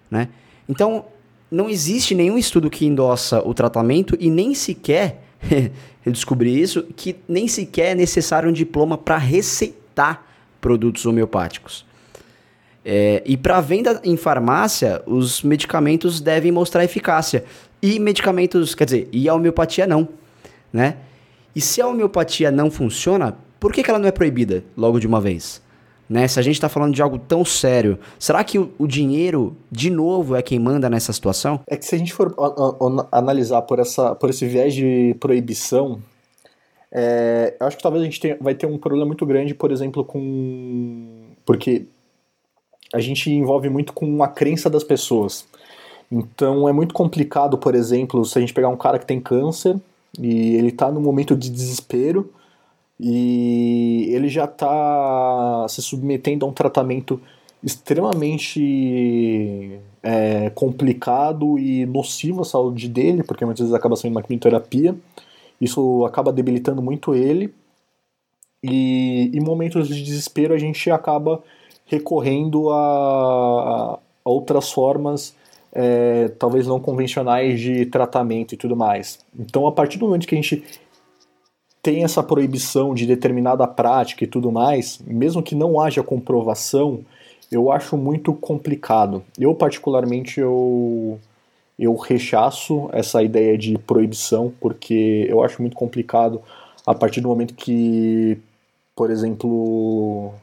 né? 0.10 0.30
Então, 0.68 1.06
não 1.52 1.70
existe 1.70 2.14
nenhum 2.14 2.38
estudo 2.38 2.70
que 2.70 2.86
endossa 2.86 3.42
o 3.46 3.54
tratamento 3.54 4.16
e 4.20 4.30
nem 4.30 4.54
sequer, 4.54 5.22
eu 6.06 6.12
descobri 6.12 6.60
isso, 6.60 6.84
que 6.96 7.16
nem 7.28 7.48
sequer 7.48 7.92
é 7.92 7.96
necessário 7.96 8.50
um 8.50 8.54
diploma 8.54 8.98
para 8.98 9.18
receitar 9.18 10.26
produtos 10.62 11.06
homeopáticos. 11.06 11.89
É, 12.84 13.22
e 13.26 13.36
para 13.36 13.60
venda 13.62 14.00
em 14.04 14.16
farmácia, 14.16 15.02
os 15.06 15.44
medicamentos 15.44 16.22
devem 16.22 16.52
mostrar 16.52 16.84
eficácia. 16.84 17.44
E 17.82 18.00
medicamentos, 18.00 18.76
quer 18.76 18.86
dizer, 18.86 19.10
e 19.12 19.30
a 19.30 19.34
homeopatia 19.34 19.88
não, 19.88 20.08
né? 20.72 20.98
E 21.56 21.62
se 21.62 21.82
a 21.82 21.88
homeopatia 21.88 22.52
não 22.52 22.70
funciona, 22.70 23.36
por 23.60 23.74
que, 23.74 23.84
que 23.84 23.90
ela 23.90 24.00
não 24.00 24.08
é 24.08 24.12
proibida 24.12 24.64
logo 24.78 25.00
de 25.00 25.08
uma 25.08 25.20
vez? 25.20 25.62
Né? 26.10 26.28
Se 26.28 26.40
a 26.40 26.42
gente 26.42 26.56
está 26.56 26.68
falando 26.68 26.94
de 26.94 27.02
algo 27.02 27.20
tão 27.20 27.46
sério, 27.46 28.00
será 28.18 28.44
que 28.44 28.58
o, 28.58 28.72
o, 28.80 28.88
dinheiro, 28.88 29.56
de 29.72 29.90
novo, 29.90 30.36
é 30.36 30.42
quem 30.42 30.58
manda 30.58 30.90
nessa 30.90 31.14
situação? 31.14 31.60
É 31.68 31.78
que 31.78 31.86
se 31.86 31.94
a 31.94 31.98
gente 31.98 32.14
for 32.14 32.34
analisar 33.12 33.62
por, 33.62 33.80
essa, 33.80 34.16
por 34.16 34.30
esse 34.30 34.48
viés 34.48 34.74
de 34.74 35.16
proibição, 35.20 36.02
é, 36.92 37.56
eu 37.60 37.68
acho 37.68 37.78
que 37.78 37.84
talvez 37.84 38.02
a 38.02 38.06
gente 38.06 38.20
tenha, 38.20 38.38
vai 38.42 38.56
ter 38.56 38.66
um 38.66 38.78
problema 38.78 39.06
muito 39.06 39.26
grande, 39.26 39.54
por 39.54 39.72
exemplo, 39.72 40.04
com. 40.04 41.28
Porque 41.46 41.86
a 42.94 43.00
gente 43.00 43.32
envolve 43.32 43.70
muito 43.70 43.94
com 43.94 44.24
a 44.24 44.28
crença 44.28 44.70
das 44.70 44.84
pessoas. 44.84 45.46
Então 46.12 46.68
é 46.68 46.74
muito 46.74 46.94
complicado, 46.94 47.58
por 47.58 47.76
exemplo, 47.76 48.26
se 48.26 48.38
a 48.38 48.42
gente 48.42 48.54
pegar 48.54 48.70
um 48.70 48.78
cara 48.78 48.98
que 48.98 49.06
tem 49.06 49.20
câncer 49.20 49.80
e 50.20 50.56
ele 50.56 50.70
está 50.70 50.92
num 50.92 51.02
momento 51.02 51.36
de 51.36 51.50
desespero 51.50 52.32
e 53.00 54.10
ele 54.12 54.28
já 54.28 54.46
está 54.46 55.68
se 55.70 55.82
submetendo 55.82 56.46
a 56.46 56.50
um 56.50 56.54
tratamento 56.54 57.22
extremamente 57.64 59.80
é, 60.02 60.50
complicado 60.50 61.60
e 61.60 61.86
nocivo 61.86 62.42
à 62.42 62.46
saúde 62.46 62.88
dele, 62.88 63.24
porque 63.24 63.46
muitas 63.46 63.62
vezes 63.62 63.76
acaba 63.76 63.96
sendo 63.96 64.12
uma 64.12 64.24
quimioterapia. 64.24 64.96
Isso 65.60 66.06
acaba 66.06 66.32
debilitando 66.32 66.82
muito 66.82 67.14
ele. 67.14 67.54
E 68.64 69.32
em 69.34 69.40
momentos 69.40 69.88
de 69.88 70.04
desespero 70.04 70.54
a 70.54 70.58
gente 70.58 70.90
acaba 70.90 71.42
recorrendo 71.90 72.70
a, 72.70 74.00
a 74.24 74.30
outras 74.30 74.72
formas, 74.72 75.36
é, 75.74 76.30
talvez 76.40 76.68
não 76.68 76.80
convencionais 76.80 77.60
de 77.60 77.86
tratamento 77.88 78.54
e 78.54 78.58
tudo 78.58 78.76
mais. 78.76 79.20
Então, 79.38 79.68
a 79.68 79.72
partir 79.72 79.98
do 79.98 80.06
momento 80.06 80.28
que 80.28 80.36
a 80.36 80.38
gente 80.38 80.64
tem 81.82 82.04
essa 82.04 82.22
proibição 82.22 82.94
de 82.94 83.06
determinada 83.06 83.68
prática 83.68 84.24
e 84.24 84.28
tudo 84.28 84.52
mais, 84.52 85.00
mesmo 85.06 85.42
que 85.42 85.56
não 85.56 85.80
haja 85.80 86.04
comprovação, 86.04 87.00
eu 87.52 87.72
acho 87.72 87.98
muito 87.98 88.34
complicado. 88.34 89.24
Eu, 89.38 89.56
particularmente, 89.56 90.40
eu, 90.40 91.20
eu 91.78 91.96
rechaço 91.96 92.90
essa 92.92 93.24
ideia 93.24 93.58
de 93.58 93.78
proibição, 93.78 94.54
porque 94.60 95.26
eu 95.28 95.44
acho 95.44 95.62
muito 95.62 95.76
complicado 95.76 96.42
a 96.86 96.94
partir 96.94 97.22
do 97.22 97.30
momento 97.30 97.54
que, 97.54 98.38
por 98.96 99.10
exemplo, 99.10 100.34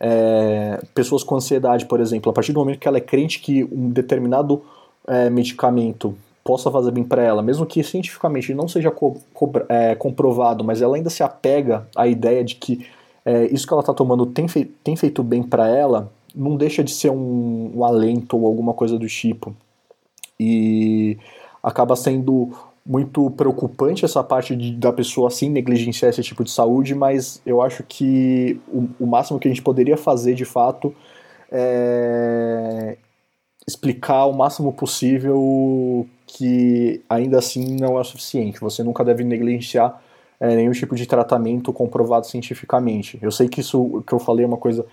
é, 0.00 0.80
pessoas 0.94 1.24
com 1.24 1.36
ansiedade, 1.36 1.86
por 1.86 2.00
exemplo, 2.00 2.30
a 2.30 2.32
partir 2.32 2.52
do 2.52 2.60
momento 2.60 2.78
que 2.78 2.88
ela 2.88 2.98
é 2.98 3.00
crente 3.00 3.40
que 3.40 3.64
um 3.64 3.90
determinado 3.90 4.62
é, 5.06 5.28
medicamento 5.28 6.14
possa 6.44 6.70
fazer 6.70 6.90
bem 6.92 7.04
para 7.04 7.22
ela, 7.22 7.42
mesmo 7.42 7.66
que 7.66 7.82
cientificamente 7.82 8.54
não 8.54 8.68
seja 8.68 8.90
co 8.90 9.16
co 9.34 9.52
é, 9.68 9.94
comprovado, 9.94 10.64
mas 10.64 10.80
ela 10.80 10.96
ainda 10.96 11.10
se 11.10 11.22
apega 11.22 11.86
à 11.94 12.06
ideia 12.06 12.42
de 12.42 12.54
que 12.54 12.86
é, 13.24 13.46
isso 13.52 13.66
que 13.66 13.72
ela 13.72 13.82
está 13.82 13.92
tomando 13.92 14.24
tem, 14.24 14.48
fei 14.48 14.64
tem 14.82 14.96
feito 14.96 15.22
bem 15.22 15.42
para 15.42 15.68
ela, 15.68 16.10
não 16.34 16.56
deixa 16.56 16.82
de 16.82 16.90
ser 16.90 17.10
um, 17.10 17.72
um 17.74 17.84
alento 17.84 18.36
ou 18.36 18.46
alguma 18.46 18.72
coisa 18.72 18.98
do 18.98 19.06
tipo. 19.06 19.54
E 20.40 21.18
acaba 21.62 21.96
sendo 21.96 22.52
muito 22.88 23.30
preocupante 23.32 24.06
essa 24.06 24.24
parte 24.24 24.56
de, 24.56 24.72
da 24.72 24.90
pessoa 24.90 25.28
assim 25.28 25.50
negligenciar 25.50 26.08
esse 26.08 26.22
tipo 26.22 26.42
de 26.42 26.50
saúde, 26.50 26.94
mas 26.94 27.42
eu 27.44 27.60
acho 27.60 27.82
que 27.82 28.58
o, 28.66 28.88
o 28.98 29.06
máximo 29.06 29.38
que 29.38 29.46
a 29.46 29.50
gente 29.50 29.60
poderia 29.60 29.98
fazer 29.98 30.34
de 30.34 30.46
fato 30.46 30.94
é 31.52 32.96
explicar 33.66 34.24
o 34.24 34.32
máximo 34.32 34.72
possível 34.72 36.06
que 36.26 37.02
ainda 37.06 37.38
assim 37.38 37.76
não 37.78 38.00
é 38.00 38.04
suficiente. 38.04 38.58
Você 38.60 38.82
nunca 38.82 39.04
deve 39.04 39.22
negligenciar 39.22 40.02
é, 40.40 40.56
nenhum 40.56 40.72
tipo 40.72 40.96
de 40.96 41.04
tratamento 41.04 41.70
comprovado 41.70 42.26
cientificamente. 42.26 43.18
Eu 43.20 43.30
sei 43.30 43.46
que 43.46 43.60
isso 43.60 44.02
que 44.06 44.14
eu 44.14 44.18
falei 44.18 44.46
é 44.46 44.48
uma 44.48 44.56
coisa 44.56 44.86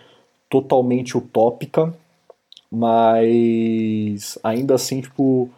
totalmente 0.49 1.17
utópica, 1.17 1.93
mas 2.69 4.37
ainda 4.43 4.75
assim, 4.75 4.99
tipo, 4.99 5.49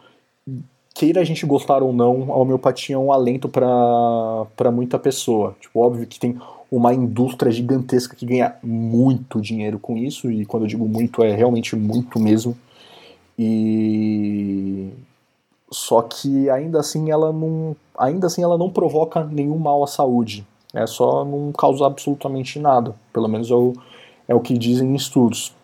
queira 0.98 1.20
a 1.20 1.24
gente 1.24 1.46
gostar 1.46 1.80
ou 1.80 1.92
não, 1.92 2.32
a 2.32 2.36
homeopatia 2.36 2.96
é 2.96 2.98
um 2.98 3.12
alento 3.12 3.48
para 3.48 4.72
muita 4.72 4.98
pessoa. 4.98 5.54
Tipo, 5.60 5.78
óbvio 5.78 6.04
que 6.08 6.18
tem 6.18 6.36
uma 6.68 6.92
indústria 6.92 7.52
gigantesca 7.52 8.16
que 8.16 8.26
ganha 8.26 8.56
muito 8.64 9.40
dinheiro 9.40 9.78
com 9.78 9.96
isso, 9.96 10.28
e 10.28 10.44
quando 10.44 10.64
eu 10.64 10.66
digo 10.66 10.88
muito, 10.88 11.22
é 11.22 11.36
realmente 11.36 11.76
muito 11.76 12.18
mesmo. 12.18 12.58
E 13.38 14.90
só 15.70 16.02
que 16.02 16.50
ainda 16.50 16.80
assim 16.80 17.12
ela 17.12 17.32
não, 17.32 17.76
ainda 17.96 18.26
assim 18.26 18.42
ela 18.42 18.58
não 18.58 18.68
provoca 18.68 19.22
nenhum 19.22 19.56
mal 19.56 19.84
à 19.84 19.86
saúde. 19.86 20.44
É 20.74 20.84
só 20.84 21.24
não 21.24 21.52
causa 21.52 21.86
absolutamente 21.86 22.58
nada. 22.58 22.92
Pelo 23.12 23.28
menos 23.28 23.52
é 23.52 23.54
o, 23.54 23.72
é 24.26 24.34
o 24.34 24.40
que 24.40 24.58
dizem 24.58 24.96
estudos. 24.96 25.54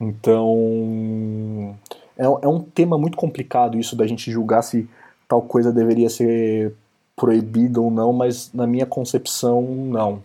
Então 0.00 1.74
é, 2.18 2.24
é 2.24 2.48
um 2.48 2.60
tema 2.60 2.98
muito 2.98 3.16
complicado 3.16 3.78
isso 3.78 3.96
da 3.96 4.06
gente 4.06 4.30
julgar 4.30 4.62
se 4.62 4.88
tal 5.28 5.42
coisa 5.42 5.72
deveria 5.72 6.10
ser 6.10 6.74
proibida 7.14 7.80
ou 7.80 7.90
não, 7.90 8.12
mas 8.12 8.52
na 8.52 8.66
minha 8.66 8.86
concepção 8.86 9.62
não 9.62 10.22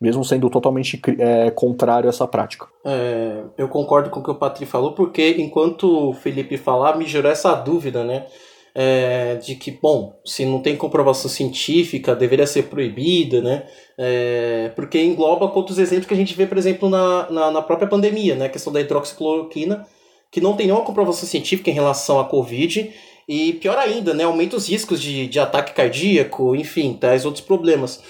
mesmo 0.00 0.24
sendo 0.24 0.48
totalmente 0.48 1.00
é, 1.18 1.50
contrário 1.50 2.08
a 2.08 2.10
essa 2.10 2.26
prática. 2.26 2.66
É, 2.84 3.42
eu 3.56 3.68
concordo 3.68 4.10
com 4.10 4.20
o 4.20 4.22
que 4.22 4.30
o 4.30 4.34
Patri 4.34 4.64
falou, 4.64 4.92
porque 4.92 5.36
enquanto 5.38 6.10
o 6.10 6.14
Felipe 6.14 6.56
falava, 6.56 6.98
me 6.98 7.06
gerou 7.06 7.30
essa 7.30 7.54
dúvida, 7.54 8.04
né? 8.04 8.26
É, 8.74 9.36
de 9.36 9.56
que, 9.56 9.72
bom, 9.72 10.20
se 10.24 10.44
não 10.44 10.60
tem 10.60 10.76
comprovação 10.76 11.28
científica, 11.28 12.14
deveria 12.14 12.46
ser 12.46 12.64
proibida, 12.64 13.40
né? 13.40 13.66
É, 13.96 14.70
porque 14.76 15.02
engloba 15.02 15.46
outros 15.46 15.78
exemplos 15.78 16.06
que 16.06 16.14
a 16.14 16.16
gente 16.16 16.34
vê, 16.34 16.46
por 16.46 16.56
exemplo, 16.56 16.88
na, 16.88 17.28
na, 17.28 17.50
na, 17.50 17.62
própria 17.62 17.88
pandemia, 17.88 18.36
né? 18.36 18.46
A 18.46 18.50
questão 18.50 18.72
da 18.72 18.80
hidroxicloroquina, 18.80 19.84
que 20.30 20.40
não 20.40 20.56
tem 20.56 20.66
nenhuma 20.66 20.84
comprovação 20.84 21.28
científica 21.28 21.70
em 21.70 21.74
relação 21.74 22.18
à 22.18 22.24
Covid, 22.24 22.92
e 23.28 23.52
pior 23.54 23.76
ainda, 23.76 24.14
né? 24.14 24.24
Aumenta 24.24 24.56
os 24.56 24.68
riscos 24.68 25.00
de, 25.00 25.26
de 25.26 25.38
ataque 25.38 25.74
cardíaco, 25.74 26.56
enfim, 26.56 26.94
tais 26.94 27.24
outros 27.24 27.44
problemas. 27.44 28.02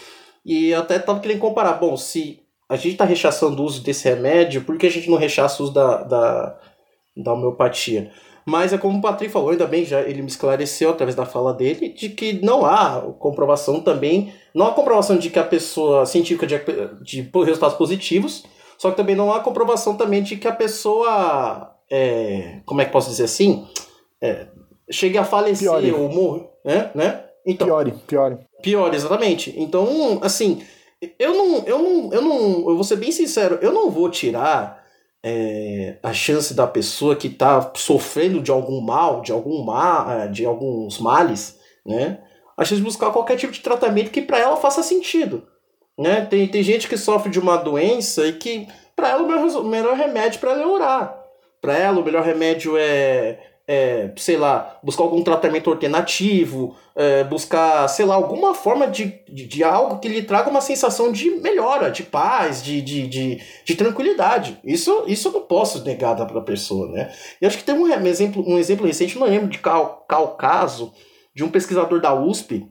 E 0.45 0.73
até 0.73 0.97
estava 0.97 1.21
querendo 1.21 1.41
comparar, 1.41 1.75
bom, 1.75 1.97
se 1.97 2.41
a 2.69 2.77
gente 2.77 2.93
está 2.93 3.05
rechaçando 3.05 3.63
o 3.63 3.65
uso 3.65 3.83
desse 3.83 4.09
remédio, 4.09 4.63
por 4.63 4.79
que 4.79 4.87
a 4.87 4.91
gente 4.91 5.11
não 5.11 5.19
rechaça 5.19 5.61
o 5.61 5.67
uso 5.67 5.75
da, 5.75 6.03
da, 6.05 6.59
da 7.17 7.33
homeopatia? 7.33 8.13
Mas 8.49 8.73
é 8.73 8.79
como 8.79 8.99
o 8.99 9.03
Patrick 9.03 9.31
falou, 9.31 9.51
ainda 9.51 9.67
bem, 9.67 9.85
já 9.85 10.01
ele 10.01 10.23
me 10.23 10.29
esclareceu 10.29 10.89
através 10.89 11.15
da 11.15 11.27
fala 11.27 11.53
dele, 11.53 11.91
de 11.91 12.09
que 12.09 12.43
não 12.43 12.65
há 12.65 13.03
comprovação 13.19 13.81
também, 13.81 14.33
não 14.55 14.67
há 14.67 14.73
comprovação 14.73 15.19
de 15.19 15.29
que 15.29 15.39
a 15.39 15.45
pessoa 15.45 16.07
científica 16.07 16.47
de, 16.47 16.59
de 17.03 17.31
resultados 17.45 17.77
positivos, 17.77 18.45
só 18.79 18.91
que 18.91 18.97
também 18.97 19.15
não 19.15 19.31
há 19.31 19.41
comprovação 19.41 19.97
também 19.97 20.23
de 20.23 20.37
que 20.37 20.49
a 20.49 20.53
pessoa, 20.53 21.75
é, 21.91 22.61
como 22.65 22.81
é 22.81 22.85
que 22.85 22.93
posso 22.93 23.11
dizer 23.11 23.25
assim, 23.25 23.67
é, 24.21 24.47
chegue 24.91 25.19
a 25.19 25.25
falecer 25.25 25.69
Piore. 25.69 25.93
ou 25.93 26.09
morrer, 26.09 26.49
né? 26.65 26.91
né? 26.95 27.25
Então, 27.47 27.67
piore, 27.67 27.95
piore. 28.07 28.39
Pior, 28.63 28.93
exatamente. 28.93 29.55
Então, 29.57 30.19
assim, 30.23 30.63
eu 31.19 31.35
não, 31.35 31.65
eu 31.65 31.79
não, 31.79 32.13
eu 32.13 32.23
não, 32.23 32.71
eu 32.71 32.75
vou 32.75 32.85
ser 32.85 32.97
bem 32.97 33.13
sincero, 33.13 33.59
eu 33.63 33.73
não 33.73 33.91
vou 33.91 34.11
tirar 34.11 34.85
é, 35.25 35.99
a 36.03 36.13
chance 36.13 36.55
da 36.55 36.67
pessoa 36.67 37.17
que 37.17 37.29
está 37.29 37.73
sofrendo 37.75 38.41
de 38.41 38.51
algum 38.51 38.81
mal, 38.81 39.21
de 39.21 39.33
algum 39.33 39.63
mal, 39.65 40.11
é, 40.11 40.29
de 40.29 40.45
alguns 40.45 40.99
males, 40.99 41.59
né? 41.87 42.21
A 42.57 42.65
chance 42.65 42.81
de 42.81 42.87
buscar 42.87 43.13
qualquer 43.13 43.37
tipo 43.37 43.53
de 43.53 43.61
tratamento 43.61 44.11
que 44.11 44.21
para 44.21 44.39
ela 44.39 44.57
faça 44.57 44.83
sentido, 44.83 45.47
né? 45.99 46.23
Tem, 46.27 46.47
tem 46.49 46.63
gente 46.63 46.89
que 46.89 46.97
sofre 46.97 47.31
de 47.31 47.39
uma 47.39 47.57
doença 47.57 48.27
e 48.27 48.33
que 48.33 48.67
para 48.97 49.11
ela 49.11 49.23
o 49.23 49.29
melhor, 49.29 49.47
o 49.61 49.65
melhor 49.65 49.97
remédio 49.97 50.41
para 50.41 50.53
ela 50.53 50.63
é 50.63 50.67
orar. 50.67 51.18
Para 51.61 51.77
ela 51.77 52.01
o 52.01 52.05
melhor 52.05 52.25
remédio 52.25 52.77
é 52.77 53.39
é, 53.69 54.11
sei 54.17 54.39
lá, 54.39 54.79
buscar 54.83 55.03
algum 55.03 55.23
tratamento 55.23 55.69
alternativo, 55.69 56.75
é, 56.97 57.23
buscar, 57.23 57.87
sei 57.87 58.07
lá, 58.07 58.15
alguma 58.15 58.55
forma 58.55 58.87
de, 58.87 59.21
de, 59.29 59.47
de, 59.47 59.63
algo 59.63 59.99
que 59.99 60.09
lhe 60.09 60.23
traga 60.23 60.49
uma 60.49 60.63
sensação 60.63 61.13
de 61.13 61.33
melhora, 61.33 61.91
de 61.91 62.03
paz, 62.03 62.65
de, 62.65 62.81
de, 62.81 63.07
de, 63.07 63.43
de 63.67 63.75
tranquilidade. 63.75 64.59
Isso, 64.65 65.05
isso 65.07 65.29
eu 65.29 65.33
não 65.33 65.43
posso 65.43 65.85
negar 65.85 66.17
para 66.17 66.39
a 66.39 66.43
pessoa, 66.43 66.91
né? 66.91 67.13
E 67.43 67.47
acho 67.47 67.59
que 67.59 67.65
tem 67.65 67.75
um 67.75 67.87
exemplo, 68.07 68.43
um 68.49 68.59
exemplo 68.59 68.87
recente, 68.87 69.19
não 69.19 69.27
lembro 69.27 69.49
de 69.49 69.59
qual, 69.59 70.07
qual 70.09 70.29
caso, 70.29 70.91
de 71.37 71.45
um 71.45 71.51
pesquisador 71.51 72.01
da 72.01 72.15
USP, 72.15 72.67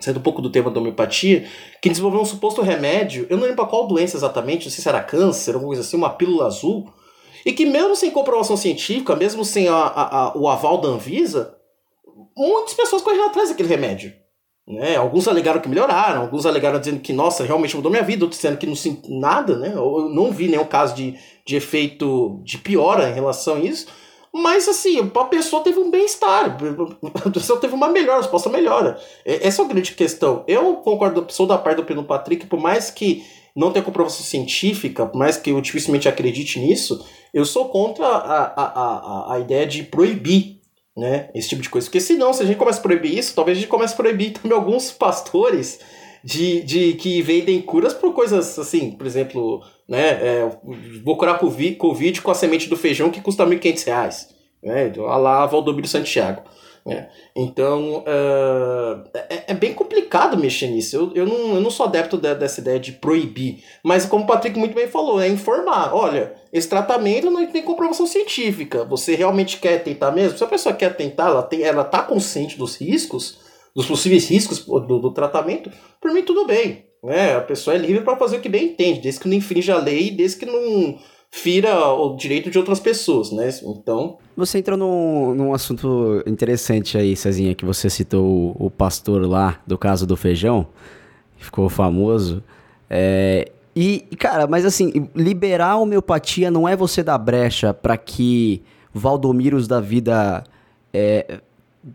saindo 0.00 0.18
um 0.18 0.22
pouco 0.22 0.42
do 0.42 0.50
tema 0.50 0.68
da 0.68 0.80
homeopatia, 0.80 1.46
que 1.80 1.88
desenvolveu 1.88 2.20
um 2.20 2.24
suposto 2.24 2.60
remédio, 2.60 3.24
eu 3.30 3.36
não 3.36 3.46
lembro 3.46 3.64
qual 3.68 3.86
doença 3.86 4.16
exatamente, 4.16 4.64
não 4.64 4.72
sei 4.72 4.82
se 4.82 4.88
era 4.88 5.00
câncer, 5.00 5.54
alguma 5.54 5.68
coisa 5.68 5.82
assim, 5.82 5.96
uma 5.96 6.10
pílula 6.10 6.46
azul, 6.46 6.92
e 7.44 7.52
que 7.52 7.66
mesmo 7.66 7.94
sem 7.94 8.10
comprovação 8.10 8.56
científica, 8.56 9.14
mesmo 9.14 9.44
sem 9.44 9.68
a, 9.68 9.74
a, 9.74 10.18
a, 10.18 10.38
o 10.38 10.48
aval 10.48 10.78
da 10.78 10.88
Anvisa, 10.88 11.54
muitas 12.36 12.74
pessoas 12.74 13.02
correram 13.02 13.26
atrás 13.26 13.50
daquele 13.50 13.68
remédio. 13.68 14.12
Né? 14.66 14.96
Alguns 14.96 15.28
alegaram 15.28 15.60
que 15.60 15.68
melhoraram, 15.68 16.22
alguns 16.22 16.46
alegaram 16.46 16.78
dizendo 16.78 17.00
que, 17.00 17.12
nossa, 17.12 17.44
realmente 17.44 17.76
mudou 17.76 17.90
minha 17.90 18.02
vida, 18.02 18.24
outros 18.24 18.40
dizendo 18.40 18.56
que 18.56 18.66
não 18.66 18.74
sinto 18.74 19.10
nada, 19.10 19.58
né? 19.58 19.72
Eu 19.74 20.08
não 20.08 20.32
vi 20.32 20.48
nenhum 20.48 20.64
caso 20.64 20.94
de, 20.94 21.18
de 21.46 21.54
efeito 21.54 22.40
de 22.42 22.56
piora 22.56 23.10
em 23.10 23.12
relação 23.12 23.56
a 23.56 23.60
isso. 23.60 23.86
Mas 24.32 24.66
assim, 24.66 24.98
a 24.98 25.24
pessoa 25.26 25.62
teve 25.62 25.78
um 25.78 25.90
bem-estar, 25.90 26.56
a 27.24 27.30
pessoa 27.30 27.60
teve 27.60 27.72
uma 27.72 27.86
melhora, 27.88 28.14
uma 28.14 28.22
resposta 28.22 28.48
melhora. 28.48 28.98
Essa 29.24 29.62
é 29.62 29.64
a 29.64 29.68
grande 29.68 29.92
questão. 29.92 30.42
Eu 30.48 30.76
concordo, 30.76 31.24
sou 31.28 31.46
da 31.46 31.56
parte 31.56 31.76
do 31.76 31.84
Pedro 31.84 32.02
Patrick, 32.02 32.46
por 32.46 32.58
mais 32.58 32.90
que 32.90 33.22
não 33.54 33.70
tenha 33.70 33.84
comprovação 33.84 34.24
científica, 34.24 35.06
por 35.06 35.16
mais 35.16 35.36
que 35.36 35.50
eu 35.50 35.60
dificilmente 35.60 36.08
acredite 36.08 36.58
nisso, 36.58 37.06
eu 37.34 37.44
sou 37.44 37.68
contra 37.68 38.06
a, 38.06 38.44
a, 38.44 38.64
a, 38.64 39.34
a 39.34 39.40
ideia 39.40 39.66
de 39.66 39.82
proibir 39.82 40.60
né, 40.96 41.28
esse 41.34 41.48
tipo 41.48 41.60
de 41.60 41.68
coisa. 41.68 41.86
Porque 41.86 42.00
senão, 42.00 42.32
se 42.32 42.42
a 42.44 42.46
gente 42.46 42.56
começa 42.56 42.78
a 42.78 42.82
proibir 42.82 43.18
isso, 43.18 43.34
talvez 43.34 43.58
a 43.58 43.60
gente 43.60 43.68
comece 43.68 43.92
a 43.92 43.96
proibir 43.96 44.32
também 44.38 44.56
alguns 44.56 44.92
pastores 44.92 45.80
de, 46.22 46.62
de 46.62 46.92
que 46.94 47.20
vendem 47.20 47.60
curas 47.60 47.92
por 47.92 48.14
coisas 48.14 48.56
assim, 48.56 48.92
por 48.92 49.04
exemplo, 49.04 49.62
né, 49.88 50.10
é, 50.10 50.58
vou 51.04 51.18
curar 51.18 51.38
COVID, 51.38 52.22
com 52.22 52.30
a 52.30 52.34
semente 52.34 52.68
do 52.68 52.76
feijão 52.76 53.10
que 53.10 53.20
custa 53.20 53.44
R$ 53.44 53.56
1.500. 53.56 54.28
Né, 54.62 54.92
a 54.96 55.16
lá 55.16 55.44
Valdomiro 55.44 55.88
Santiago. 55.88 56.42
Né? 56.84 57.08
Então, 57.34 58.00
uh, 58.00 59.08
é, 59.14 59.44
é, 59.48 59.54
bem 59.54 59.72
complicado 59.72 60.36
mexer 60.36 60.66
nisso. 60.66 60.96
Eu, 60.96 61.12
eu, 61.14 61.26
não, 61.26 61.54
eu 61.54 61.60
não 61.60 61.70
sou 61.70 61.86
adepto 61.86 62.18
de, 62.18 62.34
dessa 62.34 62.60
ideia 62.60 62.78
de 62.78 62.92
proibir. 62.92 63.64
Mas, 63.82 64.04
como 64.04 64.24
o 64.24 64.26
Patrick 64.26 64.58
muito 64.58 64.74
bem 64.74 64.86
falou, 64.86 65.20
é 65.20 65.28
informar. 65.28 65.94
Olha, 65.94 66.34
esse 66.52 66.68
tratamento 66.68 67.30
não 67.30 67.46
tem 67.46 67.62
comprovação 67.62 68.06
científica. 68.06 68.84
Você 68.84 69.14
realmente 69.14 69.58
quer 69.58 69.82
tentar 69.82 70.10
mesmo? 70.10 70.36
Se 70.36 70.44
a 70.44 70.48
pessoa 70.48 70.74
quer 70.74 70.94
tentar, 70.94 71.28
ela, 71.28 71.42
tem, 71.42 71.62
ela 71.62 71.84
tá 71.84 72.02
consciente 72.02 72.58
dos 72.58 72.76
riscos, 72.76 73.38
dos 73.74 73.86
possíveis 73.86 74.28
riscos 74.28 74.60
do, 74.60 74.98
do 74.98 75.10
tratamento, 75.10 75.70
por 76.00 76.12
mim 76.12 76.22
tudo 76.22 76.46
bem. 76.46 76.84
Né? 77.02 77.36
A 77.36 77.40
pessoa 77.40 77.74
é 77.74 77.78
livre 77.78 78.04
para 78.04 78.16
fazer 78.16 78.36
o 78.36 78.40
que 78.40 78.48
bem 78.48 78.66
entende, 78.66 79.00
desde 79.00 79.20
que 79.20 79.28
não 79.28 79.36
infrinja 79.36 79.74
a 79.74 79.80
lei, 79.80 80.10
desde 80.10 80.38
que 80.38 80.46
não 80.46 80.98
fira 81.36 81.92
o 81.92 82.16
direito 82.16 82.48
de 82.48 82.56
outras 82.56 82.78
pessoas, 82.78 83.32
né? 83.32 83.50
Então. 83.64 84.18
Você 84.36 84.58
entrou 84.58 84.78
num, 84.78 85.34
num 85.34 85.52
assunto 85.52 86.22
interessante 86.26 86.96
aí, 86.96 87.16
Cezinha, 87.16 87.56
que 87.56 87.64
você 87.64 87.90
citou 87.90 88.54
o, 88.56 88.66
o 88.66 88.70
pastor 88.70 89.28
lá 89.28 89.60
do 89.66 89.76
caso 89.76 90.06
do 90.06 90.16
feijão, 90.16 90.64
que 91.36 91.44
ficou 91.44 91.68
famoso. 91.68 92.40
É, 92.88 93.50
e, 93.74 94.06
cara, 94.16 94.46
mas 94.46 94.64
assim, 94.64 95.08
liberar 95.12 95.76
homeopatia 95.78 96.52
não 96.52 96.68
é 96.68 96.76
você 96.76 97.02
dar 97.02 97.18
brecha 97.18 97.74
para 97.74 97.96
que 97.96 98.62
Valdomiros 98.92 99.66
da 99.66 99.80
vida 99.80 100.44
é, 100.92 101.40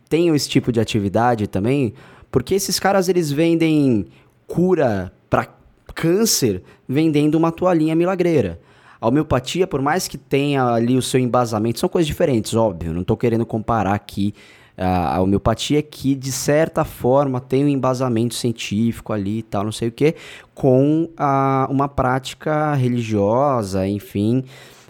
tenham 0.10 0.36
esse 0.36 0.50
tipo 0.50 0.70
de 0.70 0.82
atividade 0.82 1.48
também, 1.48 1.94
porque 2.30 2.56
esses 2.56 2.78
caras 2.78 3.08
eles 3.08 3.32
vendem 3.32 4.08
cura 4.46 5.14
para 5.30 5.48
câncer 5.96 6.62
vendendo 6.86 7.36
uma 7.36 7.54
toalhinha 7.54 7.96
milagreira. 7.96 8.60
A 9.02 9.08
homeopatia, 9.08 9.66
por 9.66 9.82
mais 9.82 10.08
que 10.08 10.18
tenha 10.18 10.66
ali 10.66 10.98
o 10.98 11.02
seu 11.02 11.20
embasamento, 11.20 11.80
são 11.80 11.88
coisas 11.88 12.08
diferentes, 12.08 12.54
óbvio. 12.54 12.94
Não 12.94 13.02
estou 13.02 13.16
querendo 13.16 13.46
comparar 13.46 13.94
aqui 13.94 14.34
a 14.78 15.20
homeopatia 15.20 15.82
que, 15.82 16.16
de 16.16 16.32
certa 16.32 16.86
forma, 16.86 17.42
tem 17.42 17.66
um 17.66 17.68
embasamento 17.68 18.34
científico 18.34 19.12
ali 19.12 19.40
e 19.40 19.44
tal, 19.44 19.66
não 19.66 19.74
sei 19.74 19.90
o 19.90 19.92
que, 19.92 20.16
com 20.56 21.10
a, 21.18 21.68
uma 21.70 21.90
prática 21.90 22.74
religiosa, 22.76 23.86
enfim. 23.86 24.44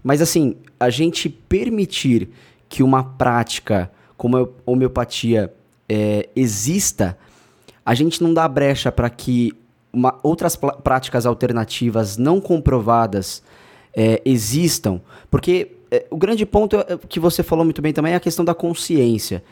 Mas, 0.04 0.22
assim, 0.22 0.56
a 0.80 0.92
gente 0.92 1.28
permitir 1.28 2.30
que 2.68 2.84
uma 2.84 3.04
prática 3.04 3.92
como 4.16 4.38
a 4.38 4.48
homeopatia 4.66 5.52
é, 5.88 6.28
exista, 6.36 7.18
a 7.86 7.96
gente 7.96 8.22
não 8.22 8.34
dá 8.34 8.46
brecha 8.48 8.92
para 8.92 9.10
que 9.10 9.54
uma, 9.94 10.20
outras 10.22 10.56
práticas 10.56 11.26
alternativas 11.26 12.18
não 12.18 12.42
comprovadas 12.42 13.42
é, 13.96 14.22
existam, 14.26 15.02
porque 15.30 15.78
é, 15.92 16.06
o 16.10 16.18
grande 16.18 16.46
ponto 16.46 16.78
é, 16.78 16.98
que 17.08 17.20
você 17.20 17.44
falou 17.44 17.66
muito 17.66 17.82
bem 17.82 17.94
também 17.94 18.14
é 18.14 18.16
a 18.16 18.20
questão 18.20 18.46
da 18.46 18.54
consciência. 18.54 19.44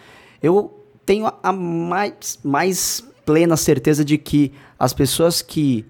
Eu 0.41 0.83
tenho 1.05 1.31
a 1.41 1.51
mais, 1.51 2.39
mais 2.43 3.03
plena 3.25 3.57
certeza 3.57 4.05
de 4.05 4.17
que 4.17 4.51
as 4.77 4.93
pessoas 4.93 5.41
que 5.41 5.85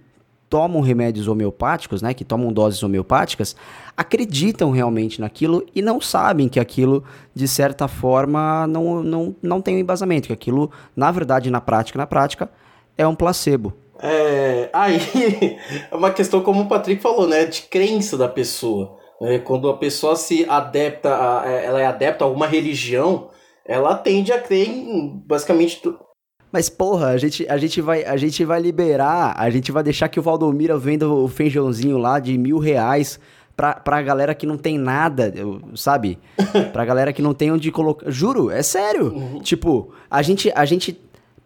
tomam 0.50 0.82
remédios 0.82 1.28
homeopáticos, 1.28 2.02
né, 2.02 2.14
que 2.14 2.24
tomam 2.24 2.54
doses 2.54 2.82
homeopáticas, 2.82 3.56
acreditam 3.96 4.72
realmente 4.72 5.20
naquilo 5.20 5.66
e 5.76 5.82
não 5.82 6.00
sabem 6.00 6.48
que 6.48 6.60
aquilo, 6.60 7.04
de 7.36 7.48
certa 7.48 7.88
forma, 7.88 8.66
não, 8.68 9.04
não, 9.04 9.36
não 9.42 9.62
tem 9.62 9.76
um 9.76 9.80
embasamento, 9.80 10.28
que 10.28 10.34
aquilo, 10.34 10.72
na 10.96 11.12
verdade, 11.12 11.50
na 11.52 11.60
prática, 11.60 11.98
na 11.98 12.08
prática, 12.08 12.50
é 12.98 13.06
um 13.06 13.16
placebo. 13.16 13.74
É, 14.02 14.70
aí 14.74 15.00
é 15.92 15.96
uma 15.96 16.12
questão, 16.12 16.42
como 16.42 16.62
o 16.62 16.68
Patrick 16.68 17.02
falou, 17.02 17.28
né, 17.28 17.46
de 17.46 17.64
crença 17.64 18.18
da 18.18 18.28
pessoa. 18.28 18.98
Né, 19.20 19.40
quando 19.40 19.70
a 19.70 19.78
pessoa 19.78 20.16
se 20.16 20.46
adapta, 20.48 21.10
a, 21.16 21.44
é, 21.50 21.66
ela 21.66 21.82
é 21.82 21.86
adepta 21.86 22.24
a 22.24 22.28
alguma 22.28 22.48
religião, 22.48 23.30
ela 23.66 23.96
tende 23.96 24.32
a 24.32 24.40
crer 24.40 24.70
em 24.70 25.22
basicamente 25.26 25.82
mas, 26.52 26.70
porra, 26.70 27.08
a 27.08 27.18
gente, 27.18 27.46
a, 27.50 27.58
gente 27.58 27.82
vai, 27.82 28.06
a 28.06 28.16
gente 28.16 28.46
vai 28.46 28.62
liberar, 28.62 29.36
a 29.38 29.50
gente 29.50 29.70
vai 29.70 29.84
deixar 29.84 30.08
que 30.08 30.18
o 30.18 30.24
Valdomiro 30.24 30.80
venda 30.80 31.08
o 31.08 31.28
feijãozinho 31.28 31.98
lá 31.98 32.20
de 32.20 32.38
mil 32.38 32.58
reais 32.58 33.20
pra, 33.58 33.74
pra 33.74 34.02
galera 34.02 34.34
que 34.34 34.46
não 34.46 34.58
tem 34.58 34.78
nada, 34.78 35.34
sabe? 35.76 36.20
Pra 36.72 36.86
galera 36.86 37.12
que 37.12 37.22
não 37.22 37.34
tem 37.34 37.52
onde 37.52 37.72
colocar. 37.72 38.10
Juro, 38.10 38.52
é 38.52 38.62
sério. 38.62 39.14
Uhum. 39.14 39.40
Tipo, 39.40 39.92
a 40.10 40.22
gente, 40.22 40.52
a 40.56 40.64
gente 40.64 40.94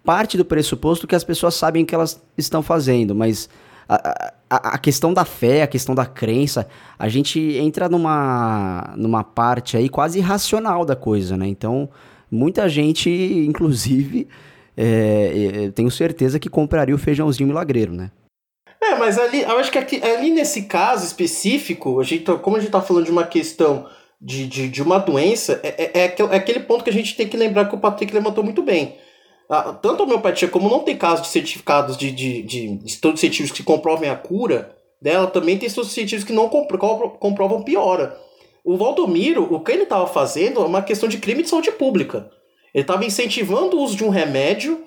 parte 0.04 0.38
do 0.38 0.46
pressuposto 0.46 1.08
que 1.08 1.16
as 1.16 1.24
pessoas 1.24 1.56
sabem 1.56 1.86
que 1.86 1.94
elas 1.94 2.22
estão 2.38 2.62
fazendo, 2.62 3.14
mas 3.14 3.50
a, 3.88 4.34
a, 4.50 4.56
a, 4.76 4.78
questão 4.78 5.14
da 5.14 5.26
fé, 5.26 5.64
a 5.64 5.68
questão 5.68 5.94
da 5.94 6.06
crença, 6.06 6.68
a 6.98 7.08
gente 7.10 7.40
entra 7.58 7.90
numa, 7.90 8.94
numa 8.96 9.24
parte 9.24 9.78
aí 9.78 9.90
quase 9.90 10.20
irracional 10.20 10.86
da 10.86 10.96
coisa, 10.96 11.36
né? 11.36 11.48
Então, 11.48 11.90
muita 12.30 12.68
gente, 12.70 13.10
inclusive 13.48 14.28
é, 14.76 15.66
é, 15.66 15.72
tenho 15.72 15.92
certeza 15.92 16.40
que 16.40 16.50
compraria 16.50 16.96
o 16.96 17.00
feijãozinho 17.00 17.48
milagreiro, 17.48 17.94
né? 17.94 18.12
É, 18.82 18.96
mas 18.96 19.20
ali, 19.20 19.42
eu 19.42 19.60
acho 19.60 19.72
que 19.72 19.78
aqui, 19.78 20.02
ali 20.02 20.32
nesse 20.32 20.64
caso 20.64 21.06
específico, 21.06 22.00
a 22.00 22.04
gente, 22.04 22.24
tá, 22.24 22.36
como 22.36 22.58
a 22.58 22.60
gente 22.60 22.72
tá 22.72 22.82
falando 22.82 23.06
de 23.06 23.12
uma 23.12 23.26
questão 23.26 23.88
de, 24.20 24.48
de, 24.48 24.70
de 24.70 24.82
uma 24.82 24.98
doença, 24.98 25.60
é, 25.64 25.92
é, 26.00 26.06
é, 26.06 26.36
aquele 26.36 26.62
ponto 26.62 26.84
que 26.84 26.90
a 26.90 26.94
gente 26.94 27.16
tem 27.16 27.28
que 27.28 27.38
lembrar 27.38 27.66
que 27.66 27.76
o 27.76 27.80
Patrick 27.80 28.14
levantou 28.14 28.44
muito 28.44 28.64
bem. 28.64 28.98
Tanto 29.82 30.04
a 30.04 30.06
homeopatia, 30.06 30.48
como 30.48 30.70
não 30.70 30.80
tem 30.80 30.96
casos 30.96 31.24
de 31.24 31.32
certificados 31.34 31.98
de, 31.98 32.10
de, 32.10 32.42
de, 32.42 32.78
de 32.78 32.88
estudos 32.88 33.20
científicos 33.20 33.52
que 33.52 33.64
comprovem 33.64 34.10
a 34.10 34.16
cura 34.16 34.74
dela, 35.02 35.28
também 35.28 35.58
tem 35.58 35.68
estudos 35.68 35.92
científicos 35.92 36.24
que 36.24 36.34
não 36.34 36.48
comprovam, 36.48 37.10
comprovam 37.10 37.62
piora. 37.62 38.18
O 38.64 38.78
Valdomiro, 38.78 39.54
o 39.54 39.60
que 39.60 39.74
ele 39.74 39.84
estava 39.84 40.08
fazendo 40.08 40.62
é 40.62 40.66
uma 40.66 40.82
questão 40.82 41.10
de 41.10 41.18
crime 41.18 41.44
de 41.44 41.50
saúde 41.50 41.70
pública. 41.72 42.32
Ele 42.74 42.84
estava 42.84 43.04
incentivando 43.04 43.78
o 43.78 43.82
uso 43.82 43.98
de 43.98 44.06
um 44.06 44.10
remédio, 44.10 44.84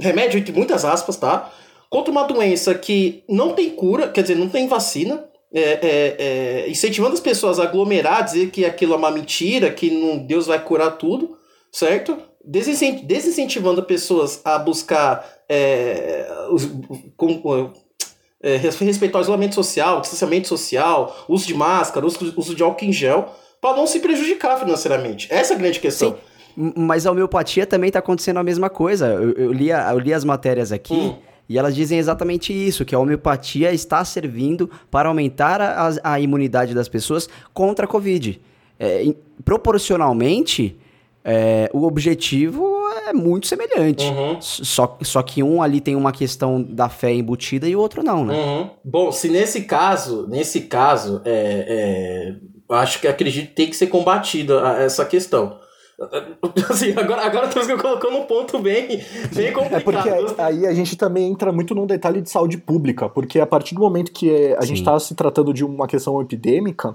remédio 0.00 0.38
entre 0.38 0.54
muitas 0.54 0.84
aspas, 0.84 1.16
tá? 1.16 1.52
Contra 1.90 2.10
uma 2.10 2.24
doença 2.24 2.74
que 2.74 3.24
não 3.28 3.52
tem 3.52 3.68
cura, 3.70 4.08
quer 4.08 4.22
dizer, 4.22 4.36
não 4.36 4.48
tem 4.48 4.66
vacina, 4.68 5.28
é, 5.52 5.60
é, 5.60 6.16
é, 6.18 6.70
incentivando 6.70 7.14
as 7.14 7.20
pessoas 7.20 7.58
a 7.58 7.64
aglomerar, 7.64 8.24
dizer 8.24 8.50
que 8.50 8.64
aquilo 8.64 8.94
é 8.94 8.96
uma 8.96 9.10
mentira, 9.10 9.70
que 9.70 9.90
não, 9.90 10.16
Deus 10.18 10.46
vai 10.46 10.62
curar 10.62 10.92
tudo, 10.92 11.36
certo? 11.70 12.16
Desincentivando 12.46 13.82
pessoas 13.82 14.40
a 14.44 14.58
buscar 14.58 15.26
é, 15.48 16.26
os, 16.50 16.70
com, 17.16 17.72
é, 18.40 18.56
respeitar 18.56 19.18
o 19.18 19.22
isolamento 19.22 19.54
social, 19.54 20.00
distanciamento 20.00 20.46
social, 20.46 21.26
uso 21.28 21.46
de 21.46 21.54
máscara, 21.54 22.06
uso, 22.06 22.32
uso 22.36 22.54
de 22.54 22.62
álcool 22.62 22.84
em 22.84 22.92
gel, 22.92 23.28
para 23.60 23.76
não 23.76 23.86
se 23.86 23.98
prejudicar 23.98 24.58
financeiramente. 24.58 25.26
Essa 25.30 25.54
é 25.54 25.56
a 25.56 25.58
grande 25.58 25.80
questão. 25.80 26.12
Sim. 26.12 26.72
Mas 26.76 27.06
a 27.06 27.10
homeopatia 27.10 27.66
também 27.66 27.88
está 27.88 27.98
acontecendo 27.98 28.38
a 28.38 28.42
mesma 28.42 28.70
coisa. 28.70 29.08
Eu, 29.08 29.32
eu, 29.32 29.52
li, 29.52 29.72
a, 29.72 29.90
eu 29.90 29.98
li 29.98 30.14
as 30.14 30.24
matérias 30.24 30.72
aqui. 30.72 30.94
Hum. 30.94 31.16
E 31.48 31.58
elas 31.58 31.74
dizem 31.74 31.98
exatamente 31.98 32.52
isso, 32.52 32.84
que 32.84 32.94
a 32.94 32.98
homeopatia 32.98 33.72
está 33.72 34.04
servindo 34.04 34.70
para 34.90 35.08
aumentar 35.08 35.60
a, 35.60 35.90
a 36.02 36.20
imunidade 36.20 36.74
das 36.74 36.88
pessoas 36.88 37.28
contra 37.52 37.84
a 37.84 37.88
Covid. 37.88 38.40
É, 38.80 39.14
proporcionalmente, 39.44 40.76
é, 41.28 41.68
o 41.72 41.84
objetivo 41.84 42.64
é 43.08 43.12
muito 43.12 43.48
semelhante. 43.48 44.04
Uhum. 44.06 44.40
Só, 44.40 44.96
só 45.02 45.22
que 45.24 45.42
um 45.42 45.60
ali 45.60 45.80
tem 45.80 45.96
uma 45.96 46.12
questão 46.12 46.62
da 46.62 46.88
fé 46.88 47.12
embutida 47.12 47.68
e 47.68 47.74
o 47.74 47.80
outro 47.80 48.00
não, 48.04 48.24
né? 48.24 48.34
Uhum. 48.34 48.70
Bom, 48.84 49.10
se 49.10 49.28
nesse 49.28 49.62
caso, 49.62 50.28
nesse 50.28 50.62
caso, 50.62 51.20
é, 51.24 52.36
é 52.70 52.76
acho 52.76 53.00
que 53.00 53.08
acredito 53.08 53.48
que 53.48 53.54
tem 53.54 53.68
que 53.68 53.76
ser 53.76 53.88
combatida 53.88 54.60
essa 54.78 55.04
questão. 55.04 55.58
Assim, 56.70 56.92
agora, 56.92 57.26
agora 57.26 57.46
estamos 57.48 57.66
colocando 57.80 58.18
um 58.18 58.24
ponto 58.24 58.60
bem, 58.60 59.02
bem 59.34 59.52
complicado. 59.52 60.08
É 60.08 60.22
porque 60.24 60.40
aí 60.40 60.66
a 60.66 60.74
gente 60.74 60.94
também 60.94 61.28
entra 61.28 61.50
muito 61.50 61.74
num 61.74 61.86
detalhe 61.86 62.20
de 62.20 62.30
saúde 62.30 62.58
pública, 62.58 63.08
porque 63.08 63.40
a 63.40 63.46
partir 63.46 63.74
do 63.74 63.80
momento 63.80 64.12
que 64.12 64.54
a 64.54 64.62
Sim. 64.62 64.68
gente 64.68 64.78
está 64.78 64.96
se 65.00 65.14
tratando 65.14 65.52
de 65.52 65.64
uma 65.64 65.88
questão 65.88 66.20
epidêmica 66.20 66.94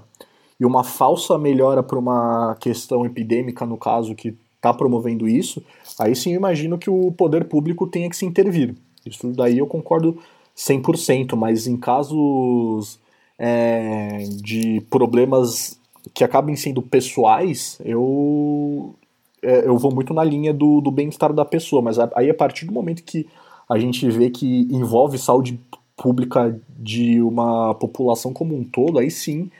e 0.58 0.64
uma 0.64 0.84
falsa 0.84 1.38
melhora 1.38 1.82
para 1.82 1.98
uma 1.98 2.56
questão 2.60 3.04
epidêmica, 3.04 3.66
no 3.66 3.76
caso, 3.76 4.14
que 4.14 4.36
está 4.56 4.72
promovendo 4.72 5.28
isso, 5.28 5.62
aí 5.98 6.14
sim 6.14 6.30
eu 6.30 6.36
imagino 6.36 6.78
que 6.78 6.88
o 6.88 7.10
poder 7.10 7.46
público 7.46 7.86
tenha 7.86 8.08
que 8.08 8.16
se 8.16 8.24
intervir. 8.24 8.76
Isso 9.04 9.32
daí 9.32 9.58
eu 9.58 9.66
concordo 9.66 10.18
100%, 10.56 11.34
mas 11.34 11.66
em 11.66 11.76
casos 11.76 13.00
é, 13.36 14.24
de 14.40 14.80
problemas 14.88 15.78
que 16.14 16.22
acabem 16.22 16.54
sendo 16.54 16.80
pessoais, 16.80 17.80
eu, 17.84 18.94
é, 19.42 19.66
eu 19.66 19.76
vou 19.76 19.92
muito 19.92 20.14
na 20.14 20.22
linha 20.22 20.52
do, 20.52 20.80
do 20.80 20.92
bem-estar 20.92 21.32
da 21.32 21.44
pessoa, 21.44 21.82
mas 21.82 21.98
aí 21.98 22.30
a 22.30 22.34
partir 22.34 22.66
do 22.66 22.72
momento 22.72 23.02
que 23.02 23.26
a 23.68 23.78
gente 23.78 24.08
vê 24.10 24.30
que 24.30 24.68
envolve 24.70 25.18
saúde 25.18 25.58
pública 25.96 26.56
de 26.78 27.20
uma 27.20 27.74
população 27.74 28.32
como 28.32 28.56
um 28.56 28.64
todo, 28.64 28.98
aí 28.98 29.10
sim 29.10 29.50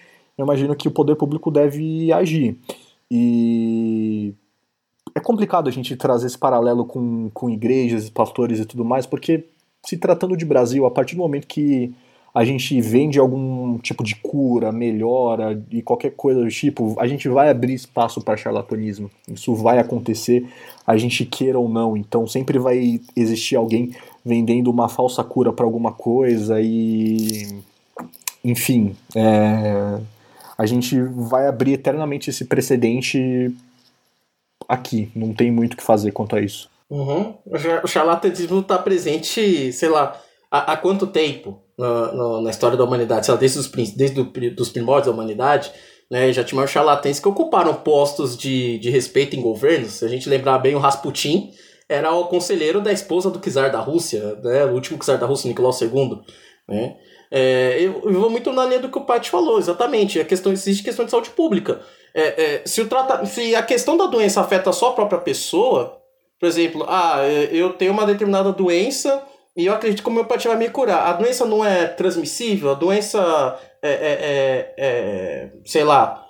eu 0.42 0.46
imagino 0.46 0.74
que 0.74 0.88
o 0.88 0.90
poder 0.90 1.16
público 1.16 1.50
deve 1.50 2.12
agir. 2.12 2.58
E 3.10 4.34
é 5.14 5.20
complicado 5.20 5.68
a 5.68 5.72
gente 5.72 5.94
trazer 5.96 6.26
esse 6.26 6.38
paralelo 6.38 6.84
com, 6.84 7.30
com 7.32 7.48
igrejas, 7.48 8.10
pastores 8.10 8.58
e 8.58 8.64
tudo 8.64 8.84
mais, 8.84 9.06
porque 9.06 9.46
se 9.84 9.96
tratando 9.96 10.36
de 10.36 10.44
Brasil, 10.44 10.84
a 10.86 10.90
partir 10.90 11.14
do 11.14 11.22
momento 11.22 11.46
que 11.46 11.94
a 12.34 12.44
gente 12.44 12.80
vende 12.80 13.18
algum 13.18 13.78
tipo 13.78 14.02
de 14.02 14.16
cura, 14.16 14.72
melhora 14.72 15.62
e 15.70 15.82
qualquer 15.82 16.12
coisa 16.12 16.40
do 16.40 16.48
tipo, 16.48 16.96
a 16.98 17.06
gente 17.06 17.28
vai 17.28 17.50
abrir 17.50 17.74
espaço 17.74 18.22
para 18.22 18.36
charlatanismo. 18.36 19.10
Isso 19.28 19.54
vai 19.54 19.78
acontecer, 19.78 20.48
a 20.86 20.96
gente 20.96 21.26
queira 21.26 21.58
ou 21.58 21.68
não. 21.68 21.96
Então 21.96 22.26
sempre 22.26 22.58
vai 22.58 23.00
existir 23.14 23.56
alguém 23.56 23.94
vendendo 24.24 24.70
uma 24.70 24.88
falsa 24.88 25.22
cura 25.22 25.52
para 25.52 25.66
alguma 25.66 25.92
coisa 25.92 26.58
e. 26.60 27.60
Enfim, 28.42 28.96
é... 29.14 30.00
a 30.62 30.66
gente 30.66 31.00
vai 31.02 31.46
abrir 31.46 31.74
eternamente 31.74 32.30
esse 32.30 32.44
precedente 32.44 33.54
aqui. 34.68 35.10
Não 35.14 35.32
tem 35.34 35.50
muito 35.50 35.74
o 35.74 35.76
que 35.76 35.82
fazer 35.82 36.12
quanto 36.12 36.36
a 36.36 36.40
isso. 36.40 36.70
Uhum. 36.88 37.34
O 37.82 37.86
charlatanismo 37.88 38.60
está 38.60 38.78
presente, 38.78 39.72
sei 39.72 39.88
lá, 39.88 40.20
há, 40.50 40.72
há 40.72 40.76
quanto 40.76 41.06
tempo? 41.06 41.62
na, 41.82 42.12
na, 42.12 42.40
na 42.42 42.50
história 42.50 42.76
da 42.76 42.84
humanidade, 42.84 43.30
lá, 43.30 43.36
desde, 43.36 43.58
os, 43.58 43.68
desde 43.68 44.20
os 44.58 44.68
primórdios 44.68 45.06
da 45.06 45.12
humanidade, 45.12 45.72
né, 46.10 46.32
já 46.32 46.44
tinha 46.44 46.66
charlatães 46.66 47.18
que 47.18 47.28
ocuparam 47.28 47.74
postos 47.74 48.36
de, 48.36 48.78
de 48.78 48.90
respeito 48.90 49.34
em 49.34 49.40
governos. 49.40 49.92
Se 49.92 50.04
a 50.04 50.08
gente 50.08 50.28
lembrar 50.28 50.58
bem, 50.58 50.74
o 50.74 50.78
Rasputin 50.78 51.50
era 51.88 52.12
o 52.12 52.26
conselheiro 52.26 52.80
da 52.80 52.92
esposa 52.92 53.30
do 53.30 53.38
czar 53.38 53.70
da 53.70 53.80
Rússia, 53.80 54.38
né, 54.42 54.64
o 54.66 54.72
último 54.74 54.98
czar 54.98 55.18
da 55.18 55.26
Rússia, 55.26 55.48
Nicolau 55.48 55.72
II. 55.80 56.20
Né? 56.68 56.96
É, 57.34 57.78
eu, 57.80 58.02
eu, 58.04 58.20
vou 58.20 58.28
muito 58.28 58.52
na 58.52 58.66
linha 58.66 58.78
do 58.78 58.90
que 58.90 58.98
o 58.98 59.04
Pat 59.06 59.26
falou, 59.30 59.58
exatamente. 59.58 60.20
A 60.20 60.24
questão, 60.24 60.52
existe 60.52 60.84
questão 60.84 61.06
de 61.06 61.10
saúde 61.10 61.30
pública. 61.30 61.80
É, 62.12 62.56
é, 62.56 62.62
se, 62.66 62.82
o 62.82 62.86
trata, 62.86 63.24
se 63.24 63.54
a 63.54 63.62
questão 63.62 63.96
da 63.96 64.04
doença 64.04 64.42
afeta 64.42 64.70
só 64.70 64.90
a 64.90 64.92
própria 64.92 65.18
pessoa, 65.18 65.98
por 66.38 66.46
exemplo, 66.46 66.84
ah, 66.86 67.22
eu 67.50 67.72
tenho 67.72 67.92
uma 67.92 68.04
determinada 68.04 68.52
doença 68.52 69.22
e 69.56 69.64
eu 69.64 69.72
acredito 69.72 70.02
que 70.02 70.08
a 70.10 70.12
homeopatia 70.12 70.50
vai 70.50 70.58
me 70.58 70.68
curar. 70.68 71.06
A 71.06 71.14
doença 71.14 71.46
não 71.46 71.64
é 71.64 71.86
transmissível, 71.86 72.70
a 72.70 72.74
doença 72.74 73.58
é, 73.80 73.90
é, 73.90 73.94
é, 73.96 74.74
é 74.76 75.52
sei 75.64 75.84
lá, 75.84 76.26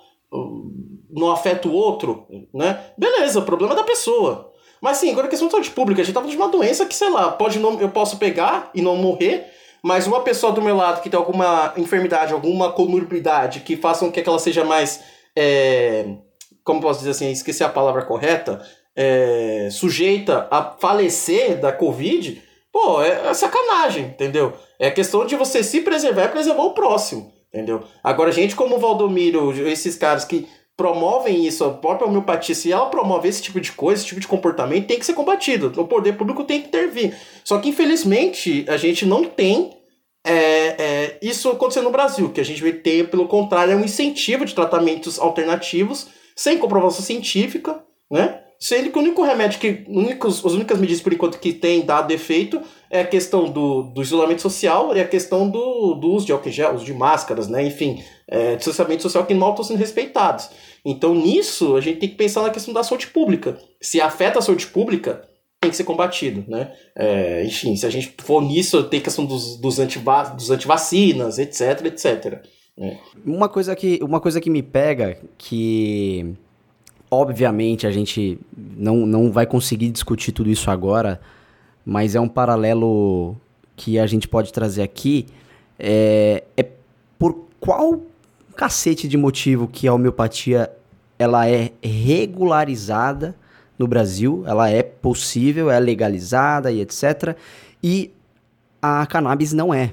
não 1.11 1.31
afeta 1.31 1.67
o 1.67 1.73
outro, 1.73 2.25
né? 2.53 2.79
Beleza, 2.97 3.39
o 3.39 3.45
problema 3.45 3.73
é 3.73 3.77
da 3.77 3.83
pessoa. 3.83 4.53
Mas 4.79 4.97
sim, 4.97 5.11
agora 5.11 5.27
a 5.27 5.29
questão 5.29 5.49
de 5.49 5.53
saúde 5.53 5.71
pública, 5.71 6.01
a 6.01 6.05
gente 6.05 6.13
tá 6.13 6.21
falando 6.21 6.35
de 6.35 6.41
uma 6.41 6.49
doença 6.49 6.85
que, 6.85 6.95
sei 6.95 7.09
lá, 7.09 7.29
pode 7.31 7.59
não, 7.59 7.79
eu 7.81 7.89
posso 7.89 8.17
pegar 8.17 8.69
e 8.73 8.81
não 8.81 8.95
morrer, 8.95 9.51
mas 9.83 10.07
uma 10.07 10.21
pessoa 10.21 10.53
do 10.53 10.61
meu 10.61 10.75
lado 10.75 11.01
que 11.01 11.09
tem 11.09 11.17
alguma 11.17 11.73
enfermidade, 11.77 12.33
alguma 12.33 12.71
comorbidade 12.71 13.59
que 13.59 13.75
faça 13.75 14.05
com 14.05 14.11
que 14.11 14.19
ela 14.21 14.39
seja 14.39 14.63
mais. 14.63 15.01
É, 15.35 16.05
como 16.63 16.79
posso 16.79 16.99
dizer 16.99 17.11
assim, 17.11 17.29
esqueci 17.29 17.63
a 17.63 17.69
palavra 17.69 18.03
correta, 18.03 18.65
é, 18.95 19.67
sujeita 19.69 20.47
a 20.49 20.63
falecer 20.63 21.59
da 21.59 21.73
Covid, 21.73 22.41
Pô, 22.73 23.03
é, 23.03 23.29
é 23.29 23.33
sacanagem, 23.35 24.05
entendeu? 24.05 24.53
É 24.79 24.89
questão 24.89 25.27
de 25.27 25.35
você 25.35 25.63
se 25.63 25.81
preservar 25.81 26.25
e 26.25 26.29
preservar 26.29 26.63
o 26.63 26.73
próximo, 26.73 27.31
entendeu? 27.53 27.83
Agora, 28.03 28.31
gente 28.31 28.55
como 28.55 28.75
o 28.75 28.79
Valdomiro, 28.79 29.55
esses 29.67 29.95
caras 29.95 30.25
que 30.25 30.47
promovem 30.75 31.45
isso, 31.45 31.63
a 31.63 31.71
própria 31.71 32.07
homeopatia, 32.07 32.55
se 32.55 32.71
ela 32.71 32.87
promove 32.87 33.27
esse 33.29 33.41
tipo 33.41 33.61
de 33.61 33.71
coisa, 33.71 34.01
esse 34.01 34.07
tipo 34.07 34.21
de 34.21 34.27
comportamento, 34.27 34.87
tem 34.87 34.99
que 34.99 35.05
ser 35.05 35.13
combatido. 35.13 35.71
O 35.79 35.87
poder 35.87 36.17
público 36.17 36.43
tem 36.43 36.61
que 36.61 36.67
intervir. 36.67 37.15
Só 37.43 37.59
que, 37.59 37.69
infelizmente, 37.69 38.65
a 38.67 38.77
gente 38.77 39.05
não 39.05 39.23
tem 39.23 39.71
é, 40.25 40.33
é, 40.33 41.19
isso 41.21 41.49
acontecendo 41.49 41.85
no 41.85 41.91
Brasil, 41.91 42.29
que 42.29 42.41
a 42.41 42.45
gente 42.45 42.61
vai 42.61 42.71
ter, 42.71 43.09
pelo 43.09 43.27
contrário, 43.27 43.73
é 43.73 43.75
um 43.75 43.83
incentivo 43.83 44.45
de 44.45 44.55
tratamentos 44.55 45.19
alternativos 45.19 46.07
sem 46.35 46.57
comprovação 46.57 47.03
científica, 47.03 47.83
né? 48.09 48.42
Sendo 48.63 48.91
que 48.91 48.97
o 48.97 49.01
único 49.01 49.21
remédio 49.21 49.59
que. 49.59 49.83
Únicos, 49.89 50.37
as 50.45 50.53
únicas 50.53 50.79
medidas, 50.79 51.01
por 51.01 51.11
enquanto, 51.11 51.37
que 51.37 51.51
tem 51.51 51.81
dado 51.81 52.13
efeito 52.13 52.61
é 52.89 53.01
a 53.01 53.05
questão 53.05 53.51
do, 53.51 53.83
do 53.83 54.01
isolamento 54.01 54.41
social 54.41 54.95
e 54.95 55.01
a 55.01 55.05
questão 55.05 55.49
do, 55.49 55.95
do 55.95 56.07
uso 56.13 56.25
de 56.25 56.31
álcool 56.31 56.49
gel, 56.49 56.73
uso 56.73 56.85
de 56.85 56.93
máscaras, 56.93 57.49
né? 57.49 57.61
Enfim, 57.65 58.01
é, 58.25 58.55
distanciamento 58.55 59.01
social 59.01 59.25
que 59.25 59.33
mal 59.33 59.49
estão 59.49 59.65
sendo 59.65 59.79
respeitados. 59.79 60.49
Então, 60.85 61.13
nisso, 61.13 61.75
a 61.75 61.81
gente 61.81 61.99
tem 61.99 62.07
que 62.07 62.15
pensar 62.15 62.41
na 62.41 62.51
questão 62.51 62.73
da 62.73 62.83
saúde 62.83 63.07
pública. 63.07 63.57
Se 63.81 63.99
afeta 63.99 64.39
a 64.39 64.41
saúde 64.41 64.65
pública, 64.67 65.27
tem 65.59 65.69
que 65.69 65.75
ser 65.75 65.83
combatido, 65.83 66.45
né? 66.47 66.71
É, 66.95 67.43
enfim, 67.43 67.75
se 67.75 67.85
a 67.85 67.89
gente 67.89 68.15
for 68.19 68.41
nisso, 68.41 68.81
tem 68.85 69.01
questão 69.01 69.25
dos, 69.25 69.57
dos, 69.59 69.77
antiva, 69.77 70.23
dos 70.37 70.49
antivacinas, 70.49 71.37
etc, 71.37 71.85
etc. 71.87 72.41
Né? 72.77 72.97
Uma, 73.25 73.49
coisa 73.49 73.75
que, 73.75 73.99
uma 74.01 74.21
coisa 74.21 74.39
que 74.39 74.49
me 74.49 74.63
pega, 74.63 75.17
que 75.37 76.37
Obviamente 77.13 77.85
a 77.85 77.91
gente 77.91 78.39
não, 78.55 79.05
não 79.05 79.31
vai 79.31 79.45
conseguir 79.45 79.89
discutir 79.89 80.31
tudo 80.31 80.49
isso 80.49 80.71
agora, 80.71 81.21
mas 81.85 82.15
é 82.15 82.19
um 82.19 82.27
paralelo 82.27 83.35
que 83.75 83.99
a 83.99 84.07
gente 84.07 84.27
pode 84.27 84.51
trazer 84.51 84.81
aqui. 84.81 85.27
É, 85.77 86.43
é 86.57 86.67
por 87.17 87.47
qual 87.59 88.01
cacete 88.55 89.07
de 89.07 89.17
motivo 89.17 89.67
que 89.67 89.87
a 89.87 89.93
homeopatia 89.93 90.71
ela 91.17 91.47
é 91.47 91.71
regularizada 91.81 93.35
no 93.77 93.87
Brasil, 93.87 94.43
ela 94.45 94.69
é 94.69 94.83
possível, 94.83 95.69
é 95.69 95.79
legalizada 95.79 96.71
e 96.71 96.81
etc. 96.81 97.35
E 97.81 98.11
a 98.81 99.05
cannabis 99.05 99.53
não 99.53 99.73
é. 99.73 99.91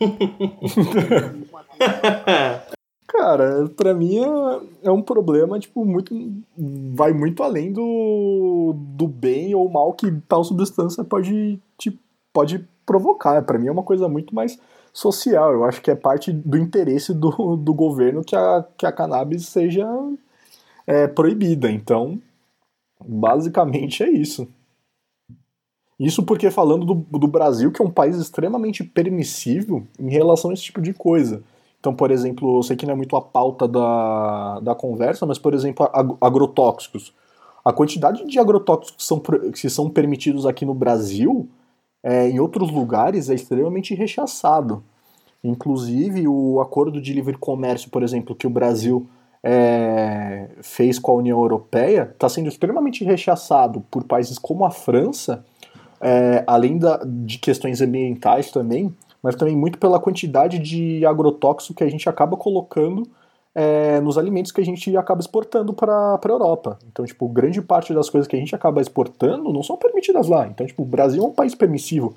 Cara, 3.12 3.68
pra 3.76 3.92
mim 3.92 4.16
é, 4.16 4.88
é, 4.88 4.90
um 4.90 5.02
problema, 5.02 5.60
tipo, 5.60 5.84
muito. 5.84 6.14
Vai 6.94 7.12
muito 7.12 7.42
além 7.42 7.70
do, 7.70 8.74
do 8.74 9.06
bem 9.06 9.54
ou 9.54 9.68
mal 9.68 9.92
que 9.92 10.10
tal 10.26 10.42
substância 10.42 11.04
pode, 11.04 11.60
te, 11.76 12.00
pode 12.32 12.66
provocar. 12.86 13.42
Para 13.42 13.58
mim 13.58 13.66
é 13.66 13.72
uma 13.72 13.82
coisa 13.82 14.08
muito 14.08 14.34
mais 14.34 14.58
social. 14.94 15.52
Eu 15.52 15.64
acho 15.64 15.82
que 15.82 15.90
é 15.90 15.94
parte 15.94 16.32
do 16.32 16.56
interesse 16.56 17.12
do, 17.12 17.54
do 17.54 17.74
governo 17.74 18.24
que 18.24 18.34
a, 18.34 18.64
que 18.78 18.86
a 18.86 18.92
cannabis 18.92 19.46
seja 19.46 19.86
é, 20.86 21.06
proibida. 21.06 21.70
Então, 21.70 22.18
basicamente 22.98 24.02
é 24.02 24.08
isso. 24.08 24.48
Isso 26.00 26.22
porque 26.22 26.50
falando 26.50 26.86
do, 26.86 27.18
do 27.18 27.28
Brasil, 27.28 27.70
que 27.70 27.82
é 27.82 27.84
um 27.84 27.90
país 27.90 28.16
extremamente 28.16 28.82
permissivo 28.82 29.86
em 30.00 30.08
relação 30.08 30.50
a 30.50 30.54
esse 30.54 30.62
tipo 30.62 30.80
de 30.80 30.94
coisa. 30.94 31.42
Então, 31.82 31.92
por 31.92 32.12
exemplo, 32.12 32.58
eu 32.58 32.62
sei 32.62 32.76
que 32.76 32.86
não 32.86 32.92
é 32.92 32.96
muito 32.96 33.16
a 33.16 33.20
pauta 33.20 33.66
da, 33.66 34.60
da 34.60 34.72
conversa, 34.72 35.26
mas, 35.26 35.36
por 35.36 35.52
exemplo, 35.52 35.90
ag 35.92 36.14
agrotóxicos. 36.20 37.12
A 37.64 37.72
quantidade 37.72 38.24
de 38.24 38.38
agrotóxicos 38.38 38.94
que 38.98 39.04
são, 39.04 39.20
que 39.50 39.68
são 39.68 39.90
permitidos 39.90 40.46
aqui 40.46 40.64
no 40.64 40.74
Brasil, 40.74 41.48
é, 42.00 42.30
em 42.30 42.38
outros 42.38 42.70
lugares, 42.70 43.28
é 43.28 43.34
extremamente 43.34 43.96
rechaçado. 43.96 44.84
Inclusive, 45.42 46.28
o 46.28 46.60
acordo 46.60 47.00
de 47.00 47.12
livre 47.12 47.36
comércio, 47.36 47.90
por 47.90 48.04
exemplo, 48.04 48.36
que 48.36 48.46
o 48.46 48.50
Brasil 48.50 49.08
é, 49.42 50.50
fez 50.62 51.00
com 51.00 51.10
a 51.10 51.16
União 51.16 51.40
Europeia, 51.40 52.08
está 52.12 52.28
sendo 52.28 52.48
extremamente 52.48 53.02
rechaçado 53.02 53.80
por 53.90 54.04
países 54.04 54.38
como 54.38 54.64
a 54.64 54.70
França, 54.70 55.44
é, 56.00 56.44
além 56.46 56.78
da, 56.78 57.00
de 57.04 57.38
questões 57.38 57.80
ambientais 57.80 58.52
também, 58.52 58.94
mas 59.22 59.36
também 59.36 59.56
muito 59.56 59.78
pela 59.78 60.00
quantidade 60.00 60.58
de 60.58 61.04
agrotóxico 61.06 61.74
que 61.74 61.84
a 61.84 61.90
gente 61.90 62.08
acaba 62.08 62.36
colocando 62.36 63.08
é, 63.54 64.00
nos 64.00 64.16
alimentos 64.18 64.50
que 64.50 64.60
a 64.60 64.64
gente 64.64 64.96
acaba 64.96 65.20
exportando 65.20 65.72
para 65.72 66.14
a 66.14 66.28
Europa. 66.28 66.78
Então, 66.90 67.04
tipo, 67.04 67.28
grande 67.28 67.60
parte 67.60 67.92
das 67.94 68.08
coisas 68.08 68.26
que 68.26 68.34
a 68.34 68.38
gente 68.38 68.54
acaba 68.54 68.80
exportando 68.80 69.52
não 69.52 69.62
são 69.62 69.76
permitidas 69.76 70.28
lá. 70.28 70.46
Então, 70.46 70.66
tipo, 70.66 70.82
o 70.82 70.86
Brasil 70.86 71.22
é 71.22 71.26
um 71.26 71.32
país 71.32 71.54
permissivo 71.54 72.16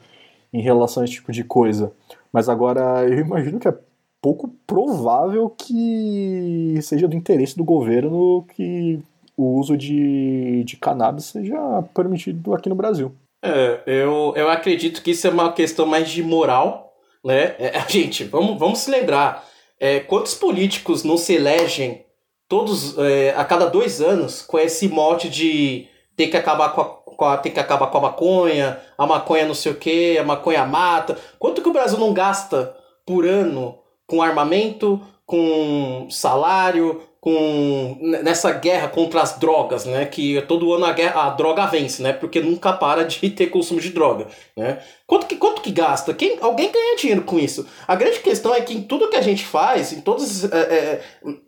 em 0.54 0.62
relação 0.62 1.02
a 1.02 1.06
esse 1.06 1.16
tipo 1.16 1.32
de 1.32 1.44
coisa. 1.44 1.92
Mas 2.32 2.50
agora 2.50 3.08
eu 3.08 3.20
imagino 3.20 3.60
que 3.60 3.68
é 3.68 3.78
pouco 4.22 4.50
provável 4.66 5.50
que 5.50 6.80
seja 6.82 7.08
do 7.08 7.16
interesse 7.16 7.56
do 7.56 7.64
governo 7.64 8.44
que 8.56 9.00
o 9.38 9.60
uso 9.60 9.78
de, 9.78 10.64
de 10.64 10.78
cannabis 10.78 11.26
seja 11.26 11.84
permitido 11.94 12.54
aqui 12.54 12.70
no 12.70 12.76
Brasil. 12.76 13.12
É, 13.44 13.84
eu, 13.86 14.34
eu 14.36 14.50
acredito 14.50 15.04
que 15.04 15.12
isso 15.12 15.28
é 15.28 15.30
uma 15.30 15.52
questão 15.52 15.86
mais 15.86 16.10
de 16.10 16.24
moral 16.24 16.85
né? 17.26 17.56
É, 17.58 17.84
gente, 17.90 18.24
vamos, 18.24 18.58
vamos 18.60 18.80
se 18.80 18.92
lembrar. 18.92 19.46
É, 19.80 20.00
quantos 20.00 20.36
políticos 20.36 21.04
não 21.04 21.18
se 21.18 21.34
elegem 21.34 22.06
todos 22.48 22.98
é, 22.98 23.34
a 23.36 23.44
cada 23.44 23.66
dois 23.66 24.00
anos 24.00 24.42
com 24.44 24.60
esse 24.60 24.88
mote 24.88 25.28
de 25.28 25.88
ter 26.16 26.28
que 26.28 26.38
acabar 26.38 26.70
com 26.70 27.26
a, 27.26 27.38
ter 27.38 27.50
que 27.50 27.60
acabar 27.60 27.88
com 27.88 27.98
a 27.98 28.02
maconha, 28.02 28.80
a 28.98 29.06
maconha 29.06 29.46
não 29.46 29.54
sei 29.54 29.72
o 29.72 29.76
que, 29.76 30.18
a 30.18 30.24
maconha 30.24 30.66
mata. 30.66 31.18
Quanto 31.40 31.62
que 31.62 31.70
o 31.70 31.74
Brasil 31.74 31.98
não 31.98 32.14
gasta 32.14 32.76
por 33.06 33.26
ano 33.26 33.80
com 34.08 34.22
armamento, 34.22 35.02
com 35.26 36.08
salário, 36.10 37.02
com 37.26 37.98
nessa 38.22 38.52
guerra 38.52 38.88
contra 38.88 39.20
as 39.20 39.40
drogas, 39.40 39.84
né? 39.84 40.06
Que 40.06 40.40
todo 40.44 40.72
ano 40.72 40.86
a, 40.86 40.94
guerra, 40.94 41.24
a 41.24 41.30
droga 41.32 41.66
vence, 41.66 42.04
né? 42.04 42.14
Porque 42.14 42.40
nunca 42.40 42.72
para 42.72 43.04
de 43.04 43.18
ter 43.32 43.48
consumo 43.48 43.82
de 43.82 43.90
droga, 43.90 44.28
né? 44.56 44.78
Quanto 45.08 45.26
que, 45.26 45.36
quanto 45.36 45.60
que 45.64 45.72
gasta? 45.72 46.14
Quem, 46.14 46.38
alguém 46.40 46.72
ganha 46.72 46.96
dinheiro 46.96 47.24
com 47.24 47.40
isso. 47.40 47.68
A 47.88 47.96
grande 47.96 48.20
questão 48.20 48.54
é 48.54 48.62
que 48.62 48.76
em 48.76 48.84
tudo 48.84 49.10
que 49.10 49.16
a 49.16 49.24
gente 49.24 49.44
faz, 49.44 49.92
em 49.92 50.02
todos 50.02 50.44
os 50.44 50.52
é, 50.52 50.58
é, 50.60 51.02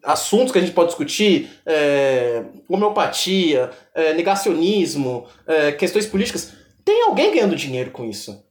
assuntos 0.03 0.51
que 0.51 0.57
a 0.57 0.61
gente 0.61 0.73
pode 0.73 0.87
discutir, 0.87 1.47
é, 1.63 2.41
homeopatia, 2.67 3.69
é, 3.93 4.15
negacionismo, 4.15 5.27
é, 5.45 5.73
questões 5.73 6.07
políticas, 6.07 6.53
tem 6.83 7.03
alguém 7.03 7.31
ganhando 7.31 7.55
dinheiro 7.55 7.91
com 7.91 8.03
isso. 8.03 8.43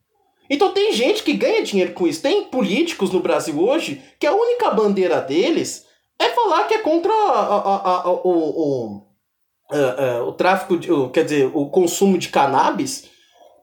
Então 0.48 0.72
tem 0.72 0.92
gente 0.92 1.24
que 1.24 1.32
ganha 1.32 1.64
dinheiro 1.64 1.92
com 1.92 2.06
isso. 2.06 2.22
Tem 2.22 2.44
políticos 2.44 3.10
no 3.10 3.18
Brasil 3.18 3.60
hoje 3.60 4.00
que 4.16 4.28
a 4.28 4.32
única 4.32 4.70
bandeira 4.70 5.20
deles 5.20 5.85
é 6.18 6.28
falar 6.30 6.64
que 6.64 6.74
é 6.74 6.78
contra 6.78 7.12
a, 7.12 7.56
a, 7.56 8.00
a, 8.02 8.10
o, 8.10 8.20
o, 8.28 9.02
é, 9.72 9.78
é, 9.78 10.20
o 10.20 10.32
tráfico, 10.32 10.76
de, 10.78 10.92
o, 10.92 11.10
quer 11.10 11.24
dizer, 11.24 11.50
o 11.52 11.68
consumo 11.68 12.16
de 12.18 12.28
cannabis, 12.28 13.08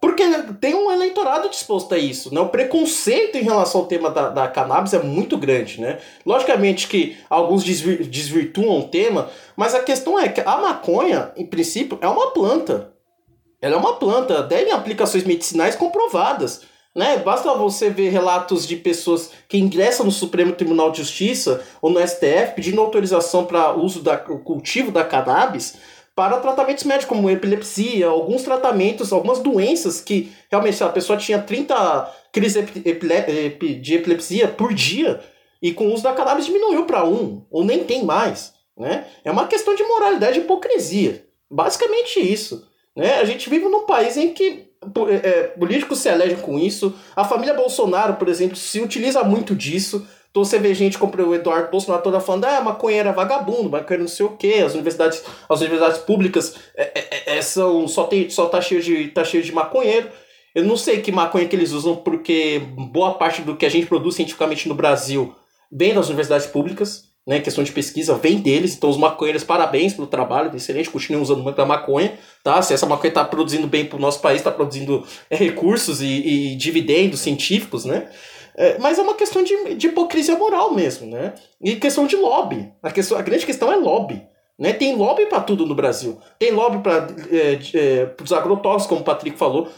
porque 0.04 0.22
tem 0.60 0.76
um 0.76 0.91
eleitorado 0.91 1.49
disposto 1.49 1.95
a 1.95 1.97
isso, 1.97 2.34
né? 2.34 2.41
O 2.41 2.49
preconceito 2.49 3.38
em 3.38 3.43
relação 3.43 3.80
ao 3.80 3.88
tema 3.88 4.10
da, 4.10 4.28
da 4.28 4.47
cannabis 4.49 4.93
é 4.93 5.01
muito 5.01 5.38
grande, 5.38 5.80
né? 5.80 5.97
Logicamente 6.26 6.89
que 6.89 7.18
alguns 7.30 7.64
desvir, 7.64 8.04
desvirtuam 8.04 8.80
o 8.80 8.88
tema, 8.89 9.30
mas 9.56 9.74
a 9.74 9.82
questão 9.82 10.20
é 10.20 10.28
que 10.28 10.41
a 10.41 10.58
maconha, 10.58 11.32
em 11.38 11.45
princípio, 11.45 11.97
é 12.01 12.08
uma 12.10 12.32
planta. 12.32 12.91
Ela 13.62 13.76
é 13.76 13.78
uma 13.78 13.95
planta, 13.95 14.43
tem 14.43 14.72
aplicações 14.72 15.24
medicinais 15.24 15.74
comprovadas. 15.74 16.64
Né? 16.96 17.18
Basta 17.18 17.54
você 17.56 17.89
ver 17.89 18.10
relatos 18.10 18.68
de 18.68 18.76
pessoas 18.76 19.32
que 19.48 19.58
ingressam 19.58 20.06
no 20.06 20.12
Supremo 20.12 20.54
Tribunal 20.54 20.91
de 20.91 21.00
Justiça 21.00 21.64
ou 21.82 21.89
no 21.89 22.06
STF 22.06 22.54
pedindo 22.56 22.80
autorização 22.80 23.46
para 23.46 23.74
uso 23.74 24.02
da 24.02 24.24
o 24.30 24.39
cultivo 24.39 24.91
da 24.91 25.04
cannabis 25.04 25.76
para 26.16 26.38
tratamentos 26.38 26.84
médicos, 26.84 27.08
como 27.08 27.30
epilepsia, 27.30 28.08
alguns 28.08 28.44
tratamentos, 28.44 29.12
algumas 29.12 29.39
doenças 29.39 30.00
que 30.00 30.32
realmente 30.52 30.84
a 30.84 30.89
pessoa 30.89 31.18
tinha 31.18 31.41
30 31.41 32.14
crises 32.32 32.64
de 33.82 33.96
epilepsia 33.96 34.48
por 34.48 34.74
dia 34.74 35.20
e 35.60 35.74
com 35.74 35.88
o 35.88 35.94
uso 35.94 36.04
da 36.04 36.14
cannabis 36.14 36.46
diminuiu 36.46 36.86
para 36.86 37.04
um, 37.04 37.44
ou 37.50 37.64
nem 37.64 37.84
tem 37.84 38.04
mais. 38.04 38.54
Né? 38.78 39.08
É 39.24 39.32
uma 39.32 39.48
questão 39.48 39.74
de 39.74 39.84
moralidade 39.84 40.39
e 40.39 40.44
hipocrisia. 40.44 41.26
Basicamente 41.50 42.20
isso. 42.20 42.68
Né? 42.96 43.16
A 43.20 43.26
gente 43.26 43.50
vive 43.50 43.66
num 43.66 43.86
país 43.86 44.16
em 44.16 44.34
que 44.34 44.72
é, 45.10 45.16
é, 45.28 45.44
políticos 45.48 46.00
se 46.00 46.10
elegem 46.10 46.38
com 46.38 46.60
isso. 46.60 46.94
A 47.16 47.24
família 47.24 47.54
Bolsonaro, 47.54 48.16
por 48.16 48.28
exemplo, 48.28 48.56
se 48.56 48.82
utiliza 48.82 49.24
muito 49.24 49.56
disso. 49.56 50.08
Então 50.30 50.44
você 50.44 50.58
vê 50.58 50.74
gente 50.74 50.98
como 50.98 51.16
o 51.16 51.36
Eduardo 51.36 51.70
Bolsonaro 51.70 52.02
toda 52.02 52.20
falando, 52.20 52.46
ah, 52.46 52.60
maconheiro 52.60 53.08
é 53.08 53.14
vagabundo, 53.14 53.70
maconheiro 53.70 54.02
não 54.02 54.10
sei 54.10 54.26
o 54.26 54.30
quê, 54.30 54.64
as 54.66 54.74
universidades, 54.74 55.24
as 55.48 55.60
universidades 55.62 56.00
públicas 56.00 56.56
é, 56.76 56.92
é, 56.96 57.38
é, 57.38 57.42
são, 57.44 57.88
só, 57.88 58.06
tem, 58.06 58.28
só 58.32 58.48
tá, 58.48 58.60
cheio 58.60 58.82
de, 58.82 59.10
tá 59.10 59.24
cheio 59.24 59.44
de 59.44 59.52
maconheiro. 59.52 60.10
Eu 60.56 60.64
não 60.64 60.76
sei 60.76 61.02
que 61.02 61.12
maconha 61.12 61.48
que 61.48 61.56
eles 61.56 61.72
usam, 61.72 61.96
porque 61.96 62.62
boa 62.92 63.14
parte 63.14 63.44
do 63.44 63.56
que 63.56 63.66
a 63.66 63.70
gente 63.70 63.86
produz 63.86 64.16
cientificamente 64.16 64.68
no 64.68 64.74
Brasil 64.74 65.36
vem 65.72 65.94
das 65.94 66.08
universidades 66.08 66.48
públicas 66.48 67.12
né, 67.26 67.39
questão 67.39 67.63
de 67.63 67.71
pesquisa 67.71 68.15
vem 68.15 68.39
deles, 68.39 68.76
então 68.76 68.89
os 68.89 68.97
maconheiros, 68.97 69.43
parabéns 69.43 69.93
pelo 69.93 70.07
trabalho, 70.07 70.53
excelente, 70.55 70.89
continuem 70.89 71.24
usando 71.24 71.41
muito 71.41 71.61
a 71.61 71.65
maconha, 71.65 72.17
tá? 72.43 72.61
Se 72.61 72.74
essa 72.74 72.86
maconha 72.86 73.09
está 73.09 73.24
produzindo 73.24 73.65
bem 73.65 73.86
para 73.86 73.97
o 73.97 74.01
nosso 74.01 74.19
país, 74.19 74.39
está 74.39 74.51
produzindo 74.51 75.05
é, 75.30 75.36
recursos 75.36 76.01
e, 76.01 76.05
e, 76.05 76.55
dividendos 76.55 77.21
científicos, 77.21 77.86
né? 77.86 78.09
É, 78.55 78.78
mas 78.78 78.99
é 78.99 79.01
uma 79.01 79.15
questão 79.15 79.43
de, 79.43 79.76
de 79.76 79.88
hipocrisia 79.88 80.38
moral 80.38 80.74
mesmo, 80.74 81.07
né? 81.07 81.34
E 81.61 81.76
questão 81.78 82.05
de 82.05 82.15
lobby. 82.15 82.71
A, 82.84 82.91
questão, 82.91 83.17
a 83.17 83.21
grande 83.21 83.45
questão 83.45 83.71
é 83.71 83.76
lobby. 83.76 84.21
Né? 84.59 84.74
Tem 84.74 84.95
lobby 84.95 85.26
para 85.26 85.41
tudo 85.41 85.65
no 85.65 85.74
Brasil. 85.74 86.19
Tem 86.38 86.51
lobby 86.51 86.84
para 86.84 87.07
é, 87.32 87.59
é, 87.74 88.15
os 88.21 88.32
agrotóxicos, 88.32 88.88
como 88.88 89.01
o 89.01 89.03
Patrick 89.03 89.38
falou. 89.38 89.69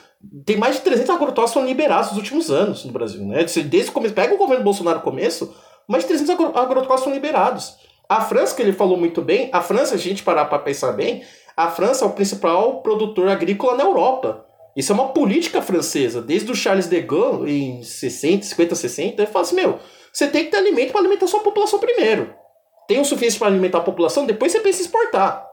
tem 0.46 0.58
mais 0.58 0.76
de 0.76 0.82
300 0.82 1.10
agrotóxicos 1.12 1.64
liberados 1.64 2.10
nos 2.10 2.18
últimos 2.18 2.52
anos 2.52 2.84
no 2.84 2.92
Brasil, 2.92 3.24
né? 3.26 3.46
Desde 3.46 3.90
o 3.90 3.94
começo, 3.94 4.14
pega 4.14 4.34
o 4.34 4.38
governo 4.38 4.64
Bolsonaro 4.64 4.98
no 4.98 5.04
começo, 5.04 5.56
mais 5.88 6.04
de 6.04 6.10
300 6.10 6.56
agrotóxicos 6.56 7.04
foram 7.04 7.16
liberados. 7.16 7.76
A 8.08 8.22
França, 8.22 8.56
que 8.56 8.62
ele 8.62 8.74
falou 8.74 8.98
muito 8.98 9.22
bem, 9.22 9.50
a 9.52 9.62
França, 9.62 9.96
a 9.96 9.98
gente 9.98 10.24
parar 10.24 10.46
para 10.46 10.60
pensar 10.60 10.92
bem, 10.92 11.24
a 11.58 11.70
França 11.70 12.06
é 12.06 12.08
o 12.08 12.12
principal 12.12 12.82
produtor 12.82 13.28
agrícola 13.30 13.76
na 13.76 13.84
Europa. 13.84 14.46
Isso 14.76 14.92
é 14.92 14.96
uma 14.96 15.10
política 15.10 15.62
francesa. 15.62 16.22
Desde 16.22 16.52
o 16.52 16.56
Charles 16.56 16.88
de 16.88 17.02
Gaulle, 17.02 17.52
em 17.52 17.84
60, 17.84 18.46
50, 18.46 18.76
60, 18.76 19.22
ele 19.22 19.32
fala 19.32 19.46
assim, 19.46 19.56
meu, 19.56 19.80
você 20.12 20.28
tem 20.28 20.46
que 20.46 20.52
ter 20.52 20.58
alimento 20.58 20.92
para 20.92 21.02
alimentar 21.02 21.28
sua 21.28 21.40
população 21.40 21.80
primeiro. 21.80 22.34
Tem 22.88 23.00
o 23.00 23.06
suficiente 23.06 23.40
para 23.40 23.48
alimentar 23.48 23.80
a 23.80 23.82
população, 23.82 24.26
depois 24.26 24.52
você 24.52 24.60
pensa 24.60 24.80
em 24.80 24.86
exportar. 24.86 25.46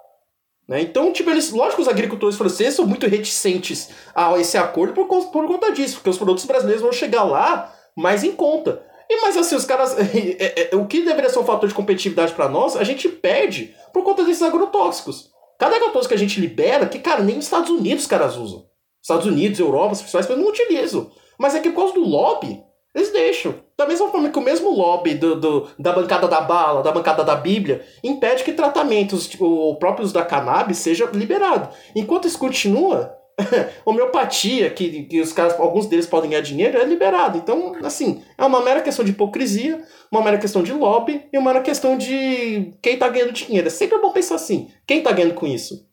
Né? 0.69 0.83
Então, 0.83 1.13
tipo, 1.13 1.31
eles, 1.31 1.51
lógico 1.51 1.77
que 1.77 1.83
os 1.83 1.89
agricultores 1.89 2.37
franceses 2.37 2.75
são 2.75 2.87
muito 2.87 3.07
reticentes 3.07 3.91
a 4.15 4.39
esse 4.39 4.59
acordo 4.59 4.93
por, 4.93 5.07
por 5.07 5.47
conta 5.47 5.73
disso, 5.73 5.97
porque 5.97 6.11
os 6.11 6.19
produtos 6.19 6.45
brasileiros 6.45 6.83
vão 6.83 6.93
chegar 6.93 7.23
lá 7.23 7.73
mais 7.97 8.25
em 8.25 8.33
conta. 8.33 8.85
E 9.13 9.21
mas 9.21 9.37
assim, 9.37 9.55
os 9.55 9.67
caras. 9.67 9.95
É, 10.03 10.71
é, 10.73 10.77
o 10.77 10.87
que 10.87 11.03
deveria 11.03 11.29
ser 11.29 11.39
um 11.39 11.45
fator 11.45 11.69
de 11.69 11.75
competitividade 11.75 12.33
para 12.33 12.49
nós, 12.49 12.77
a 12.77 12.85
gente 12.85 13.09
perde 13.09 13.75
por 13.93 14.03
conta 14.03 14.25
desses 14.25 14.43
agrotóxicos. 14.43 15.31
Cada 15.59 15.77
agrotóxico 15.77 16.09
que 16.09 16.15
a 16.15 16.19
gente 16.19 16.41
libera, 16.41 16.87
que, 16.87 16.99
cara, 16.99 17.23
nem 17.23 17.37
nos 17.37 17.45
Estados 17.45 17.71
Unidos 17.71 18.05
os 18.05 18.11
caras 18.11 18.37
usam. 18.37 18.65
Estados 19.03 19.27
Unidos, 19.27 19.61
Europa, 19.61 19.93
as 19.93 20.03
pessoas 20.03 20.29
não 20.29 20.49
utilizam. 20.49 21.11
Mas 21.39 21.55
é 21.55 21.61
que 21.61 21.71
por 21.71 21.81
causa 21.83 21.95
do 21.95 22.05
lobby, 22.05 22.63
eles 22.95 23.13
deixam. 23.13 23.55
Da 23.77 23.87
mesma 23.87 24.09
forma 24.09 24.31
que 24.31 24.39
o 24.39 24.43
mesmo 24.43 24.71
lobby 24.71 25.15
do, 25.15 25.39
do, 25.39 25.69
da 25.79 25.93
bancada 25.93 26.27
da 26.27 26.41
bala, 26.41 26.83
da 26.83 26.93
bancada 26.93 27.23
da 27.23 27.35
Bíblia, 27.35 27.85
impede 28.03 28.45
que 28.45 28.53
tratamentos 28.53 29.29
tipo, 29.29 29.77
próprios 29.77 30.13
da 30.13 30.25
cannabis 30.25 30.79
seja 30.79 31.09
liberado. 31.13 31.69
Enquanto 31.95 32.27
isso 32.27 32.39
continua, 32.39 33.15
homeopatia, 33.85 34.71
que, 34.71 35.05
que 35.05 35.21
os 35.21 35.33
caras, 35.33 35.59
alguns 35.59 35.87
deles 35.87 36.07
podem 36.07 36.31
ganhar 36.31 36.43
dinheiro, 36.43 36.79
é 36.79 36.85
liberado. 36.85 37.39
Então, 37.39 37.75
assim, 37.83 38.23
é 38.37 38.45
uma 38.45 38.63
mera 38.63 38.83
questão 38.83 39.05
de 39.05 39.13
hipocrisia, 39.13 39.83
uma 40.11 40.23
mera 40.23 40.39
questão 40.39 40.63
de 40.63 40.73
lobby 40.73 41.23
e 41.33 41.39
uma 41.39 41.53
mera 41.53 41.65
questão 41.65 41.97
de 41.97 42.73
quem 42.83 42.99
tá 42.99 43.09
ganhando 43.09 43.33
dinheiro. 43.33 43.67
É 43.67 43.71
sempre 43.71 43.99
bom 43.99 44.13
pensar 44.13 44.37
assim: 44.37 44.69
quem 44.87 45.03
tá 45.03 45.13
ganhando 45.13 45.35
com 45.35 45.47
isso? 45.47 45.87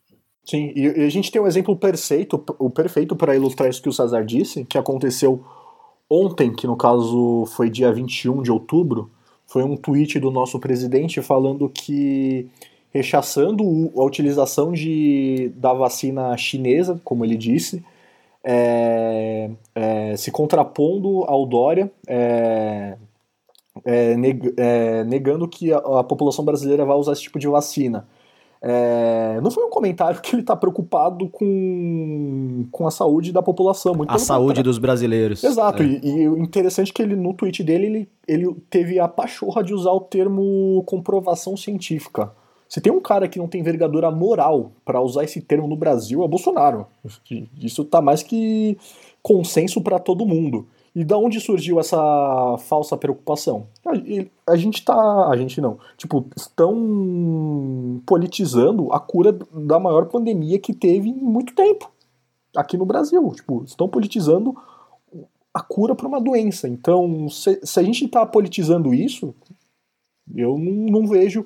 Sim, 0.45 0.73
e 0.75 0.87
a 0.87 1.09
gente 1.09 1.31
tem 1.31 1.41
um 1.41 1.47
exemplo 1.47 1.75
perfeito, 1.75 2.43
o 2.57 2.69
perfeito 2.71 3.15
para 3.15 3.35
ilustrar 3.35 3.69
isso 3.69 3.81
que 3.81 3.89
o 3.89 3.93
César 3.93 4.25
disse, 4.25 4.65
que 4.65 4.77
aconteceu 4.77 5.43
ontem, 6.09 6.51
que 6.51 6.65
no 6.65 6.75
caso 6.75 7.45
foi 7.55 7.69
dia 7.69 7.93
21 7.93 8.41
de 8.41 8.51
outubro, 8.51 9.11
foi 9.45 9.63
um 9.63 9.77
tweet 9.77 10.19
do 10.19 10.31
nosso 10.31 10.59
presidente 10.59 11.21
falando 11.21 11.69
que 11.69 12.49
rechaçando 12.93 13.63
a 13.95 14.03
utilização 14.03 14.71
de, 14.71 15.51
da 15.55 15.73
vacina 15.73 16.35
chinesa, 16.37 16.99
como 17.03 17.23
ele 17.23 17.37
disse, 17.37 17.83
é, 18.43 19.49
é, 19.75 20.15
se 20.17 20.31
contrapondo 20.31 21.23
ao 21.25 21.45
Dória, 21.45 21.91
é, 22.07 22.95
é, 23.85 24.15
é 24.57 25.03
negando 25.03 25.47
que 25.47 25.71
a, 25.71 25.77
a, 25.77 26.03
população 26.03 26.43
brasileira 26.43 26.85
vai 26.85 26.95
usar 26.95 27.13
esse 27.13 27.21
tipo 27.21 27.37
de 27.37 27.47
vacina. 27.47 28.07
É, 28.61 29.39
não 29.41 29.51
foi 29.51 29.63
um 29.63 29.69
comentário 29.69 30.19
que 30.19 30.35
ele 30.35 30.41
está 30.41 30.53
preocupado 30.53 31.29
com, 31.29 32.65
com 32.71 32.87
a 32.87 32.91
saúde 32.91 33.31
da 33.31 33.41
população. 33.41 33.93
Muito 33.93 34.11
a 34.11 34.17
saúde 34.17 34.63
dos 34.63 34.77
brasileiros. 34.77 35.43
Exato, 35.43 35.83
e, 35.83 36.01
e 36.03 36.27
o 36.27 36.37
interessante 36.37 36.89
é 36.89 36.93
que 36.93 37.01
ele, 37.01 37.15
no 37.15 37.33
tweet 37.33 37.63
dele, 37.63 37.85
ele, 37.85 38.09
ele 38.27 38.55
teve 38.69 38.99
a 38.99 39.07
pachorra 39.07 39.63
de 39.63 39.73
usar 39.73 39.91
o 39.91 40.01
termo 40.01 40.83
comprovação 40.85 41.55
científica. 41.55 42.31
Se 42.69 42.79
tem 42.79 42.93
um 42.93 43.01
cara 43.01 43.27
que 43.27 43.39
não 43.39 43.47
tem 43.47 43.61
envergadura 43.61 44.11
moral 44.11 44.71
para 44.85 45.01
usar 45.01 45.23
esse 45.23 45.41
termo 45.41 45.67
no 45.67 45.75
Brasil, 45.75 46.23
é 46.23 46.27
Bolsonaro. 46.27 46.85
Isso 47.59 47.83
tá 47.83 47.99
mais 47.99 48.21
que 48.21 48.77
consenso 49.23 49.81
para 49.81 49.97
todo 49.97 50.25
mundo. 50.25 50.67
E 50.93 51.03
da 51.03 51.17
onde 51.17 51.39
surgiu 51.39 51.79
essa 51.79 51.97
falsa 52.59 52.95
preocupação? 52.95 53.67
A, 53.85 54.51
a, 54.51 54.55
gente 54.55 54.85
tá. 54.85 55.27
A 55.29 55.35
gente 55.35 55.59
não. 55.59 55.79
Tipo, 55.97 56.25
estão 56.35 58.01
politizando 58.05 58.93
a 58.93 58.99
cura 58.99 59.31
da 59.31 59.79
maior 59.79 60.05
pandemia 60.05 60.59
que 60.59 60.73
teve 60.73 61.09
em 61.09 61.13
muito 61.13 61.55
tempo 61.55 61.91
aqui 62.55 62.77
no 62.77 62.85
Brasil. 62.85 63.31
Tipo, 63.33 63.63
estão 63.63 63.89
politizando 63.89 64.55
a 65.53 65.61
cura 65.61 65.95
para 65.95 66.07
uma 66.07 66.21
doença. 66.21 66.67
Então, 66.67 67.29
se, 67.29 67.59
se 67.63 67.79
a 67.79 67.83
gente 67.83 68.05
está 68.05 68.25
politizando 68.25 68.93
isso, 68.93 69.33
eu 70.35 70.57
não, 70.57 71.01
não, 71.01 71.07
vejo 71.07 71.45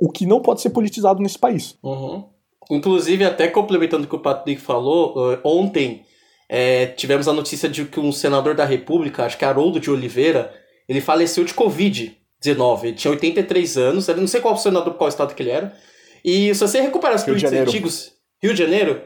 o 0.00 0.10
que 0.10 0.24
não 0.24 0.40
pode 0.40 0.62
ser 0.62 0.70
politizado 0.70 1.22
nesse 1.22 1.38
país. 1.38 1.76
Uhum. 1.82 2.24
Inclusive, 2.70 3.24
até 3.24 3.48
complementando 3.48 4.04
o 4.04 4.08
que 4.08 4.16
o 4.16 4.20
Patrick 4.20 4.60
falou, 4.60 5.32
eh, 5.32 5.40
ontem 5.44 6.02
é, 6.48 6.86
tivemos 6.86 7.28
a 7.28 7.32
notícia 7.32 7.68
de 7.68 7.84
que 7.84 8.00
um 8.00 8.10
senador 8.10 8.54
da 8.54 8.64
República, 8.64 9.24
acho 9.24 9.36
que 9.36 9.44
é 9.44 9.48
Haroldo 9.48 9.78
de 9.78 9.90
Oliveira, 9.90 10.52
ele 10.88 11.00
faleceu 11.00 11.44
de 11.44 11.52
Covid-19. 11.52 12.84
Ele 12.84 12.92
tinha 12.94 13.10
83 13.10 13.76
anos, 13.76 14.08
eu 14.08 14.16
não 14.16 14.26
sei 14.26 14.40
qual 14.40 14.56
senador, 14.56 14.94
qual 14.94 15.08
estado 15.08 15.34
que 15.34 15.42
ele 15.42 15.50
era. 15.50 15.76
E 16.24 16.54
se 16.54 16.60
você 16.60 16.80
recuperar 16.80 17.16
os 17.16 17.24
Rio 17.24 17.38
tweets 17.38 17.60
antigos. 17.60 18.12
Rio 18.42 18.54
de 18.54 18.58
Janeiro? 18.58 19.02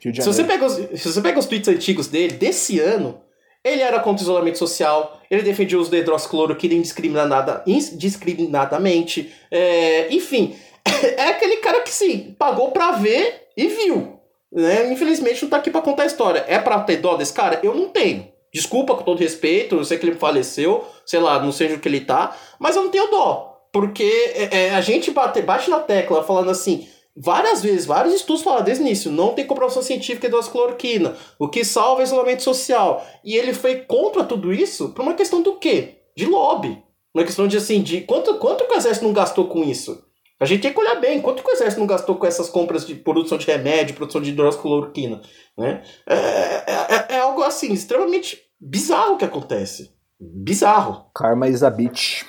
Rio 0.00 0.12
de 0.12 0.18
Janeiro. 0.18 0.22
Se 0.22 0.42
você, 0.42 0.44
pega 0.44 0.66
os, 0.66 1.00
se 1.00 1.12
você 1.12 1.20
pega 1.20 1.38
os 1.38 1.46
tweets 1.46 1.68
antigos 1.68 2.08
dele, 2.08 2.34
desse 2.34 2.80
ano, 2.80 3.20
ele 3.64 3.82
era 3.82 4.00
contra 4.00 4.22
o 4.22 4.24
isolamento 4.24 4.58
social, 4.58 5.20
ele 5.30 5.42
defendia 5.42 5.78
o 5.78 5.80
uso 5.80 5.90
de 5.90 5.98
hidroxicloroquina 5.98 6.74
indiscriminada, 6.74 7.62
indiscriminadamente. 7.66 9.32
É, 9.50 10.12
enfim, 10.12 10.56
é 11.16 11.28
aquele 11.28 11.58
cara 11.58 11.80
que 11.80 11.90
sim, 11.90 12.34
pagou 12.38 12.70
pra 12.70 12.92
ver 12.92 13.48
e 13.56 13.68
viu. 13.68 14.18
Né? 14.50 14.92
Infelizmente 14.92 15.42
não 15.42 15.50
tá 15.50 15.58
aqui 15.58 15.70
para 15.70 15.80
contar 15.80 16.02
a 16.02 16.06
história. 16.06 16.44
É 16.46 16.58
para 16.58 16.80
ter 16.80 16.96
dó 16.96 17.16
desse 17.16 17.32
cara? 17.32 17.60
Eu 17.62 17.74
não 17.74 17.88
tenho. 17.88 18.30
Desculpa 18.52 18.94
com 18.94 19.02
todo 19.02 19.18
respeito, 19.18 19.76
eu 19.76 19.84
sei 19.84 19.96
que 19.96 20.04
ele 20.04 20.16
faleceu, 20.16 20.84
sei 21.06 21.20
lá, 21.20 21.42
não 21.42 21.50
sei 21.50 21.72
o 21.72 21.78
que 21.78 21.88
ele 21.88 22.02
tá, 22.02 22.36
mas 22.58 22.76
eu 22.76 22.84
não 22.84 22.90
tenho 22.90 23.10
dó. 23.10 23.60
Porque 23.72 24.04
é, 24.34 24.66
é, 24.66 24.70
a 24.74 24.80
gente 24.82 25.10
bate, 25.10 25.40
bate 25.40 25.70
na 25.70 25.78
tecla 25.78 26.22
falando 26.22 26.50
assim, 26.50 26.86
várias 27.16 27.62
vezes, 27.62 27.86
vários 27.86 28.14
estudos 28.14 28.42
falam 28.42 28.62
desde 28.62 28.82
o 28.82 28.86
início, 28.86 29.10
não 29.10 29.34
tem 29.34 29.46
comprovação 29.46 29.82
científica 29.82 30.28
de 30.28 30.50
cloroquina, 30.50 31.16
o 31.38 31.48
que 31.48 31.64
salva 31.64 32.02
é 32.02 32.04
isolamento 32.04 32.42
social. 32.42 33.06
E 33.24 33.36
ele 33.36 33.52
foi 33.52 33.76
contra 33.76 34.24
tudo 34.24 34.52
isso 34.52 34.90
por 34.90 35.02
uma 35.02 35.14
questão 35.14 35.42
do 35.42 35.56
quê? 35.58 35.98
De 36.16 36.26
lobby. 36.26 36.82
Uma 37.14 37.24
questão 37.24 37.46
de 37.46 37.58
assim, 37.58 37.82
de 37.82 38.00
quanto, 38.02 38.38
quanto 38.38 38.64
o 38.64 38.74
exército 38.74 39.04
não 39.04 39.12
gastou 39.12 39.46
com 39.46 39.62
isso? 39.62 40.02
A 40.40 40.44
gente 40.44 40.62
tem 40.62 40.72
que 40.72 40.80
olhar 40.80 40.96
bem 40.96 41.20
quanto 41.20 41.46
o 41.46 41.50
exército 41.50 41.78
não 41.78 41.86
gastou 41.86 42.16
com 42.16 42.26
essas 42.26 42.48
compras 42.48 42.86
de 42.86 42.94
produção 42.94 43.38
de 43.38 43.46
remédio, 43.46 43.94
produção 43.94 44.20
de 44.20 44.30
hidroxicloroquina. 44.30 45.20
Né? 45.56 45.84
É, 46.06 46.16
é, 46.16 47.06
é, 47.10 47.18
algo 47.20 47.42
assim, 47.42 47.72
extremamente 47.72 48.40
bizarro 48.58 49.18
que 49.18 49.24
acontece. 49.24 49.92
Bizarro. 50.18 51.06
Karma 51.14 51.48
is 51.48 51.62
a 51.62 51.70
bitch. 51.70 52.24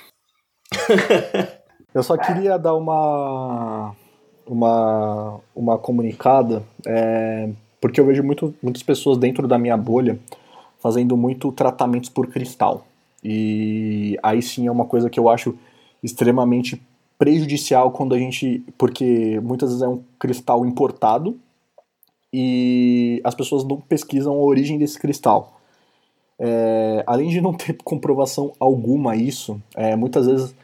Eu 1.94 2.02
só 2.02 2.16
queria 2.16 2.58
dar 2.58 2.74
uma 2.74 3.94
uma, 4.46 5.40
uma 5.54 5.78
comunicada, 5.78 6.62
é, 6.86 7.50
porque 7.80 8.00
eu 8.00 8.06
vejo 8.06 8.22
muito, 8.22 8.54
muitas 8.62 8.82
pessoas 8.82 9.18
dentro 9.18 9.46
da 9.46 9.58
minha 9.58 9.76
bolha 9.76 10.18
fazendo 10.78 11.16
muito 11.16 11.50
tratamentos 11.52 12.10
por 12.10 12.26
cristal. 12.26 12.86
E 13.22 14.18
aí 14.22 14.42
sim 14.42 14.66
é 14.66 14.70
uma 14.70 14.84
coisa 14.84 15.08
que 15.08 15.18
eu 15.18 15.30
acho 15.30 15.56
extremamente 16.02 16.80
prejudicial 17.18 17.90
quando 17.90 18.14
a 18.14 18.18
gente. 18.18 18.62
Porque 18.76 19.40
muitas 19.40 19.70
vezes 19.70 19.82
é 19.82 19.88
um 19.88 20.02
cristal 20.18 20.66
importado 20.66 21.38
e 22.30 23.20
as 23.24 23.34
pessoas 23.34 23.64
não 23.64 23.80
pesquisam 23.80 24.34
a 24.34 24.44
origem 24.44 24.76
desse 24.76 24.98
cristal. 24.98 25.58
É, 26.38 27.02
além 27.06 27.30
de 27.30 27.40
não 27.40 27.54
ter 27.54 27.78
comprovação 27.84 28.52
alguma 28.58 29.16
isso, 29.16 29.58
é, 29.74 29.96
muitas 29.96 30.26
vezes 30.26 30.54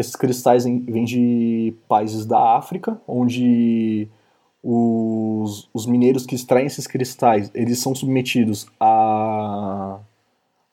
esses 0.00 0.16
cristais 0.16 0.64
vêm 0.64 1.04
de 1.04 1.74
países 1.88 2.26
da 2.26 2.56
África, 2.56 3.00
onde 3.06 4.08
os, 4.62 5.68
os 5.72 5.86
mineiros 5.86 6.26
que 6.26 6.34
extraem 6.34 6.66
esses 6.66 6.86
cristais, 6.86 7.50
eles 7.54 7.78
são 7.78 7.94
submetidos 7.94 8.66
a, 8.78 9.98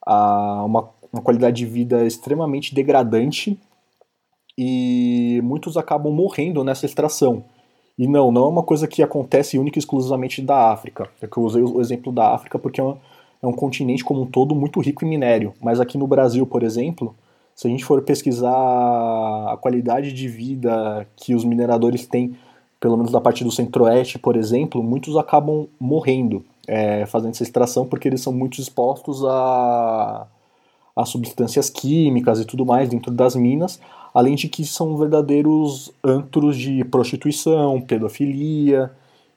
a 0.04 0.64
uma, 0.64 0.90
uma 1.12 1.22
qualidade 1.22 1.56
de 1.56 1.66
vida 1.66 2.06
extremamente 2.06 2.74
degradante 2.74 3.58
e 4.56 5.40
muitos 5.44 5.76
acabam 5.76 6.12
morrendo 6.12 6.64
nessa 6.64 6.86
extração. 6.86 7.44
E 7.96 8.06
não, 8.06 8.30
não 8.30 8.44
é 8.44 8.48
uma 8.48 8.62
coisa 8.62 8.86
que 8.86 9.02
acontece 9.02 9.58
única 9.58 9.78
e 9.78 9.80
exclusivamente 9.80 10.40
da 10.40 10.70
África. 10.72 11.08
É 11.20 11.26
que 11.26 11.36
eu 11.36 11.42
usei 11.42 11.62
o 11.62 11.80
exemplo 11.80 12.12
da 12.12 12.32
África 12.32 12.58
porque 12.58 12.80
é 12.80 12.84
é 13.42 13.46
um 13.46 13.52
continente 13.52 14.04
como 14.04 14.22
um 14.22 14.26
todo 14.26 14.54
muito 14.54 14.80
rico 14.80 15.04
em 15.04 15.08
minério. 15.08 15.54
Mas 15.60 15.80
aqui 15.80 15.96
no 15.96 16.06
Brasil, 16.06 16.46
por 16.46 16.62
exemplo, 16.62 17.14
se 17.58 17.66
a 17.66 17.70
gente 17.70 17.84
for 17.84 18.00
pesquisar 18.02 18.52
a 18.52 19.58
qualidade 19.60 20.12
de 20.12 20.28
vida 20.28 21.04
que 21.16 21.34
os 21.34 21.44
mineradores 21.44 22.06
têm, 22.06 22.36
pelo 22.78 22.96
menos 22.96 23.10
da 23.10 23.20
parte 23.20 23.42
do 23.42 23.50
centro-oeste, 23.50 24.16
por 24.16 24.36
exemplo, 24.36 24.80
muitos 24.80 25.16
acabam 25.16 25.66
morrendo 25.80 26.44
é, 26.68 27.04
fazendo 27.06 27.30
essa 27.30 27.42
extração 27.42 27.84
porque 27.84 28.06
eles 28.06 28.20
são 28.20 28.32
muito 28.32 28.60
expostos 28.60 29.24
a, 29.24 30.28
a 30.94 31.04
substâncias 31.04 31.68
químicas 31.68 32.38
e 32.38 32.44
tudo 32.44 32.64
mais 32.64 32.88
dentro 32.88 33.10
das 33.10 33.34
minas, 33.34 33.80
além 34.14 34.36
de 34.36 34.48
que 34.48 34.64
são 34.64 34.96
verdadeiros 34.96 35.92
antros 36.04 36.56
de 36.56 36.84
prostituição, 36.84 37.80
pedofilia, 37.80 38.92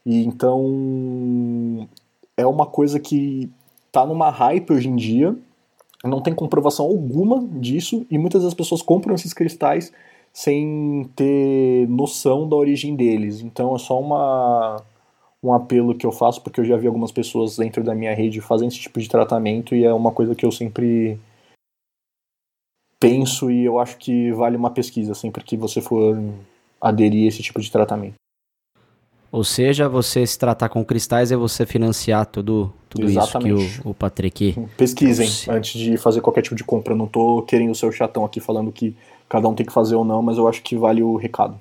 e 0.06 0.24
então 0.24 1.90
é 2.38 2.46
uma 2.46 2.68
coisa 2.68 3.00
que 3.00 3.50
tá 3.92 4.06
numa 4.06 4.30
hype 4.30 4.74
hoje 4.74 4.90
em 4.90 4.96
dia, 4.96 5.36
não 6.04 6.22
tem 6.22 6.34
comprovação 6.34 6.86
alguma 6.86 7.46
disso, 7.60 8.06
e 8.10 8.18
muitas 8.18 8.44
das 8.44 8.54
pessoas 8.54 8.82
compram 8.82 9.16
esses 9.16 9.34
cristais 9.34 9.92
sem 10.34 11.10
ter 11.16 11.88
noção 11.90 12.48
da 12.48 12.56
origem 12.56 12.96
deles. 12.96 13.42
Então 13.42 13.76
é 13.76 13.80
só 13.80 14.00
uma, 14.00 14.82
um 15.44 15.54
apelo 15.54 15.96
que 15.96 16.06
eu 16.06 16.12
faço, 16.12 16.42
porque 16.42 16.60
eu 16.60 16.66
já 16.66 16.78
vi 16.78 16.88
algumas 16.88 17.12
pessoas 17.12 17.58
dentro 17.58 17.84
da 17.84 17.94
minha 17.94 18.16
rede 18.16 18.42
fazendo 18.42 18.70
esse 18.70 18.80
tipo 18.80 19.00
de 19.00 19.10
tratamento, 19.10 19.76
e 19.76 19.84
é 19.84 19.94
uma 19.94 20.12
coisa 20.12 20.36
que 20.36 20.46
eu 20.46 20.52
sempre 20.52 21.20
penso 23.00 23.50
e 23.50 23.66
eu 23.66 23.80
acho 23.80 23.98
que 23.98 24.32
vale 24.32 24.56
uma 24.56 24.70
pesquisa 24.70 25.16
sempre 25.16 25.44
que 25.44 25.58
você 25.58 25.82
for 25.82 26.16
aderir 26.80 27.26
a 27.26 27.28
esse 27.30 27.42
tipo 27.42 27.60
de 27.60 27.72
tratamento. 27.72 28.21
Ou 29.32 29.46
seja, 29.46 29.88
você 29.88 30.28
se 30.28 30.38
tratar 30.38 30.68
com 30.68 30.84
cristais 30.84 31.32
é 31.32 31.38
você 31.38 31.66
financiar 31.66 32.26
tudo, 32.26 32.74
tudo 32.90 33.10
isso 33.10 33.40
que 33.40 33.54
o, 33.54 33.92
o 33.92 33.94
Patrick. 33.94 34.56
Pesquisem 34.76 35.30
antes 35.48 35.80
de 35.80 35.96
fazer 35.96 36.20
qualquer 36.20 36.42
tipo 36.42 36.56
de 36.56 36.66
compra. 36.66 36.94
Não 36.94 37.08
tô 37.08 37.42
querendo 37.44 37.74
ser 37.74 37.86
o 37.86 37.92
chatão 37.94 38.26
aqui 38.26 38.42
falando 38.42 38.72
que 38.72 38.96
cada 39.30 39.48
um 39.48 39.56
tem 39.56 39.66
que 39.66 39.72
fazer 39.72 39.96
ou 39.96 40.04
não, 40.04 40.22
mas 40.22 40.38
eu 40.38 40.48
acho 40.50 40.62
que 40.62 40.76
vale 40.76 41.02
o 41.02 41.16
recado. 41.16 41.58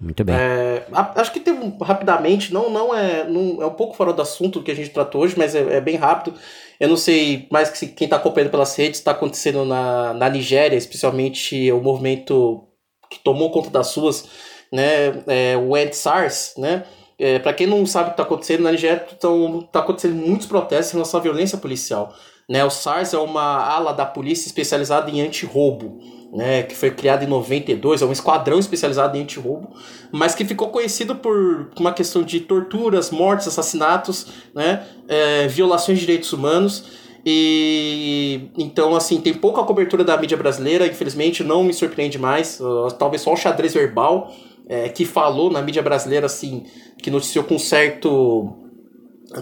Muito 0.00 0.24
bem. 0.24 0.34
É, 0.34 0.86
acho 1.16 1.32
que 1.32 1.40
teve 1.40 1.58
rapidamente, 1.80 2.52
não, 2.52 2.70
não, 2.70 2.94
é, 2.94 3.28
não 3.28 3.62
é 3.62 3.66
um 3.66 3.74
pouco 3.74 3.96
fora 3.96 4.12
do 4.12 4.22
assunto 4.22 4.62
que 4.62 4.70
a 4.70 4.74
gente 4.74 4.90
tratou 4.90 5.22
hoje, 5.22 5.34
mas 5.36 5.54
é, 5.54 5.76
é 5.76 5.80
bem 5.80 5.96
rápido. 5.96 6.36
Eu 6.78 6.88
não 6.88 6.96
sei 6.96 7.48
mais 7.50 7.70
que 7.70 7.86
quem 7.86 8.06
está 8.06 8.16
acompanhando 8.16 8.50
pelas 8.50 8.76
redes 8.76 9.00
está 9.00 9.10
acontecendo 9.10 9.64
na, 9.64 10.12
na 10.14 10.28
Nigéria, 10.28 10.76
especialmente 10.76 11.70
o 11.72 11.80
movimento 11.80 12.67
que 13.10 13.18
tomou 13.18 13.50
conta 13.50 13.70
das 13.70 13.88
suas 13.88 14.28
né, 14.72 15.22
é, 15.26 15.56
o 15.56 15.76
EndSARS, 15.76 16.54
né, 16.58 16.84
é, 17.18 17.38
para 17.38 17.52
quem 17.52 17.66
não 17.66 17.84
sabe 17.84 18.04
o 18.04 18.08
que 18.10 18.14
está 18.14 18.22
acontecendo, 18.22 18.62
na 18.62 18.70
Nigéria 18.70 19.04
está 19.10 19.80
acontecendo 19.80 20.14
muitos 20.14 20.46
protestos 20.46 20.92
em 20.92 20.96
relação 20.96 21.18
à 21.18 21.22
violência 21.22 21.58
policial. 21.58 22.14
Né? 22.48 22.64
O 22.64 22.70
SARS 22.70 23.12
é 23.12 23.18
uma 23.18 23.62
ala 23.62 23.92
da 23.92 24.06
polícia 24.06 24.46
especializada 24.46 25.10
em 25.10 25.20
anti-roubo, 25.20 25.98
né? 26.32 26.62
que 26.62 26.74
foi 26.74 26.90
criada 26.90 27.24
em 27.24 27.26
92, 27.26 28.02
é 28.02 28.06
um 28.06 28.12
esquadrão 28.12 28.58
especializado 28.58 29.16
em 29.16 29.22
anti-roubo, 29.22 29.74
mas 30.12 30.34
que 30.34 30.44
ficou 30.44 30.68
conhecido 30.68 31.16
por 31.16 31.70
uma 31.78 31.92
questão 31.92 32.22
de 32.22 32.40
torturas, 32.40 33.10
mortes, 33.10 33.48
assassinatos, 33.48 34.26
né? 34.54 34.86
É, 35.08 35.46
violações 35.48 35.98
de 35.98 36.06
direitos 36.06 36.32
humanos. 36.32 37.07
E 37.30 38.48
então, 38.56 38.96
assim, 38.96 39.20
tem 39.20 39.34
pouca 39.34 39.62
cobertura 39.62 40.02
da 40.02 40.16
mídia 40.16 40.34
brasileira, 40.34 40.86
infelizmente, 40.86 41.44
não 41.44 41.62
me 41.62 41.74
surpreende 41.74 42.18
mais. 42.18 42.58
Uh, 42.58 42.88
talvez 42.98 43.20
só 43.20 43.34
o 43.34 43.36
xadrez 43.36 43.74
verbal 43.74 44.32
é, 44.66 44.88
que 44.88 45.04
falou 45.04 45.50
na 45.50 45.60
mídia 45.60 45.82
brasileira, 45.82 46.24
assim, 46.24 46.64
que 47.02 47.10
noticiou 47.10 47.44
com 47.44 47.58
certo 47.58 48.56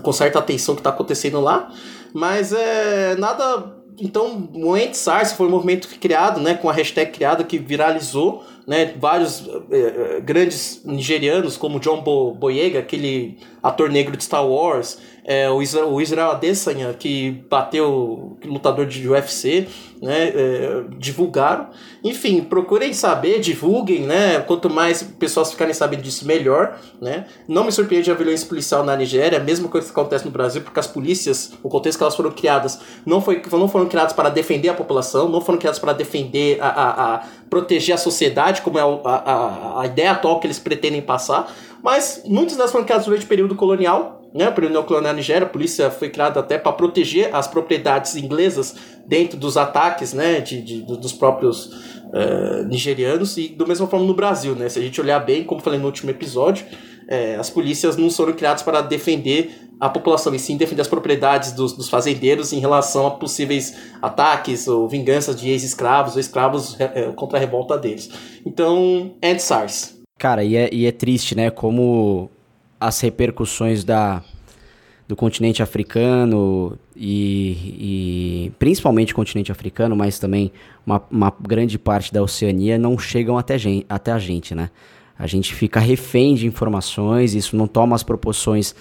com 0.02 0.10
certa 0.10 0.40
atenção 0.40 0.72
o 0.72 0.76
que 0.76 0.80
está 0.80 0.90
acontecendo 0.90 1.40
lá, 1.40 1.72
mas 2.12 2.52
é 2.52 3.14
nada. 3.14 3.76
Então, 3.98 4.50
o 4.52 4.74
Anti-SARS 4.74 5.32
foi 5.32 5.46
um 5.46 5.50
movimento 5.50 5.88
criado, 6.00 6.40
né, 6.40 6.54
com 6.54 6.68
a 6.68 6.72
hashtag 6.72 7.12
criada 7.12 7.44
que 7.44 7.56
viralizou, 7.56 8.44
né, 8.66 8.94
vários 8.98 9.48
é, 9.70 10.20
grandes 10.20 10.82
nigerianos, 10.84 11.56
como 11.56 11.78
John 11.78 12.02
Bo 12.02 12.32
Boyega, 12.34 12.80
aquele 12.80 13.38
ator 13.62 13.88
negro 13.88 14.16
de 14.16 14.24
Star 14.24 14.46
Wars, 14.46 14.98
é, 15.28 15.50
o, 15.50 15.60
Israel, 15.60 15.92
o 15.92 16.00
Israel 16.00 16.30
Adesanya, 16.30 16.94
que 16.94 17.44
bateu 17.50 18.38
lutador 18.44 18.86
de 18.86 19.08
UFC, 19.08 19.66
né, 20.00 20.28
é, 20.28 20.84
divulgaram. 20.98 21.70
Enfim, 22.04 22.42
procurem 22.42 22.92
saber, 22.92 23.40
divulguem, 23.40 24.02
né, 24.02 24.38
quanto 24.38 24.70
mais 24.70 25.02
pessoas 25.02 25.50
ficarem 25.50 25.74
sabendo 25.74 26.02
disso, 26.02 26.24
melhor, 26.24 26.78
né. 27.00 27.26
Não 27.48 27.64
me 27.64 27.72
surpreende 27.72 28.08
a 28.08 28.14
violência 28.14 28.46
policial 28.46 28.84
na 28.84 28.94
Nigéria, 28.94 29.40
a 29.40 29.42
mesma 29.42 29.68
coisa 29.68 29.88
que 29.88 29.92
acontece 29.92 30.24
no 30.24 30.30
Brasil, 30.30 30.62
porque 30.62 30.78
as 30.78 30.86
polícias, 30.86 31.54
o 31.60 31.68
contexto 31.68 31.98
que 31.98 32.04
elas 32.04 32.14
foram 32.14 32.30
criadas, 32.30 32.78
não, 33.04 33.20
foi, 33.20 33.42
não 33.50 33.68
foram 33.68 33.86
criadas 33.86 34.12
para 34.12 34.28
defender 34.28 34.68
a 34.68 34.74
população, 34.74 35.28
não 35.28 35.40
foram 35.40 35.58
criadas 35.58 35.80
para 35.80 35.92
defender, 35.92 36.58
a, 36.60 36.68
a, 36.68 37.14
a 37.16 37.22
proteger 37.50 37.96
a 37.96 37.98
sociedade, 37.98 38.62
como 38.62 38.78
é 38.78 38.82
a, 38.82 39.10
a, 39.10 39.80
a 39.80 39.86
ideia 39.86 40.12
atual 40.12 40.38
que 40.38 40.46
eles 40.46 40.60
pretendem 40.60 41.02
passar, 41.02 41.52
mas 41.82 42.22
muitas 42.26 42.56
das 42.56 42.70
foram 42.70 42.84
criadas 42.84 43.06
durante 43.06 43.24
o 43.24 43.28
período 43.28 43.56
colonial, 43.56 44.15
né, 44.34 44.50
período 44.50 44.72
neocolonial 44.72 45.12
na 45.12 45.16
Nigéria, 45.16 45.46
a 45.46 45.48
polícia 45.48 45.90
foi 45.90 46.10
criada 46.10 46.40
até 46.40 46.58
para 46.58 46.72
proteger 46.72 47.34
as 47.34 47.46
propriedades 47.46 48.16
inglesas 48.16 48.74
dentro 49.06 49.38
dos 49.38 49.56
ataques 49.56 50.12
né, 50.12 50.40
de, 50.40 50.62
de 50.62 50.82
dos 50.82 51.12
próprios 51.12 51.66
uh, 51.66 52.64
nigerianos, 52.68 53.36
e 53.36 53.48
do 53.48 53.66
mesma 53.66 53.86
forma 53.86 54.06
no 54.06 54.14
Brasil. 54.14 54.54
Né, 54.54 54.68
se 54.68 54.78
a 54.78 54.82
gente 54.82 55.00
olhar 55.00 55.20
bem, 55.20 55.44
como 55.44 55.60
falei 55.60 55.78
no 55.78 55.86
último 55.86 56.10
episódio, 56.10 56.66
é, 57.08 57.36
as 57.36 57.48
polícias 57.48 57.96
não 57.96 58.10
foram 58.10 58.32
criadas 58.32 58.62
para 58.62 58.80
defender 58.80 59.50
a 59.78 59.88
população, 59.88 60.34
e 60.34 60.38
sim 60.38 60.56
defender 60.56 60.82
as 60.82 60.88
propriedades 60.88 61.52
dos, 61.52 61.72
dos 61.72 61.88
fazendeiros 61.88 62.52
em 62.52 62.58
relação 62.58 63.06
a 63.06 63.10
possíveis 63.10 63.76
ataques 64.00 64.66
ou 64.66 64.88
vinganças 64.88 65.38
de 65.38 65.50
ex-escravos 65.50 66.14
ou 66.14 66.20
escravos 66.20 66.80
é, 66.80 67.12
contra 67.12 67.38
a 67.38 67.40
revolta 67.40 67.76
deles. 67.76 68.10
Então, 68.44 69.14
End 69.22 69.40
SARS. 69.40 69.96
Cara, 70.18 70.42
e 70.42 70.56
é, 70.56 70.70
e 70.72 70.86
é 70.86 70.92
triste, 70.92 71.34
né? 71.34 71.50
Como 71.50 72.30
as 72.80 73.00
repercussões 73.00 73.84
da, 73.84 74.22
do 75.08 75.14
continente 75.14 75.62
africano 75.62 76.78
e, 76.94 78.48
e, 78.48 78.52
principalmente 78.58 79.12
o 79.12 79.16
continente 79.16 79.52
africano, 79.52 79.94
mas 79.94 80.18
também 80.18 80.52
uma, 80.84 81.02
uma 81.10 81.32
grande 81.40 81.78
parte 81.78 82.12
da 82.12 82.22
Oceania 82.22 82.78
não 82.78 82.98
chegam 82.98 83.38
até, 83.38 83.56
até 83.88 84.12
a 84.12 84.18
gente, 84.18 84.54
né? 84.54 84.70
A 85.18 85.26
gente 85.26 85.54
fica 85.54 85.80
refém 85.80 86.34
de 86.34 86.46
informações, 86.46 87.34
isso 87.34 87.56
não 87.56 87.66
toma 87.66 87.96
as 87.96 88.02
proporções 88.02 88.74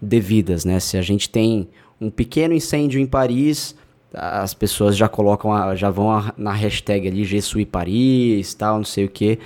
devidas, 0.00 0.64
né? 0.64 0.78
Se 0.80 0.98
a 0.98 1.02
gente 1.02 1.28
tem 1.28 1.68
um 2.00 2.10
pequeno 2.10 2.52
incêndio 2.52 3.00
em 3.00 3.06
Paris, 3.06 3.74
as 4.12 4.52
pessoas 4.52 4.96
já 4.96 5.08
colocam, 5.08 5.52
a, 5.52 5.74
já 5.76 5.88
vão 5.88 6.10
a, 6.10 6.34
na 6.36 6.52
hashtag 6.52 7.08
ali, 7.08 7.24
Jesui 7.24 7.64
Paris, 7.64 8.52
tal, 8.54 8.78
não 8.78 8.84
sei 8.84 9.04
o 9.04 9.08
que, 9.08 9.38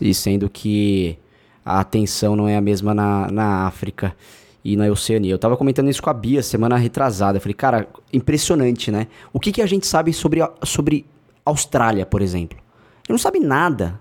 e 0.00 0.12
sendo 0.12 0.48
que 0.48 1.18
a 1.64 1.80
atenção 1.80 2.36
não 2.36 2.46
é 2.46 2.56
a 2.56 2.60
mesma 2.60 2.92
na, 2.92 3.30
na 3.30 3.66
África 3.66 4.14
e 4.64 4.76
na 4.76 4.86
Oceania. 4.86 5.32
Eu 5.32 5.38
tava 5.38 5.56
comentando 5.56 5.88
isso 5.88 6.02
com 6.02 6.10
a 6.10 6.14
Bia 6.14 6.42
semana 6.42 6.76
retrasada, 6.76 7.38
eu 7.38 7.40
falei, 7.40 7.54
cara, 7.54 7.88
impressionante, 8.12 8.90
né? 8.90 9.06
O 9.32 9.40
que, 9.40 9.52
que 9.52 9.62
a 9.62 9.66
gente 9.66 9.86
sabe 9.86 10.12
sobre, 10.12 10.40
sobre 10.62 11.06
Austrália, 11.44 12.04
por 12.04 12.22
exemplo? 12.22 12.58
A 12.58 13.00
gente 13.02 13.10
não 13.10 13.18
sabe 13.18 13.40
nada. 13.40 14.00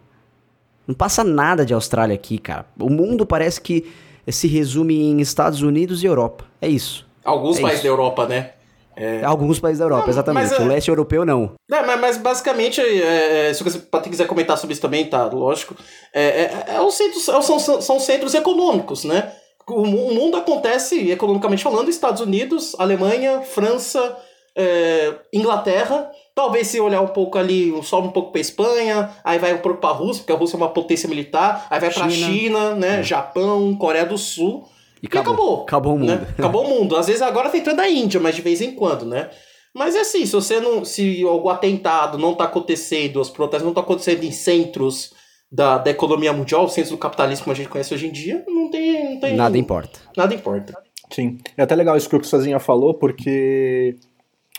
Não 0.88 0.96
passa 0.96 1.24
nada 1.24 1.66
de 1.66 1.74
Austrália 1.74 2.16
aqui, 2.16 2.38
cara. 2.38 2.66
O 2.80 2.90
mundo 2.90 3.26
parece 3.26 3.62
que 3.62 3.92
se 4.28 4.48
resume 4.48 4.96
em 5.02 5.22
Estados 5.22 5.62
Unidos 5.62 6.04
e 6.04 6.06
Europa. 6.06 6.46
É 6.62 6.68
isso. 6.68 7.08
Alguns 7.24 7.58
é 7.58 7.62
países 7.62 7.80
isso. 7.80 7.88
da 7.88 7.90
Europa, 7.90 8.28
né? 8.28 8.52
É... 8.96 9.24
Alguns 9.24 9.60
países 9.60 9.80
da 9.80 9.86
Europa, 9.86 10.04
não, 10.04 10.10
exatamente. 10.10 10.50
Mas, 10.50 10.60
o 10.60 10.66
leste 10.66 10.88
europeu 10.90 11.26
não. 11.26 11.54
É, 11.72 11.86
mas, 11.86 12.00
mas 12.00 12.18
basicamente, 12.18 12.80
é, 12.82 13.50
é 13.50 13.54
se 13.54 13.64
você 13.64 13.80
quiser 14.10 14.28
comentar 14.28 14.58
sobre 14.58 14.74
isso 14.74 14.82
também, 14.82 15.06
tá, 15.06 15.26
lógico. 15.26 15.76
É, 16.14 16.24
é, 16.24 16.66
é 16.76 16.82
os 16.82 16.94
centros, 16.94 17.24
são, 17.24 17.60
são 17.60 18.00
centros 18.00 18.34
econômicos, 18.34 19.04
né? 19.04 19.32
O, 19.68 19.82
o, 19.82 20.14
mundo 20.14 20.38
acontece, 20.38 21.10
economicamente 21.10 21.64
falando, 21.64 21.90
Estados 21.90 22.22
Unidos, 22.22 22.76
Alemanha, 22.78 23.42
França, 23.42 24.18
é, 24.56 25.14
Inglaterra. 25.34 26.12
Talvez 26.36 26.68
se 26.68 26.80
olhar 26.80 27.02
um 27.02 27.08
pouco 27.08 27.38
ali, 27.38 27.72
sobe 27.84 28.08
um 28.08 28.12
pouco 28.12 28.32
para 28.32 28.42
Espanha, 28.42 29.10
aí 29.24 29.38
vai 29.38 29.54
um 29.54 29.60
pouco 29.60 29.80
para 29.80 29.92
a 29.92 29.94
Rússia, 29.94 30.22
porque 30.22 30.34
a 30.34 30.36
Rússia 30.36 30.56
é 30.56 30.58
uma 30.58 30.70
potência 30.70 31.08
militar, 31.08 31.68
aí 31.70 31.80
vai 31.80 31.92
para 31.92 32.10
China, 32.10 32.28
China, 32.28 32.76
né? 32.76 33.04
Japão, 33.04 33.76
Coreia 33.76 34.06
do 34.06 34.18
Sul. 34.18 34.68
E 35.04 35.08
acabou. 35.08 35.34
acabou. 35.34 35.64
Acabou 35.64 35.96
o 35.96 36.00
mundo. 36.00 36.16
Né? 36.16 36.28
Acabou 36.38 36.66
o 36.66 36.70
mundo. 36.70 36.96
Às 36.96 37.08
vezes 37.08 37.22
agora 37.22 37.50
tá 37.50 37.58
entrando 37.58 37.82
a 37.82 37.90
Índia, 37.90 38.22
mas 38.22 38.36
de 38.36 38.42
vez 38.42 38.62
em 38.62 38.72
quando, 38.72 39.06
né? 39.06 39.30
Mas 39.76 39.96
é 39.96 40.00
assim, 40.00 40.26
se 40.26 40.32
você 40.32 40.62
não. 40.62 40.86
Se 40.86 41.26
o 41.26 41.50
atentado 41.50 42.18
não 42.18 42.34
tá 42.34 42.46
acontecendo, 42.46 43.20
os 43.20 43.30
protestos 43.30 43.64
não 43.64 43.72
estão 43.72 43.84
acontecendo 43.84 44.24
em 44.24 44.32
centros 44.32 45.14
da, 45.52 45.78
da 45.78 45.92
economia 45.92 46.32
mundial, 46.32 46.70
centros 46.70 46.92
do 46.92 46.98
capitalismo 46.98 47.44
como 47.44 47.54
a 47.54 47.56
gente 47.56 47.70
conhece 47.70 47.94
hoje 47.94 48.08
em 48.08 48.12
dia, 48.12 48.46
não 48.48 48.70
tem. 48.70 49.16
Não 49.16 49.20
tem 49.20 49.36
nada 49.36 49.58
importa. 49.58 50.00
Nada 50.16 50.34
importa. 50.34 50.74
Sim. 51.12 51.38
É 51.58 51.64
até 51.64 51.76
legal 51.76 51.98
isso 51.98 52.10
que 52.10 52.16
o 52.16 52.24
Sozinha 52.24 52.60
falou, 52.60 52.94
porque. 52.94 53.98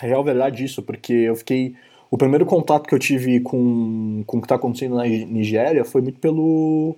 É 0.03 0.09
real 0.09 0.25
verdade 0.25 0.63
isso, 0.63 0.83
porque 0.83 1.13
eu 1.13 1.37
fiquei. 1.37 1.75
O 2.11 2.19
primeiro 2.19 2.45
contato 2.45 2.87
que 2.87 2.95
eu 2.95 2.99
tive 2.99 3.41
com, 3.41 4.23
com 4.27 4.37
o 4.37 4.41
que 4.41 4.45
está 4.45 4.57
acontecendo 4.57 4.97
na 4.97 5.05
Nigéria 5.05 5.85
foi 5.85 6.03
muito 6.03 6.21
pelo, 6.21 6.95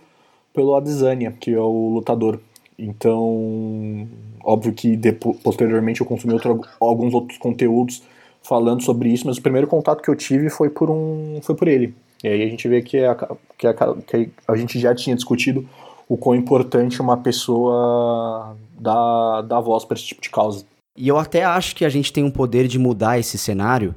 pelo 0.52 0.74
Adesanya, 0.74 1.32
que 1.32 1.52
é 1.52 1.60
o 1.60 1.90
lutador. 1.94 2.40
Então, 2.78 4.06
óbvio 4.44 4.72
que 4.72 4.96
depois, 4.96 5.38
posteriormente 5.38 6.00
eu 6.00 6.06
consumi 6.06 6.34
outro, 6.34 6.60
alguns 6.80 7.14
outros 7.14 7.38
conteúdos 7.38 8.02
falando 8.42 8.82
sobre 8.82 9.08
isso, 9.08 9.26
mas 9.26 9.38
o 9.38 9.42
primeiro 9.42 9.66
contato 9.66 10.02
que 10.02 10.10
eu 10.10 10.16
tive 10.16 10.50
foi 10.50 10.70
por 10.70 10.90
um 10.90 11.40
foi 11.42 11.54
por 11.54 11.68
ele. 11.68 11.94
E 12.22 12.28
aí 12.28 12.42
a 12.42 12.48
gente 12.48 12.68
vê 12.68 12.82
que 12.82 12.98
a, 12.98 13.14
que 13.58 13.66
a, 13.66 13.74
que 13.74 14.30
a 14.46 14.56
gente 14.56 14.78
já 14.78 14.94
tinha 14.94 15.16
discutido 15.16 15.66
o 16.08 16.16
quão 16.16 16.36
importante 16.36 17.00
uma 17.00 17.16
pessoa 17.16 18.56
dá, 18.78 19.42
dá 19.42 19.60
voz 19.60 19.84
para 19.84 19.96
esse 19.96 20.06
tipo 20.06 20.22
de 20.22 20.30
causa. 20.30 20.64
E 20.96 21.08
eu 21.08 21.18
até 21.18 21.44
acho 21.44 21.74
que 21.74 21.84
a 21.84 21.88
gente 21.88 22.12
tem 22.12 22.24
um 22.24 22.30
poder 22.30 22.68
de 22.68 22.78
mudar 22.78 23.18
esse 23.18 23.36
cenário 23.36 23.94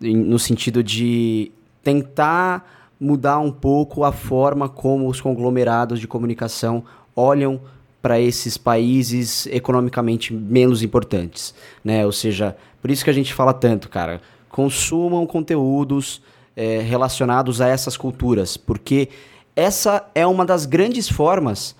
no 0.00 0.38
sentido 0.38 0.82
de 0.82 1.50
tentar 1.82 2.92
mudar 3.00 3.38
um 3.38 3.50
pouco 3.50 4.04
a 4.04 4.12
forma 4.12 4.68
como 4.68 5.08
os 5.08 5.20
conglomerados 5.20 6.00
de 6.00 6.06
comunicação 6.06 6.84
olham 7.14 7.60
para 8.00 8.20
esses 8.20 8.56
países 8.56 9.46
economicamente 9.46 10.32
menos 10.32 10.82
importantes, 10.82 11.54
né? 11.84 12.06
Ou 12.06 12.12
seja, 12.12 12.56
por 12.80 12.90
isso 12.90 13.04
que 13.04 13.10
a 13.10 13.14
gente 13.14 13.34
fala 13.34 13.52
tanto, 13.52 13.88
cara, 13.88 14.20
consumam 14.48 15.26
conteúdos 15.26 16.22
é, 16.56 16.78
relacionados 16.80 17.60
a 17.60 17.68
essas 17.68 17.96
culturas, 17.96 18.56
porque 18.56 19.08
essa 19.54 20.08
é 20.14 20.26
uma 20.26 20.44
das 20.44 20.64
grandes 20.66 21.08
formas 21.08 21.74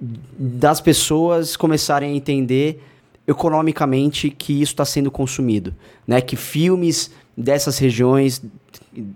das 0.00 0.80
pessoas 0.80 1.56
começarem 1.56 2.12
a 2.12 2.14
entender 2.14 2.82
economicamente 3.26 4.30
que 4.30 4.52
isso 4.52 4.72
está 4.72 4.84
sendo 4.84 5.10
consumido, 5.10 5.74
né? 6.06 6.20
Que 6.20 6.36
filmes 6.36 7.10
dessas 7.36 7.78
regiões 7.78 8.42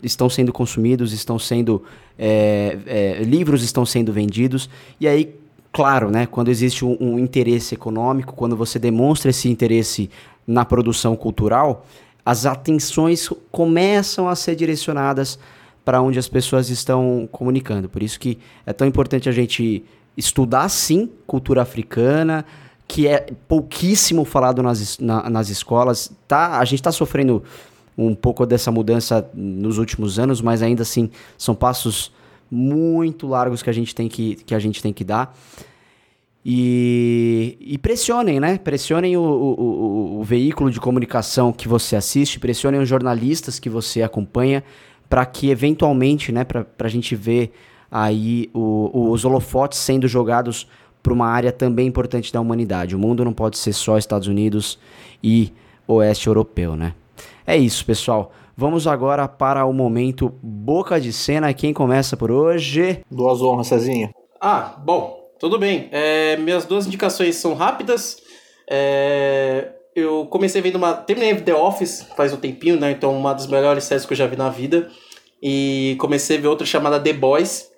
estão 0.03 0.31
sendo 0.31 0.53
consumidos, 0.53 1.12
estão 1.12 1.39
sendo 1.39 1.83
é, 2.18 2.79
é, 2.87 3.22
livros 3.22 3.62
estão 3.62 3.85
sendo 3.85 4.12
vendidos 4.12 4.70
e 4.99 5.07
aí 5.07 5.35
claro, 5.77 6.11
né? 6.11 6.24
Quando 6.24 6.49
existe 6.49 6.87
um, 6.87 6.97
um 6.99 7.18
interesse 7.18 7.74
econômico, 7.74 8.33
quando 8.33 8.57
você 8.57 8.79
demonstra 8.79 9.29
esse 9.29 9.47
interesse 9.51 10.09
na 10.47 10.64
produção 10.64 11.14
cultural, 11.14 11.85
as 12.24 12.47
atenções 12.47 13.29
começam 13.53 14.27
a 14.27 14.35
ser 14.35 14.57
direcionadas 14.57 15.39
para 15.85 16.01
onde 16.01 16.18
as 16.18 16.29
pessoas 16.29 16.70
estão 16.70 17.29
comunicando. 17.31 17.91
Por 17.91 18.03
isso 18.03 18.18
que 18.18 18.39
é 18.64 18.72
tão 18.72 18.89
importante 18.89 19.29
a 19.29 19.33
gente 19.33 19.85
estudar 20.16 20.66
sim 20.70 21.11
cultura 21.27 21.61
africana, 21.61 22.47
que 22.89 23.07
é 23.07 23.27
pouquíssimo 23.47 24.24
falado 24.24 24.62
nas, 24.62 24.99
na, 24.99 25.29
nas 25.29 25.51
escolas. 25.51 26.11
Tá, 26.27 26.59
a 26.59 26.64
gente 26.64 26.81
está 26.81 26.91
sofrendo 26.91 27.45
um 27.99 28.14
pouco 28.14 28.47
dessa 28.47 28.72
mudança 28.72 29.29
nos 29.35 29.77
últimos 29.77 30.18
anos, 30.18 30.41
mas 30.41 30.62
ainda 30.62 30.81
assim 30.81 31.11
são 31.37 31.55
passos 31.55 32.16
muito 32.51 33.27
largos 33.27 33.63
que 33.63 33.71
a 33.71 33.73
gente 33.73 33.95
tem 33.95 34.09
que, 34.09 34.37
que, 34.37 34.55
a 34.55 34.59
gente 34.59 34.83
tem 34.83 34.93
que 34.93 35.05
dar. 35.05 35.37
E, 36.45 37.57
e 37.61 37.79
pressionem, 37.79 38.39
né? 38.39 38.59
Pressionem 38.59 39.17
o, 39.17 39.21
o, 39.21 39.61
o, 39.61 40.21
o, 40.21 40.23
veículo 40.23 40.71
de 40.71 40.79
comunicação 40.79 41.53
que 41.53 41.67
você 41.67 41.97
assiste, 41.97 42.39
pressionem 42.39 42.81
os 42.81 42.89
jornalistas 42.89 43.59
que 43.59 43.69
você 43.69 44.03
acompanha, 44.03 44.63
para 45.09 45.27
que 45.27 45.51
eventualmente, 45.51 46.31
né, 46.31 46.45
para 46.45 46.67
a 46.79 46.89
gente 46.89 47.17
ver 47.17 47.53
aí 47.91 48.49
o, 48.55 49.11
os 49.11 49.25
holofotes 49.25 49.79
sendo 49.79 50.07
jogados 50.07 50.69
para 51.03 51.13
uma 51.13 51.27
área 51.27 51.53
também 51.53 51.87
importante 51.87 52.33
da 52.33 52.41
humanidade. 52.41 52.95
O 52.95 52.99
mundo 52.99 53.25
não 53.25 53.33
pode 53.33 53.59
ser 53.59 53.73
só 53.73 53.97
Estados 53.97 54.29
Unidos 54.29 54.79
e 55.23 55.53
Oeste 55.87 56.27
Europeu, 56.27 56.77
né? 56.77 56.95
É 57.47 57.57
isso, 57.57 57.85
pessoal. 57.85 58.33
Vamos 58.59 58.87
agora 58.87 59.29
para 59.29 59.67
o 59.67 59.73
momento 59.73 60.33
boca 60.43 60.99
de 60.99 61.13
cena. 61.13 61.53
Quem 61.53 61.75
começa 61.75 62.17
por 62.17 62.31
hoje? 62.31 63.03
Duas 63.11 63.43
honras, 63.43 63.67
Cezinha. 63.67 64.15
Ah, 64.41 64.77
bom, 64.83 65.29
tudo 65.39 65.59
bem. 65.59 65.91
É, 65.93 66.39
minhas 66.39 66.65
duas 66.65 66.87
indicações 66.87 67.37
são 67.37 67.53
rápidas. 67.53 68.17
É, 68.67 69.73
eu 69.95 70.25
comecei 70.31 70.63
vendo 70.63 70.77
uma. 70.77 70.95
Terminei 70.95 71.35
The 71.35 71.55
Office 71.55 72.07
faz 72.17 72.33
um 72.33 72.39
tempinho, 72.39 72.81
né? 72.81 72.93
Então, 72.93 73.15
uma 73.15 73.35
das 73.35 73.47
melhores 73.47 73.85
séries 73.85 74.07
que 74.07 74.15
eu 74.15 74.17
já 74.17 74.27
vi 74.27 74.37
na 74.37 74.49
vida. 74.49 74.91
E 75.43 75.95
comecei 76.01 76.39
a 76.39 76.41
ver 76.41 76.49
outra 76.49 76.67
chamada 76.67 76.99
The 76.99 77.13
Boys. 77.13 77.71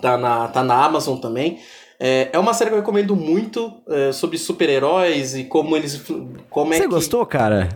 Tá 0.00 0.16
na, 0.16 0.48
tá 0.48 0.64
na 0.64 0.82
Amazon 0.82 1.18
também. 1.18 1.58
É, 1.98 2.30
é 2.32 2.38
uma 2.38 2.54
série 2.54 2.70
que 2.70 2.76
eu 2.76 2.80
recomendo 2.80 3.14
muito 3.14 3.70
é, 3.86 4.12
sobre 4.12 4.38
super-heróis 4.38 5.34
e 5.34 5.44
como 5.44 5.76
eles. 5.76 6.02
Como 6.48 6.72
é 6.72 6.78
Você 6.78 6.84
que... 6.84 6.88
gostou, 6.88 7.26
cara? 7.26 7.68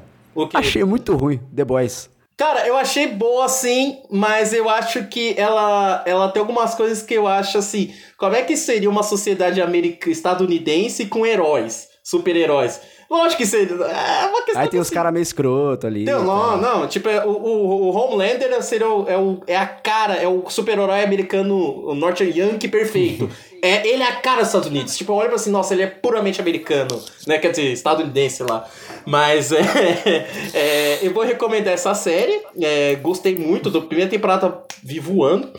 Achei 0.55 0.83
muito 0.85 1.15
ruim, 1.15 1.39
The 1.55 1.67
Boys. 1.67 2.14
Cara, 2.37 2.67
eu 2.67 2.77
achei 2.77 3.07
boa 3.07 3.49
sim, 3.49 4.03
mas 4.11 4.53
eu 4.53 4.69
acho 4.69 5.07
que 5.07 5.35
ela, 5.39 6.03
ela 6.05 6.29
tem 6.31 6.41
algumas 6.41 6.75
coisas 6.75 7.01
que 7.01 7.15
eu 7.15 7.29
acho 7.29 7.59
assim. 7.59 7.95
Como 8.19 8.35
é 8.35 8.43
que 8.43 8.57
seria 8.57 8.91
uma 8.91 9.05
sociedade 9.05 9.63
americana, 9.63 10.13
estadunidense 10.13 11.07
com 11.07 11.25
heróis, 11.25 11.89
super-heróis? 12.03 12.81
Lógico 13.11 13.39
que 13.39 13.47
seria. 13.47 13.75
É 13.75 14.27
uma 14.27 14.43
questão 14.43 14.63
Aí 14.63 14.69
tem 14.69 14.81
os 14.81 14.91
caras 14.91 15.13
meio 15.13 15.23
escroto 15.23 15.87
ali. 15.87 16.05
Não, 16.05 16.25
não, 16.25 16.57
não. 16.57 16.87
Tipo, 16.89 17.09
é, 17.09 17.25
o, 17.25 17.31
o, 17.31 17.83
o 17.83 17.97
Homelander 17.97 18.63
seria 18.63 18.89
o, 18.89 19.09
é, 19.09 19.17
o, 19.17 19.41
é 19.47 19.57
a 19.57 19.67
cara, 19.67 20.15
é 20.15 20.27
o 20.27 20.45
super-herói 20.49 21.03
americano, 21.03 21.57
o 21.89 21.95
Norte 21.95 22.25
Yankee 22.25 22.69
perfeito. 22.69 23.29
é, 23.63 23.87
ele 23.87 24.03
é 24.03 24.09
a 24.09 24.17
cara 24.17 24.41
dos 24.41 24.49
Estados 24.49 24.69
Unidos. 24.69 24.97
Tipo, 24.97 25.13
olha 25.13 25.29
pra 25.29 25.37
assim, 25.37 25.51
nossa, 25.51 25.75
ele 25.75 25.83
é 25.83 25.87
puramente 25.87 26.41
americano, 26.41 27.01
né? 27.27 27.39
Quer 27.39 27.51
dizer, 27.51 27.73
estadunidense 27.73 28.43
lá. 28.43 28.69
Mas 29.07 29.53
é, 29.53 30.27
é, 30.53 30.99
eu 31.03 31.13
vou 31.13 31.25
recomendar 31.25 31.75
essa 31.75 31.95
série. 31.95 32.43
É, 32.61 32.95
gostei 32.97 33.37
muito 33.37 33.71
da 33.71 33.81
primeira 33.81 34.11
temporada 34.11 34.65
vi 34.83 34.99
voando. 34.99 35.51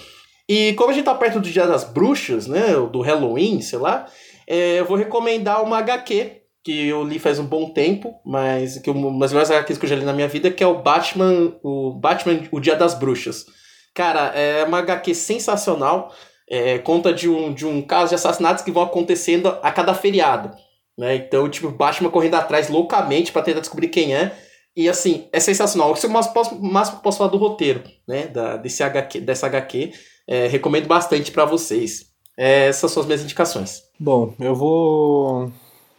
E 0.48 0.74
como 0.74 0.92
a 0.92 0.94
gente 0.94 1.06
tá 1.06 1.16
perto 1.16 1.40
do 1.40 1.50
Dia 1.50 1.66
das 1.66 1.84
Bruxas, 1.84 2.48
né? 2.48 2.74
Do 2.92 3.02
Halloween, 3.02 3.62
sei 3.62 3.80
lá, 3.80 4.06
é, 4.48 4.80
eu 4.80 4.86
vou 4.86 4.98
recomendar 4.98 5.64
uma 5.64 5.80
HQ 5.80 6.45
que 6.66 6.88
eu 6.88 7.04
li 7.04 7.20
faz 7.20 7.38
um 7.38 7.46
bom 7.46 7.70
tempo, 7.70 8.20
mas 8.26 8.80
que 8.80 8.90
uma 8.90 9.20
das 9.20 9.32
melhores 9.32 9.52
HQs 9.52 9.78
que 9.78 9.86
eu 9.86 9.90
já 9.90 9.96
li 9.96 10.04
na 10.04 10.12
minha 10.12 10.28
vida, 10.28 10.50
que 10.50 10.64
é 10.64 10.68
o 10.68 10.82
Batman, 10.82 11.54
o 11.62 11.92
Batman, 11.92 12.40
o 12.52 12.60
Dia 12.60 12.76
das 12.76 12.96
Bruxas. 12.96 13.46
Cara, 13.94 14.32
é 14.36 14.64
uma 14.64 14.80
HQ 14.80 15.14
sensacional. 15.14 16.12
É, 16.50 16.80
conta 16.80 17.14
de 17.14 17.30
um, 17.30 17.54
de 17.54 17.68
um 17.68 17.84
caso 17.84 18.10
de 18.10 18.16
assassinatos 18.16 18.64
que 18.64 18.72
vão 18.72 18.82
acontecendo 18.82 19.48
a 19.62 19.72
cada 19.72 19.94
feriado. 19.94 20.52
Né? 20.98 21.16
Então, 21.16 21.48
tipo, 21.48 21.70
Batman 21.70 22.10
correndo 22.10 22.36
atrás 22.36 22.68
loucamente 22.68 23.32
para 23.32 23.44
tentar 23.44 23.60
descobrir 23.60 23.90
quem 23.90 24.16
é. 24.16 24.36
E 24.76 24.90
assim, 24.90 25.28
é 25.32 25.40
sensacional. 25.40 25.94
O 25.94 26.10
máximo 26.10 26.62
máximo 26.62 27.00
posso 27.00 27.20
falar 27.20 27.30
do 27.30 27.38
roteiro, 27.38 27.84
né? 28.08 28.28
Da, 28.28 28.58
desse 28.58 28.82
HQ, 28.84 29.22
dessa 29.22 29.46
HQ. 29.46 29.94
É, 30.28 30.48
recomendo 30.48 30.88
bastante 30.88 31.32
para 31.32 31.46
vocês. 31.46 32.08
É, 32.36 32.68
essas 32.68 32.92
são 32.92 33.02
as 33.02 33.08
minhas 33.08 33.22
indicações. 33.22 33.84
Bom, 34.00 34.34
eu 34.40 34.54
vou 34.54 35.52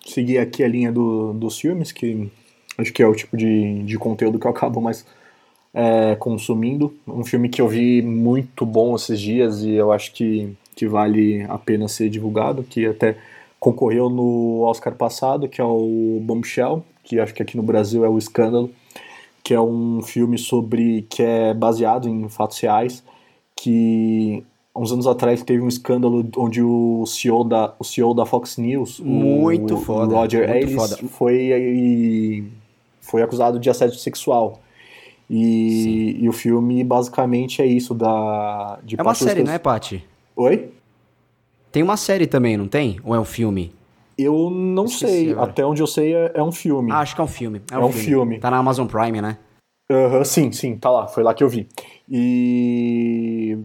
seguir 0.07 0.39
aqui 0.39 0.63
a 0.63 0.69
linha 0.69 0.93
do, 0.93 1.33
dos 1.33 1.59
filmes, 1.59 1.93
que 1.93 2.31
acho 2.79 2.93
que 2.93 3.03
é 3.03 3.07
o 3.07 3.15
tipo 3.15 3.37
de, 3.37 3.83
de 3.83 3.99
conteúdo 3.99 4.39
que 4.39 4.47
eu 4.47 4.51
acabo 4.51 4.81
mais 4.81 5.05
é, 5.75 6.17
consumindo. 6.17 6.95
Um 7.07 7.25
filme 7.25 7.49
que 7.49 7.61
eu 7.61 7.69
vi 7.69 8.01
muito 8.03 8.65
bom 8.65 8.95
esses 8.97 9.21
dias 9.21 9.63
e 9.63 9.73
eu 9.73 9.93
acho 9.93 10.13
que, 10.13 10.57
que 10.75 10.87
vale 10.87 11.43
a 11.49 11.59
pena 11.59 11.89
ser 11.89 12.09
divulgado, 12.09 12.63
que 12.63 12.87
até 12.87 13.17
concorreu 13.61 14.09
no 14.09 14.63
Oscar 14.63 14.95
passado, 14.95 15.49
que 15.49 15.61
é 15.61 15.65
o 15.65 16.19
Bombshell, 16.23 16.85
que 17.03 17.19
acho 17.21 17.35
que 17.35 17.43
aqui 17.43 17.57
no 17.57 17.63
Brasil 17.63 18.05
é 18.05 18.09
o 18.09 18.19
Escândalo, 18.19 18.71
que 19.43 19.55
é 19.55 19.61
um 19.61 20.03
filme 20.03 20.39
sobre 20.39 21.03
que 21.09 21.23
é 21.23 21.55
baseado 21.55 22.09
em 22.09 22.29
fatos 22.29 22.59
reais, 22.61 23.03
que 23.55 24.43
uns 24.77 24.93
anos 24.93 25.07
atrás 25.07 25.43
teve 25.43 25.63
um 25.63 25.69
escândalo 25.69 26.29
onde 26.37 26.63
o 26.63 27.05
CEO 27.07 27.45
da, 27.45 27.75
o 27.79 27.85
CEO 27.85 28.15
da 28.15 28.27
Fox 28.27 28.59
News, 28.59 29.01
muito 29.01 29.75
o, 29.75 29.81
foda, 29.81 30.15
Roger 30.15 30.49
muito 30.49 30.53
Ailes, 30.53 30.75
foda. 30.75 30.97
foi 31.09 32.45
foi 33.01 33.23
acusado 33.23 33.59
de 33.59 33.71
assédio 33.71 33.99
sexual. 33.99 34.61
E, 35.29 36.19
e, 36.21 36.29
o 36.29 36.33
filme 36.33 36.85
basicamente 36.85 37.61
é 37.61 37.67
isso 37.67 37.93
da 37.95 38.79
de 38.85 38.95
É 38.99 39.03
uma 39.03 39.15
série, 39.15 39.43
não 39.43 39.53
é, 39.53 39.59
Paty? 39.59 40.05
Oi? 40.37 40.71
Tem 41.73 41.83
uma 41.83 41.97
série 41.97 42.29
também, 42.29 42.57
não 42.57 42.69
tem? 42.69 43.01
Ou 43.03 43.13
é 43.13 43.19
um 43.19 43.25
filme? 43.25 43.73
Eu 44.17 44.49
não 44.51 44.87
sei. 44.87 45.33
Agora. 45.33 45.51
Até 45.51 45.67
onde 45.67 45.83
eu 45.83 45.87
sei 45.87 46.15
é, 46.15 46.33
é 46.35 46.43
um 46.43 46.53
filme. 46.53 46.93
Ah, 46.93 47.01
acho 47.01 47.15
que 47.15 47.21
é 47.21 47.25
um 47.25 47.29
filme. 47.29 47.61
É 47.71 47.77
um, 47.77 47.83
é 47.83 47.85
um 47.85 47.93
filme. 47.93 48.07
filme. 48.07 48.39
Tá 48.39 48.51
na 48.51 48.59
Amazon 48.59 48.87
Prime, 48.87 49.21
né? 49.21 49.37
Uhum, 49.91 50.25
sim, 50.25 50.53
sim, 50.53 50.77
tá 50.77 50.91
lá. 50.91 51.07
Foi 51.07 51.23
lá 51.23 51.35
que 51.35 51.43
eu 51.43 51.49
vi. 51.49 51.69
E 52.09 53.59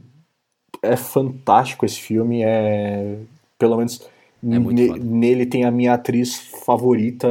é 0.82 0.96
fantástico 0.96 1.86
esse 1.86 2.00
filme. 2.00 2.42
É 2.44 3.18
pelo 3.58 3.78
menos 3.78 4.02
é 4.44 4.60
ne 4.60 5.00
nele 5.00 5.46
tem 5.46 5.64
a 5.64 5.72
minha 5.72 5.94
atriz 5.94 6.38
favorita 6.66 7.28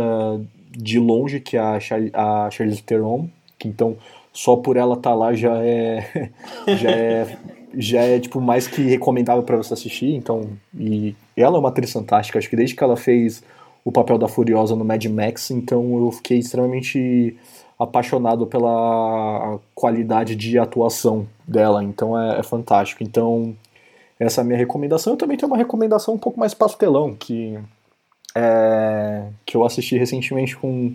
de 0.71 0.99
longe, 0.99 1.41
que 1.41 1.57
é 1.57 1.61
a, 1.61 1.81
Char 1.81 2.01
a 2.13 2.51
Charlize 2.51 2.83
Theron. 2.83 3.29
Que 3.59 3.69
então 3.69 3.97
só 4.33 4.57
por 4.57 4.77
ela 4.77 4.95
estar 4.95 5.11
tá 5.11 5.17
lá 5.17 5.33
já 5.33 5.57
é 5.59 6.31
já 6.79 6.91
é 6.91 7.39
já 7.75 8.01
é 8.01 8.19
tipo 8.19 8.41
mais 8.41 8.67
que 8.67 8.83
recomendável 8.83 9.43
para 9.43 9.57
você 9.57 9.75
assistir. 9.75 10.15
Então, 10.15 10.51
e 10.77 11.15
ela 11.37 11.57
é 11.57 11.61
uma 11.61 11.69
atriz 11.69 11.93
fantástica. 11.93 12.39
Acho 12.39 12.51
que 12.51 12.57
desde 12.57 12.75
que 12.75 12.83
ela 12.83 12.97
fez 12.97 13.43
o 13.85 13.93
papel 13.93 14.19
da 14.19 14.29
Furiosa 14.29 14.77
no 14.77 14.85
Mad 14.85 15.05
Max, 15.07 15.51
então 15.51 15.99
eu 15.99 16.11
fiquei 16.13 16.39
extremamente 16.39 17.37
apaixonado 17.81 18.47
pela 18.47 19.59
qualidade 19.75 20.37
de 20.37 20.59
atuação 20.59 21.27
dela. 21.49 21.83
Então 21.83 22.19
é, 22.19 22.39
é 22.39 22.43
fantástico. 22.43 23.03
Então 23.03 23.57
essa 24.19 24.41
é 24.41 24.43
a 24.43 24.45
minha 24.45 24.59
recomendação. 24.59 25.15
Eu 25.15 25.17
também 25.17 25.37
tenho 25.37 25.51
uma 25.51 25.57
recomendação 25.57 26.15
um 26.15 26.19
pouco 26.19 26.39
mais 26.39 26.53
pastelão 26.55 27.15
que 27.15 27.59
é, 28.37 29.25
que 29.45 29.57
eu 29.57 29.65
assisti 29.65 29.97
recentemente 29.97 30.57
com 30.57 30.95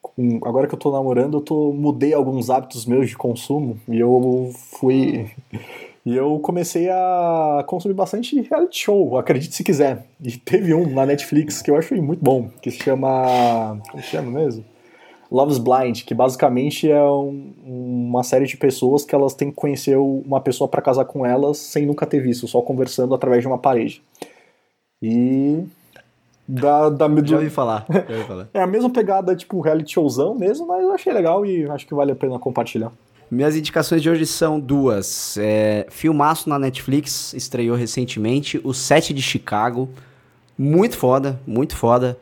com, 0.00 0.38
agora 0.44 0.68
que 0.68 0.74
eu 0.74 0.78
tô 0.78 0.92
namorando, 0.92 1.38
eu 1.38 1.40
tô, 1.40 1.72
mudei 1.72 2.14
alguns 2.14 2.48
hábitos 2.48 2.86
meus 2.86 3.08
de 3.08 3.16
consumo 3.16 3.78
e 3.88 3.98
eu 3.98 4.50
fui. 4.54 5.30
E 6.06 6.14
eu 6.16 6.38
comecei 6.38 6.88
a 6.88 7.64
consumir 7.66 7.94
bastante 7.94 8.40
reality 8.40 8.78
show, 8.78 9.18
acredite 9.18 9.52
se 9.52 9.64
quiser. 9.64 10.06
E 10.22 10.36
teve 10.36 10.72
um 10.72 10.88
na 10.88 11.04
Netflix 11.04 11.60
que 11.60 11.68
eu 11.68 11.76
achei 11.76 12.00
muito 12.00 12.22
bom, 12.22 12.48
que 12.62 12.70
se 12.70 12.78
chama. 12.78 13.80
Como 13.90 14.00
se 14.00 14.10
chama 14.10 14.30
mesmo? 14.30 14.64
Love's 15.30 15.58
Blind, 15.58 16.02
que 16.04 16.14
basicamente 16.14 16.90
é 16.90 17.02
um, 17.02 17.52
uma 17.64 18.22
série 18.22 18.46
de 18.46 18.56
pessoas 18.56 19.04
que 19.04 19.14
elas 19.14 19.34
têm 19.34 19.50
que 19.50 19.56
conhecer 19.56 19.96
uma 19.96 20.40
pessoa 20.40 20.68
para 20.68 20.80
casar 20.80 21.04
com 21.04 21.26
elas 21.26 21.58
sem 21.58 21.84
nunca 21.86 22.06
ter 22.06 22.20
visto, 22.20 22.46
só 22.46 22.60
conversando 22.60 23.14
através 23.14 23.42
de 23.42 23.48
uma 23.48 23.58
parede. 23.58 24.02
E. 25.02 25.64
Da, 26.48 26.88
da, 26.90 27.08
do... 27.08 27.26
Já 27.26 27.36
ouvi 27.36 27.50
falar. 27.50 27.84
Já 27.90 28.14
ouvi 28.16 28.28
falar. 28.28 28.48
é 28.54 28.62
a 28.62 28.66
mesma 28.66 28.88
pegada, 28.88 29.34
tipo, 29.34 29.60
reality 29.60 29.94
showzão 29.94 30.34
mesmo, 30.34 30.66
mas 30.66 30.82
eu 30.82 30.92
achei 30.92 31.12
legal 31.12 31.44
e 31.44 31.68
acho 31.68 31.86
que 31.86 31.94
vale 31.94 32.12
a 32.12 32.16
pena 32.16 32.38
compartilhar. 32.38 32.92
Minhas 33.28 33.56
indicações 33.56 34.00
de 34.00 34.08
hoje 34.08 34.24
são 34.24 34.60
duas. 34.60 35.36
É, 35.36 35.86
filmaço 35.90 36.48
na 36.48 36.58
Netflix, 36.60 37.32
estreou 37.34 37.76
recentemente, 37.76 38.60
O 38.62 38.72
Sete 38.72 39.12
de 39.12 39.20
Chicago. 39.20 39.88
Muito 40.56 40.96
foda, 40.96 41.38
muito 41.44 41.76
foda. 41.76 42.16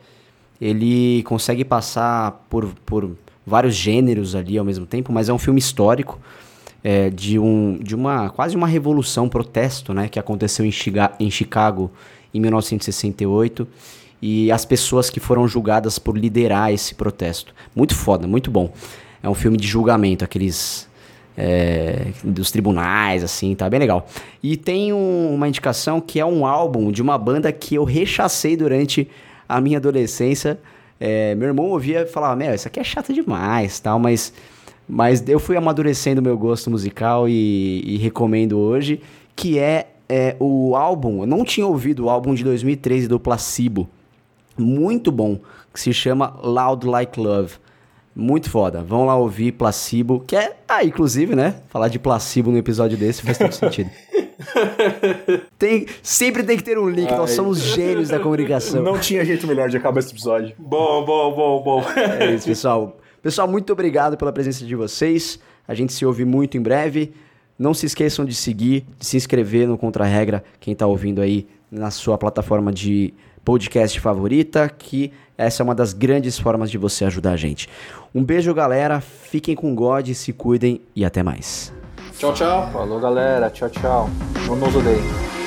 Ele 0.59 1.23
consegue 1.23 1.65
passar 1.65 2.45
por, 2.49 2.73
por 2.85 3.11
vários 3.45 3.75
gêneros 3.75 4.35
ali 4.35 4.57
ao 4.57 4.65
mesmo 4.65 4.85
tempo, 4.85 5.11
mas 5.11 5.29
é 5.29 5.33
um 5.33 5.37
filme 5.37 5.59
histórico 5.59 6.19
é, 6.83 7.09
de, 7.09 7.39
um, 7.39 7.79
de 7.81 7.95
uma 7.95 8.29
quase 8.29 8.55
uma 8.55 8.67
revolução, 8.67 9.27
protesto, 9.27 9.93
né, 9.93 10.07
que 10.07 10.19
aconteceu 10.19 10.65
em, 10.65 10.71
Chiga 10.71 11.11
em 11.19 11.29
Chicago 11.29 11.91
em 12.33 12.39
1968 12.39 13.67
e 14.21 14.51
as 14.51 14.65
pessoas 14.65 15.09
que 15.09 15.19
foram 15.19 15.47
julgadas 15.47 15.99
por 15.99 16.17
liderar 16.17 16.71
esse 16.71 16.95
protesto. 16.95 17.53
Muito 17.75 17.95
foda, 17.95 18.27
muito 18.27 18.49
bom. 18.49 18.71
É 19.21 19.29
um 19.29 19.33
filme 19.33 19.57
de 19.57 19.67
julgamento, 19.67 20.23
aqueles 20.23 20.87
é, 21.37 22.07
dos 22.23 22.51
tribunais, 22.51 23.23
assim, 23.23 23.55
tá 23.55 23.69
bem 23.69 23.79
legal. 23.79 24.07
E 24.41 24.55
tem 24.55 24.93
um, 24.93 25.33
uma 25.33 25.47
indicação 25.47 25.99
que 25.99 26.19
é 26.19 26.25
um 26.25 26.45
álbum 26.45 26.91
de 26.91 27.01
uma 27.01 27.17
banda 27.17 27.51
que 27.51 27.75
eu 27.75 27.83
rechacei 27.83 28.55
durante 28.55 29.09
a 29.47 29.61
minha 29.61 29.77
adolescência. 29.77 30.59
É, 30.99 31.35
meu 31.35 31.49
irmão 31.49 31.65
ouvia 31.67 32.01
e 32.01 32.05
falava, 32.05 32.35
meu, 32.35 32.53
isso 32.53 32.67
aqui 32.67 32.79
é 32.79 32.83
chato 32.83 33.13
demais, 33.13 33.79
tal, 33.79 33.99
mas, 33.99 34.33
mas 34.87 35.27
eu 35.27 35.39
fui 35.39 35.57
amadurecendo 35.57 36.21
meu 36.21 36.37
gosto 36.37 36.71
musical 36.71 37.27
e, 37.27 37.81
e 37.85 37.97
recomendo 37.97 38.57
hoje, 38.57 39.01
que 39.35 39.59
é, 39.59 39.87
é 40.07 40.37
o 40.39 40.75
álbum, 40.75 41.21
eu 41.21 41.27
não 41.27 41.43
tinha 41.43 41.67
ouvido 41.67 42.05
o 42.05 42.09
álbum 42.09 42.33
de 42.33 42.45
2013 42.45 43.09
do 43.09 43.19
Placebo, 43.19 43.89
muito 44.57 45.11
bom, 45.11 45.39
que 45.73 45.79
se 45.81 45.93
chama 45.93 46.33
Loud 46.41 46.87
Like 46.87 47.19
Love. 47.19 47.55
Muito 48.15 48.49
foda. 48.49 48.81
Vão 48.81 49.05
lá 49.05 49.17
ouvir 49.17 49.51
Placebo, 49.51 50.23
que 50.25 50.37
é. 50.37 50.55
Ah, 50.67 50.85
inclusive, 50.85 51.35
né? 51.35 51.55
Falar 51.67 51.89
de 51.89 51.99
placebo 51.99 52.49
no 52.49 52.57
episódio 52.57 52.97
desse 52.97 53.21
faz 53.21 53.37
todo 53.37 53.51
sentido. 53.51 53.89
tem, 55.59 55.85
sempre 56.01 56.43
tem 56.43 56.55
que 56.55 56.63
ter 56.63 56.77
um 56.77 56.89
link, 56.89 57.11
Ai. 57.11 57.17
nós 57.17 57.31
somos 57.31 57.59
gênios 57.59 58.07
da 58.09 58.19
comunicação. 58.19 58.81
Não 58.81 58.97
tinha 58.97 59.25
jeito 59.25 59.45
melhor 59.45 59.69
de 59.69 59.75
acabar 59.75 59.99
esse 59.99 60.11
episódio. 60.11 60.55
Bom, 60.57 61.03
bom, 61.03 61.35
bom, 61.35 61.63
bom. 61.63 61.85
É 62.19 62.33
isso, 62.33 62.47
pessoal. 62.47 62.97
Pessoal, 63.21 63.47
muito 63.49 63.73
obrigado 63.73 64.15
pela 64.15 64.31
presença 64.31 64.65
de 64.65 64.75
vocês. 64.75 65.37
A 65.67 65.73
gente 65.73 65.91
se 65.91 66.05
ouve 66.05 66.23
muito 66.23 66.57
em 66.57 66.61
breve. 66.61 67.11
Não 67.59 67.73
se 67.73 67.85
esqueçam 67.85 68.23
de 68.23 68.33
seguir, 68.33 68.85
de 68.97 69.05
se 69.05 69.17
inscrever 69.17 69.67
no 69.67 69.77
Contra 69.77 70.05
Regra, 70.05 70.43
quem 70.59 70.73
está 70.73 70.85
ouvindo 70.85 71.21
aí 71.21 71.47
na 71.71 71.89
sua 71.89 72.17
plataforma 72.17 72.71
de 72.71 73.13
podcast 73.45 73.99
favorita, 73.99 74.67
que 74.67 75.13
essa 75.37 75.61
é 75.61 75.63
uma 75.63 75.75
das 75.75 75.93
grandes 75.93 76.39
formas 76.39 76.71
de 76.71 76.77
você 76.77 77.05
ajudar 77.05 77.33
a 77.33 77.37
gente. 77.37 77.69
Um 78.13 78.23
beijo, 78.23 78.53
galera. 78.53 78.99
Fiquem 78.99 79.55
com 79.55 79.75
God, 79.75 80.09
se 80.13 80.33
cuidem 80.33 80.81
e 80.95 81.05
até 81.05 81.21
mais. 81.21 81.71
Tchau, 82.17 82.33
tchau. 82.33 82.69
Falou, 82.71 82.99
galera. 82.99 83.49
Tchau, 83.49 83.69
tchau. 83.69 84.09
Não 84.47 84.55
nos 84.55 84.75
odeiem. 84.75 85.44